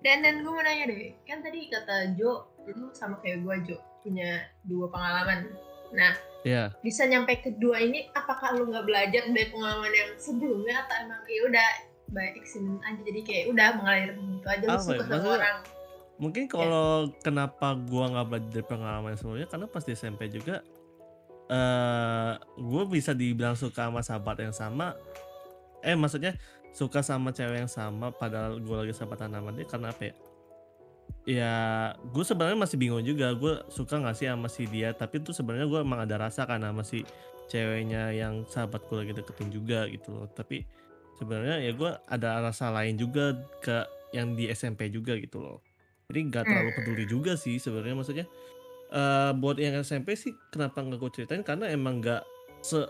Dan 0.00 0.24
dan 0.24 0.40
gue 0.40 0.48
mau 0.48 0.64
nanya 0.64 0.88
deh, 0.88 1.12
kan 1.28 1.44
tadi 1.44 1.68
kata 1.68 2.16
Jo, 2.16 2.48
lu 2.64 2.88
sama 2.96 3.20
kayak 3.20 3.44
gue 3.44 3.56
Jo 3.72 3.76
punya 4.00 4.48
dua 4.64 4.88
pengalaman. 4.88 5.52
Nah, 5.92 6.16
ya 6.46 6.72
bisa 6.80 7.04
nyampe 7.04 7.36
kedua 7.44 7.84
ini, 7.84 8.08
apakah 8.16 8.56
lu 8.56 8.72
nggak 8.72 8.86
belajar 8.88 9.22
dari 9.28 9.48
pengalaman 9.52 9.92
yang 9.92 10.10
sebelumnya 10.16 10.86
atau 10.86 10.96
emang 11.04 11.20
ya 11.28 11.40
udah 11.50 11.68
by 12.10 12.32
accident 12.32 12.80
aja. 12.80 13.00
Jadi 13.04 13.20
kayak 13.26 13.44
udah 13.52 13.68
mengalir 13.76 14.16
gitu 14.16 14.46
aja 14.48 14.64
lu 14.64 14.70
Apa 14.72 14.80
ya, 14.80 14.88
suka 14.88 15.04
sama 15.04 15.30
orang. 15.36 15.58
mungkin 16.20 16.44
kalau 16.52 17.08
kenapa 17.24 17.72
gua 17.88 18.12
nggak 18.12 18.26
belajar 18.28 18.50
dari 18.52 18.66
pengalaman 18.68 19.16
sebelumnya 19.16 19.48
karena 19.48 19.66
pas 19.68 19.84
di 19.84 19.92
SMP 19.96 20.28
juga 20.28 20.60
eh 21.50 22.32
gue 22.60 22.82
bisa 22.86 23.10
dibilang 23.10 23.58
suka 23.58 23.90
sama 23.90 24.00
sahabat 24.06 24.38
yang 24.38 24.54
sama. 24.54 24.94
Eh 25.82 25.98
maksudnya 25.98 26.38
suka 26.70 27.02
sama 27.02 27.34
cewek 27.34 27.66
yang 27.66 27.70
sama 27.70 28.14
padahal 28.14 28.62
gue 28.62 28.76
lagi 28.86 28.94
sahabatan 28.94 29.34
sama 29.34 29.50
dia 29.52 29.66
karena 29.66 29.88
apa 29.90 30.02
ya? 30.06 30.14
Ya 31.28 31.54
gue 32.00 32.24
sebenarnya 32.24 32.56
masih 32.56 32.80
bingung 32.80 33.04
juga 33.04 33.34
gue 33.36 33.60
suka 33.68 34.00
nggak 34.00 34.16
sih 34.16 34.26
sama 34.30 34.48
si 34.48 34.64
dia? 34.70 34.94
Tapi 34.96 35.20
tuh 35.20 35.36
sebenarnya 35.36 35.68
gue 35.68 35.80
emang 35.82 36.00
ada 36.06 36.16
rasa 36.16 36.48
kan 36.48 36.62
sama 36.62 36.86
si 36.86 37.04
ceweknya 37.50 38.14
yang 38.14 38.46
sahabatku 38.46 38.94
lagi 38.94 39.12
deketin 39.12 39.50
juga 39.52 39.84
gitu 39.90 40.14
loh. 40.14 40.26
Tapi 40.30 40.64
sebenarnya 41.20 41.60
ya 41.60 41.72
gue 41.76 41.90
ada 42.08 42.40
rasa 42.40 42.72
lain 42.72 42.96
juga 42.96 43.36
ke 43.60 43.84
yang 44.16 44.34
di 44.38 44.48
SMP 44.48 44.88
juga 44.88 45.18
gitu 45.18 45.42
loh. 45.42 45.58
Jadi 46.08 46.20
nggak 46.30 46.44
terlalu 46.46 46.70
peduli 46.74 47.04
juga 47.06 47.38
sih 47.38 47.58
sebenarnya 47.58 47.94
maksudnya 47.94 48.26
eh 48.90 49.30
buat 49.38 49.54
yang 49.62 49.86
SMP 49.86 50.18
sih 50.18 50.34
kenapa 50.50 50.82
nggak 50.82 50.98
gue 50.98 51.10
ceritain? 51.20 51.44
Karena 51.44 51.70
emang 51.70 52.02
nggak 52.02 52.22
se 52.64 52.80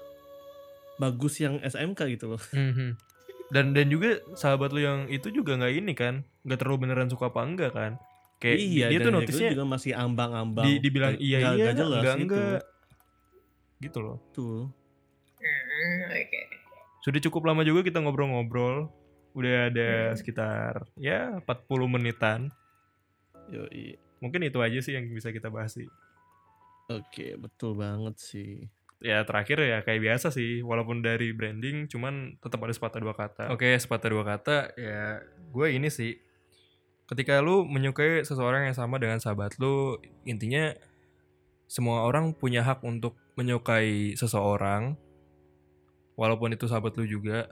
bagus 1.01 1.41
yang 1.41 1.59
SMK 1.65 2.01
gitu 2.15 2.37
loh. 2.37 2.43
Mhm. 2.53 3.10
Dan 3.51 3.75
dan 3.75 3.91
juga 3.91 4.23
sahabat 4.39 4.71
lu 4.71 4.81
yang 4.81 5.11
itu 5.11 5.29
juga 5.35 5.59
nggak 5.59 5.75
ini 5.75 5.93
kan, 5.93 6.23
nggak 6.47 6.59
terlalu 6.63 6.87
beneran 6.87 7.11
suka 7.11 7.29
apa 7.35 7.43
enggak 7.43 7.75
kan? 7.75 7.93
Kayak 8.41 8.59
iya 8.63 8.87
dia 8.89 8.99
tuh 9.03 9.11
ya 9.13 9.17
notisnya 9.21 9.49
juga 9.53 9.67
masih 9.69 9.93
ambang-ambang 9.93 10.65
di, 10.65 10.73
dibilang 10.81 11.15
iya 11.21 11.39
iya 11.45 11.65
nggak 11.69 11.77
jelas 11.77 12.01
enggak 12.01 12.17
gitu. 12.17 12.25
enggak 12.25 12.63
gitu 13.81 13.99
loh. 14.01 14.19
tuh 14.33 14.71
Oke. 16.11 16.41
Sudah 17.01 17.21
cukup 17.25 17.49
lama 17.49 17.65
juga 17.65 17.81
kita 17.81 18.01
ngobrol-ngobrol. 18.05 18.93
Udah 19.33 19.73
ada 19.73 20.13
Hmm. 20.13 20.17
sekitar 20.17 20.85
ya 21.01 21.39
40 21.41 21.89
menitan. 21.89 22.53
yoi 23.49 23.97
Mungkin 24.21 24.45
itu 24.45 24.61
aja 24.61 24.79
sih 24.85 24.93
yang 24.93 25.09
bisa 25.09 25.33
kita 25.33 25.49
bahas 25.49 25.73
sih. 25.73 25.89
Oke, 26.93 27.41
betul 27.41 27.73
banget 27.79 28.21
sih. 28.21 28.69
Ya 29.01 29.25
terakhir 29.25 29.65
ya 29.65 29.81
kayak 29.81 30.01
biasa 30.05 30.29
sih, 30.29 30.61
walaupun 30.61 31.01
dari 31.01 31.33
branding, 31.33 31.89
cuman 31.89 32.37
tetap 32.37 32.61
ada 32.61 32.73
sepatah 32.77 33.01
dua 33.01 33.17
kata. 33.17 33.49
Oke, 33.49 33.73
sepatah 33.81 34.13
dua 34.13 34.25
kata 34.29 34.77
ya 34.77 35.25
gue 35.25 35.67
ini 35.73 35.89
sih. 35.89 36.21
Ketika 37.09 37.41
lu 37.41 37.65
menyukai 37.65 38.23
seseorang 38.23 38.69
yang 38.69 38.77
sama 38.77 39.01
dengan 39.01 39.17
sahabat 39.17 39.57
lu, 39.57 39.97
intinya 40.29 40.77
semua 41.65 42.05
orang 42.05 42.37
punya 42.37 42.61
hak 42.61 42.85
untuk 42.85 43.17
menyukai 43.41 44.15
seseorang, 44.21 45.01
walaupun 46.21 46.53
itu 46.53 46.69
sahabat 46.69 46.93
lu 47.01 47.09
juga. 47.09 47.49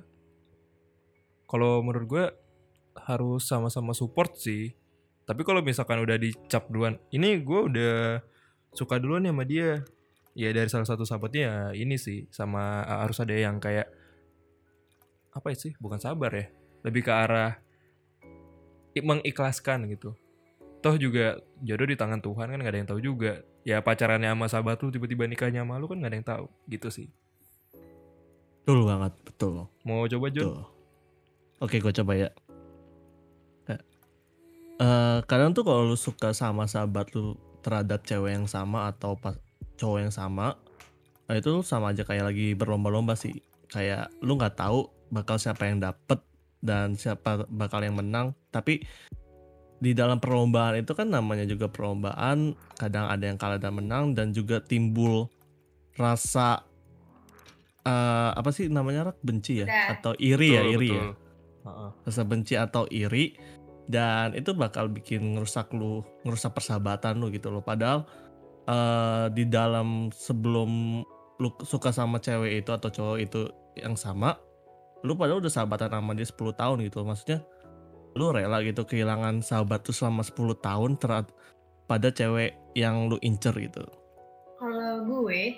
Kalau 1.49 1.81
menurut 1.81 2.07
gue 2.07 2.25
harus 3.09 3.49
sama-sama 3.49 3.97
support 3.97 4.37
sih. 4.37 4.77
Tapi 5.25 5.49
kalau 5.49 5.65
misalkan 5.65 6.01
udah 6.05 6.21
dicap 6.21 6.69
duluan, 6.69 7.01
ini 7.09 7.41
gue 7.41 7.61
udah 7.73 8.21
suka 8.77 9.01
duluan 9.01 9.25
sama 9.25 9.49
dia, 9.49 9.81
ya 10.39 10.55
dari 10.55 10.71
salah 10.71 10.87
satu 10.87 11.03
sahabatnya 11.03 11.43
ya 11.43 11.57
ini 11.75 11.99
sih 11.99 12.31
sama 12.31 12.87
uh, 12.87 13.03
harus 13.03 13.19
ada 13.19 13.35
yang 13.35 13.59
kayak 13.59 13.91
apa 15.35 15.51
sih 15.59 15.75
bukan 15.83 15.99
sabar 15.99 16.31
ya 16.31 16.47
lebih 16.87 17.03
ke 17.03 17.11
arah 17.11 17.59
mengikhlaskan 18.99 19.91
gitu 19.91 20.15
toh 20.79 20.95
juga 20.95 21.43
jodoh 21.59 21.91
di 21.91 21.99
tangan 21.99 22.23
Tuhan 22.23 22.55
kan 22.55 22.59
gak 22.63 22.71
ada 22.71 22.79
yang 22.79 22.91
tahu 22.91 23.01
juga 23.03 23.43
ya 23.67 23.83
pacarannya 23.83 24.31
sama 24.31 24.47
sahabat 24.47 24.79
lu 24.83 24.95
tiba-tiba 24.95 25.27
nikahnya 25.27 25.67
sama 25.67 25.79
lu 25.83 25.91
kan 25.91 25.99
gak 25.99 26.11
ada 26.11 26.17
yang 26.23 26.29
tahu 26.29 26.47
gitu 26.71 26.89
sih 26.91 27.09
Betul 28.69 28.85
banget, 28.85 29.17
betul. 29.25 29.65
mau 29.81 30.05
coba 30.05 30.29
John 30.29 30.61
Betul. 30.61 30.61
Oke, 31.65 31.81
gue 31.81 31.89
coba 31.89 32.13
ya. 32.21 32.29
Eh, 33.73 33.81
eh, 34.79 35.19
kadang 35.25 35.57
tuh 35.57 35.65
kalau 35.65 35.89
lu 35.89 35.97
suka 35.97 36.37
sama 36.37 36.69
sahabat 36.69 37.09
lu 37.17 37.33
terhadap 37.65 38.05
cewek 38.05 38.37
yang 38.37 38.45
sama 38.45 38.93
atau 38.93 39.17
pas 39.17 39.41
cowok 39.79 39.99
yang 40.05 40.15
sama, 40.15 40.59
nah 41.31 41.35
itu 41.39 41.63
sama 41.63 41.95
aja 41.95 42.03
kayak 42.03 42.35
lagi 42.35 42.59
berlomba-lomba 42.59 43.15
sih. 43.15 43.39
Kayak 43.71 44.11
lu 44.21 44.35
nggak 44.35 44.59
tahu 44.59 44.91
bakal 45.15 45.39
siapa 45.39 45.71
yang 45.71 45.79
dapet 45.79 46.19
dan 46.59 46.99
siapa 46.99 47.47
bakal 47.47 47.81
yang 47.87 47.95
menang. 47.95 48.35
Tapi 48.51 48.83
di 49.79 49.95
dalam 49.95 50.19
perlombaan 50.19 50.83
itu 50.83 50.91
kan 50.93 51.07
namanya 51.07 51.47
juga 51.47 51.71
perlombaan, 51.71 52.59
kadang 52.75 53.07
ada 53.07 53.25
yang 53.25 53.39
kalah 53.39 53.63
dan 53.63 53.79
menang 53.79 54.19
dan 54.19 54.35
juga 54.35 54.59
timbul 54.59 55.31
rasa 55.95 56.67
eh, 57.83 58.31
apa 58.35 58.51
sih 58.55 58.71
namanya 58.71 59.13
rak 59.13 59.19
benci 59.23 59.63
ya 59.63 59.67
atau 59.99 60.15
iri 60.19 60.55
ya 60.55 60.63
iri 60.63 60.89
ya 60.95 61.05
betul. 61.63 61.91
Rasa 62.07 62.23
benci 62.25 62.55
atau 62.55 62.87
iri 62.89 63.35
dan 63.89 64.37
itu 64.37 64.53
bakal 64.53 64.93
bikin 64.93 65.37
ngerusak 65.37 65.73
lu 65.73 66.05
ngerusak 66.23 66.53
persahabatan 66.53 67.19
lu 67.19 67.33
gitu 67.33 67.49
loh 67.49 67.65
padahal 67.65 68.05
eh, 68.69 69.27
di 69.33 69.45
dalam 69.49 70.13
sebelum 70.13 71.03
lu 71.39 71.51
suka 71.63 71.95
sama 71.95 72.19
cewek 72.21 72.67
itu 72.67 72.71
atau 72.75 72.91
cowok 72.91 73.19
itu 73.23 73.41
yang 73.79 73.95
sama 73.95 74.37
lu 75.07 75.15
padahal 75.15 75.39
udah 75.39 75.53
sahabatan 75.55 75.95
sama 75.95 76.13
dia 76.19 76.27
10 76.27 76.59
tahun 76.59 76.77
gitu 76.83 77.07
maksudnya 77.07 77.41
lu 78.19 78.35
rela 78.35 78.59
gitu 78.67 78.83
kehilangan 78.83 79.47
sahabat 79.47 79.87
tuh 79.87 79.95
selama 79.95 80.27
10 80.27 80.59
tahun 80.59 80.91
terhadap 80.99 81.31
pada 81.87 82.11
cewek 82.11 82.59
yang 82.75 83.07
lu 83.07 83.17
incer 83.23 83.55
gitu 83.57 83.87
Kalau 84.59 85.07
gue, 85.07 85.55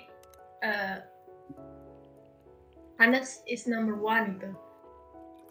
eh 0.61 0.97
Hanes 3.01 3.41
is 3.49 3.65
number 3.65 3.97
one 3.97 4.37
gitu. 4.37 4.53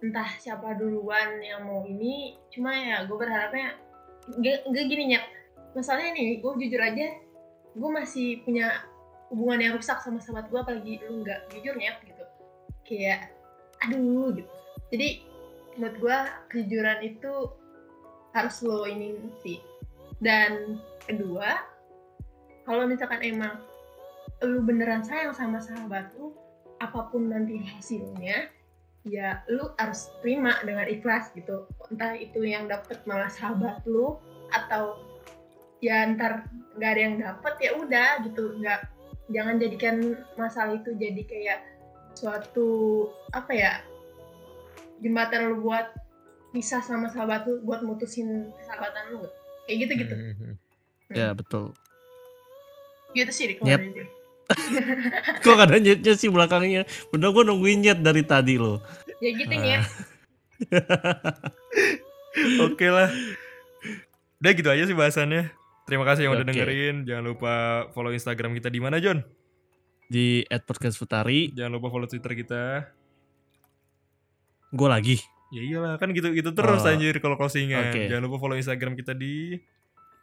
Entah 0.06 0.38
siapa 0.38 0.78
duluan 0.78 1.42
yang 1.42 1.66
mau 1.66 1.82
ini, 1.82 2.38
cuma 2.54 2.70
ya 2.70 3.02
gue 3.11 3.18
berharapnya 3.18 3.74
gak, 4.38 4.70
gak 4.70 4.86
gini 4.86 5.11
nyet. 5.11 5.26
Masalahnya 5.74 6.14
nih, 6.14 6.38
gue 6.38 6.52
jujur 6.62 6.78
aja, 6.78 7.11
gue 7.76 7.90
masih 7.90 8.42
punya 8.42 8.84
hubungan 9.30 9.62
yang 9.62 9.72
rusak 9.78 10.02
sama 10.02 10.18
sahabat 10.18 10.50
gue, 10.50 10.58
apalagi 10.58 10.92
lu 11.06 11.22
nggak 11.22 11.50
jujur 11.54 11.74
nyet 11.78 11.98
gitu. 12.02 12.24
Kayak, 12.86 13.30
aduh 13.82 14.34
gitu. 14.34 14.50
Jadi 14.90 15.08
menurut 15.78 15.96
gue 16.02 16.18
kejujuran 16.50 17.00
itu 17.06 17.32
harus 18.34 18.56
lo 18.66 18.86
ini 18.86 19.14
sih. 19.42 19.62
Dan 20.18 20.82
kedua, 21.06 21.62
kalau 22.66 22.86
misalkan 22.86 23.22
emang 23.22 23.62
lu 24.40 24.64
beneran 24.64 25.04
sayang 25.04 25.36
sama 25.36 25.60
sahabat 25.60 26.12
lu 26.16 26.32
apa 26.80 27.12
pun 27.12 27.28
nanti 27.28 27.60
hasilnya 27.60 28.48
ya 29.04 29.44
lu 29.52 29.68
harus 29.76 30.08
terima 30.24 30.56
dengan 30.64 30.88
ikhlas 30.88 31.32
gitu 31.36 31.68
entah 31.92 32.16
itu 32.16 32.40
yang 32.44 32.64
dapet 32.64 33.00
malah 33.04 33.28
sahabat 33.28 33.84
lu 33.84 34.16
atau 34.48 34.96
ya 35.81 36.05
ntar 36.14 36.45
nggak 36.76 36.91
ada 36.91 37.01
yang 37.01 37.16
dapet 37.18 37.55
ya 37.59 37.70
udah 37.74 38.11
gitu 38.22 38.57
nggak 38.57 38.81
jangan 39.28 39.57
jadikan 39.57 39.97
masalah 40.35 40.74
itu 40.74 40.93
jadi 40.95 41.22
kayak 41.24 41.61
suatu 42.12 42.68
apa 43.31 43.51
ya 43.51 43.72
jembatan 45.01 45.49
lu 45.49 45.62
buat 45.62 45.89
pisah 46.51 46.81
sama 46.81 47.09
sahabat 47.09 47.47
lu 47.47 47.62
buat 47.62 47.81
mutusin 47.81 48.51
sahabatan 48.61 49.05
lu 49.11 49.24
kayak 49.64 49.76
gitu 49.83 49.93
gitu 49.99 50.14
Mhm. 50.14 50.53
ya 51.11 51.33
betul 51.33 51.72
gitu 53.11 53.31
sih 53.31 53.57
kalau 53.57 53.70
Yep. 53.70 53.81
kok 55.43 55.53
gak 55.53 55.66
ada 55.66 55.78
nyetnya 55.78 56.12
sih 56.12 56.26
belakangnya 56.26 56.83
bener 57.09 57.31
gue 57.31 57.43
nungguin 57.45 57.81
nyet 57.81 57.99
dari 58.01 58.22
tadi 58.22 58.59
loh 58.59 58.83
ya 59.18 59.31
gitu 59.33 59.55
Ah. 59.55 59.64
ya 59.64 59.81
Oke 62.61 62.87
lah. 62.87 63.09
Udah 64.39 64.53
gitu 64.53 64.68
aja 64.68 64.85
sih 64.85 64.93
bahasannya. 64.93 65.49
Terima 65.91 66.07
kasih 66.07 66.22
yang 66.24 66.38
udah 66.38 66.47
Oke. 66.47 66.51
dengerin. 66.55 66.97
Jangan 67.03 67.24
lupa 67.26 67.53
follow 67.91 68.14
Instagram 68.14 68.55
kita 68.55 68.70
di 68.70 68.78
mana, 68.78 69.03
John? 69.03 69.20
di 70.07 70.43
@podcastfutari 70.47 71.55
Jangan 71.55 71.70
lupa 71.70 71.86
follow 71.86 72.07
Twitter 72.07 72.34
kita. 72.34 72.62
gue 74.70 74.86
lagi 74.86 75.16
Ya 75.51 75.62
iyalah, 75.62 75.99
kan 75.99 76.11
gitu-gitu 76.11 76.51
terus 76.51 76.82
Oh. 76.82 76.86
anjir 76.86 77.18
kalau 77.18 77.34
closingan. 77.34 77.91
Oke. 77.91 78.07
Jangan 78.07 78.22
lupa 78.22 78.38
follow 78.38 78.55
Instagram 78.55 78.95
kita 78.95 79.14
di 79.14 79.59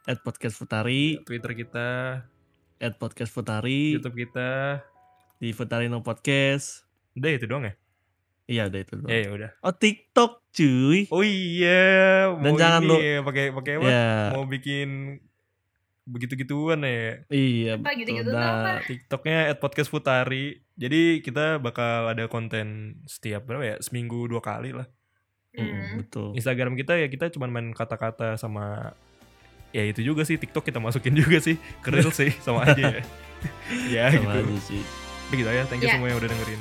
@podcastfutari 0.04 1.20
Twitter 1.22 1.52
kita, 1.54 1.88
@podcastfutari 2.96 3.96
YouTube 3.96 4.16
kita. 4.18 4.80
di 5.36 5.52
Futarino 5.52 6.00
Podcast 6.00 6.84
Udah 7.12 7.28
itu 7.30 7.44
doang 7.44 7.64
ya? 7.64 7.74
iya 8.44 8.62
udah 8.66 8.80
itu 8.80 8.92
doang. 8.94 9.08
Ya 9.08 9.18
ya 9.22 9.30
udah. 9.30 9.50
oh 9.62 9.72
TikTok 9.72 10.32
cuy 10.50 11.08
Oh 11.08 11.20
iya, 11.20 12.28
Dan 12.34 12.44
mau 12.44 12.56
jangan 12.56 12.80
lu- 12.82 12.98
ya, 12.98 13.20
pakai 13.20 13.44
pakai 13.52 13.72
apa? 13.76 13.86
ya 13.86 14.08
Mau 14.32 14.44
bikin 14.44 14.88
begitu-gituan 16.08 16.80
ya. 16.80 17.20
iya 17.28 17.76
Apa 17.76 17.92
betul 17.92 18.00
gitu-gitu 18.00 18.30
apa? 18.32 18.80
TikToknya 18.82 19.38
@podcast 19.54 19.88
Futari. 19.88 20.44
Jadi 20.74 21.20
kita 21.20 21.58
bakal 21.58 22.08
ada 22.08 22.24
konten 22.26 22.66
setiap 23.04 23.44
berapa 23.44 23.64
ya? 23.64 23.76
Seminggu 23.78 24.24
dua 24.24 24.40
kali 24.40 24.72
lah. 24.72 24.88
Mm, 25.50 25.64
Hmm. 25.64 25.92
betul 25.98 26.28
Instagram 26.32 26.72
kita 26.74 26.94
ya 26.94 27.06
kita 27.06 27.28
cuma 27.28 27.44
main 27.46 27.72
kata-kata 27.72 28.36
sama 28.36 28.92
ya 29.68 29.82
itu 29.82 30.00
juga 30.02 30.22
sih 30.22 30.36
TikTok 30.36 30.62
kita 30.62 30.78
masukin 30.78 31.12
juga 31.12 31.40
sih 31.40 31.56
ke 31.80 31.88
Reels 31.88 32.14
sih 32.20 32.30
sama 32.38 32.62
aja 32.62 32.78
ya. 32.94 33.02
ya 33.94 34.04
sama 34.12 34.38
gitu. 34.38 34.48
aja 34.48 34.58
sih 34.62 34.82
Gitu 35.28 35.44
ya. 35.44 35.64
Thank 35.66 35.82
you 35.82 35.88
Ya. 35.88 35.94
semua 35.94 36.08
yang 36.08 36.16
udah 36.16 36.30
dengerin. 36.30 36.60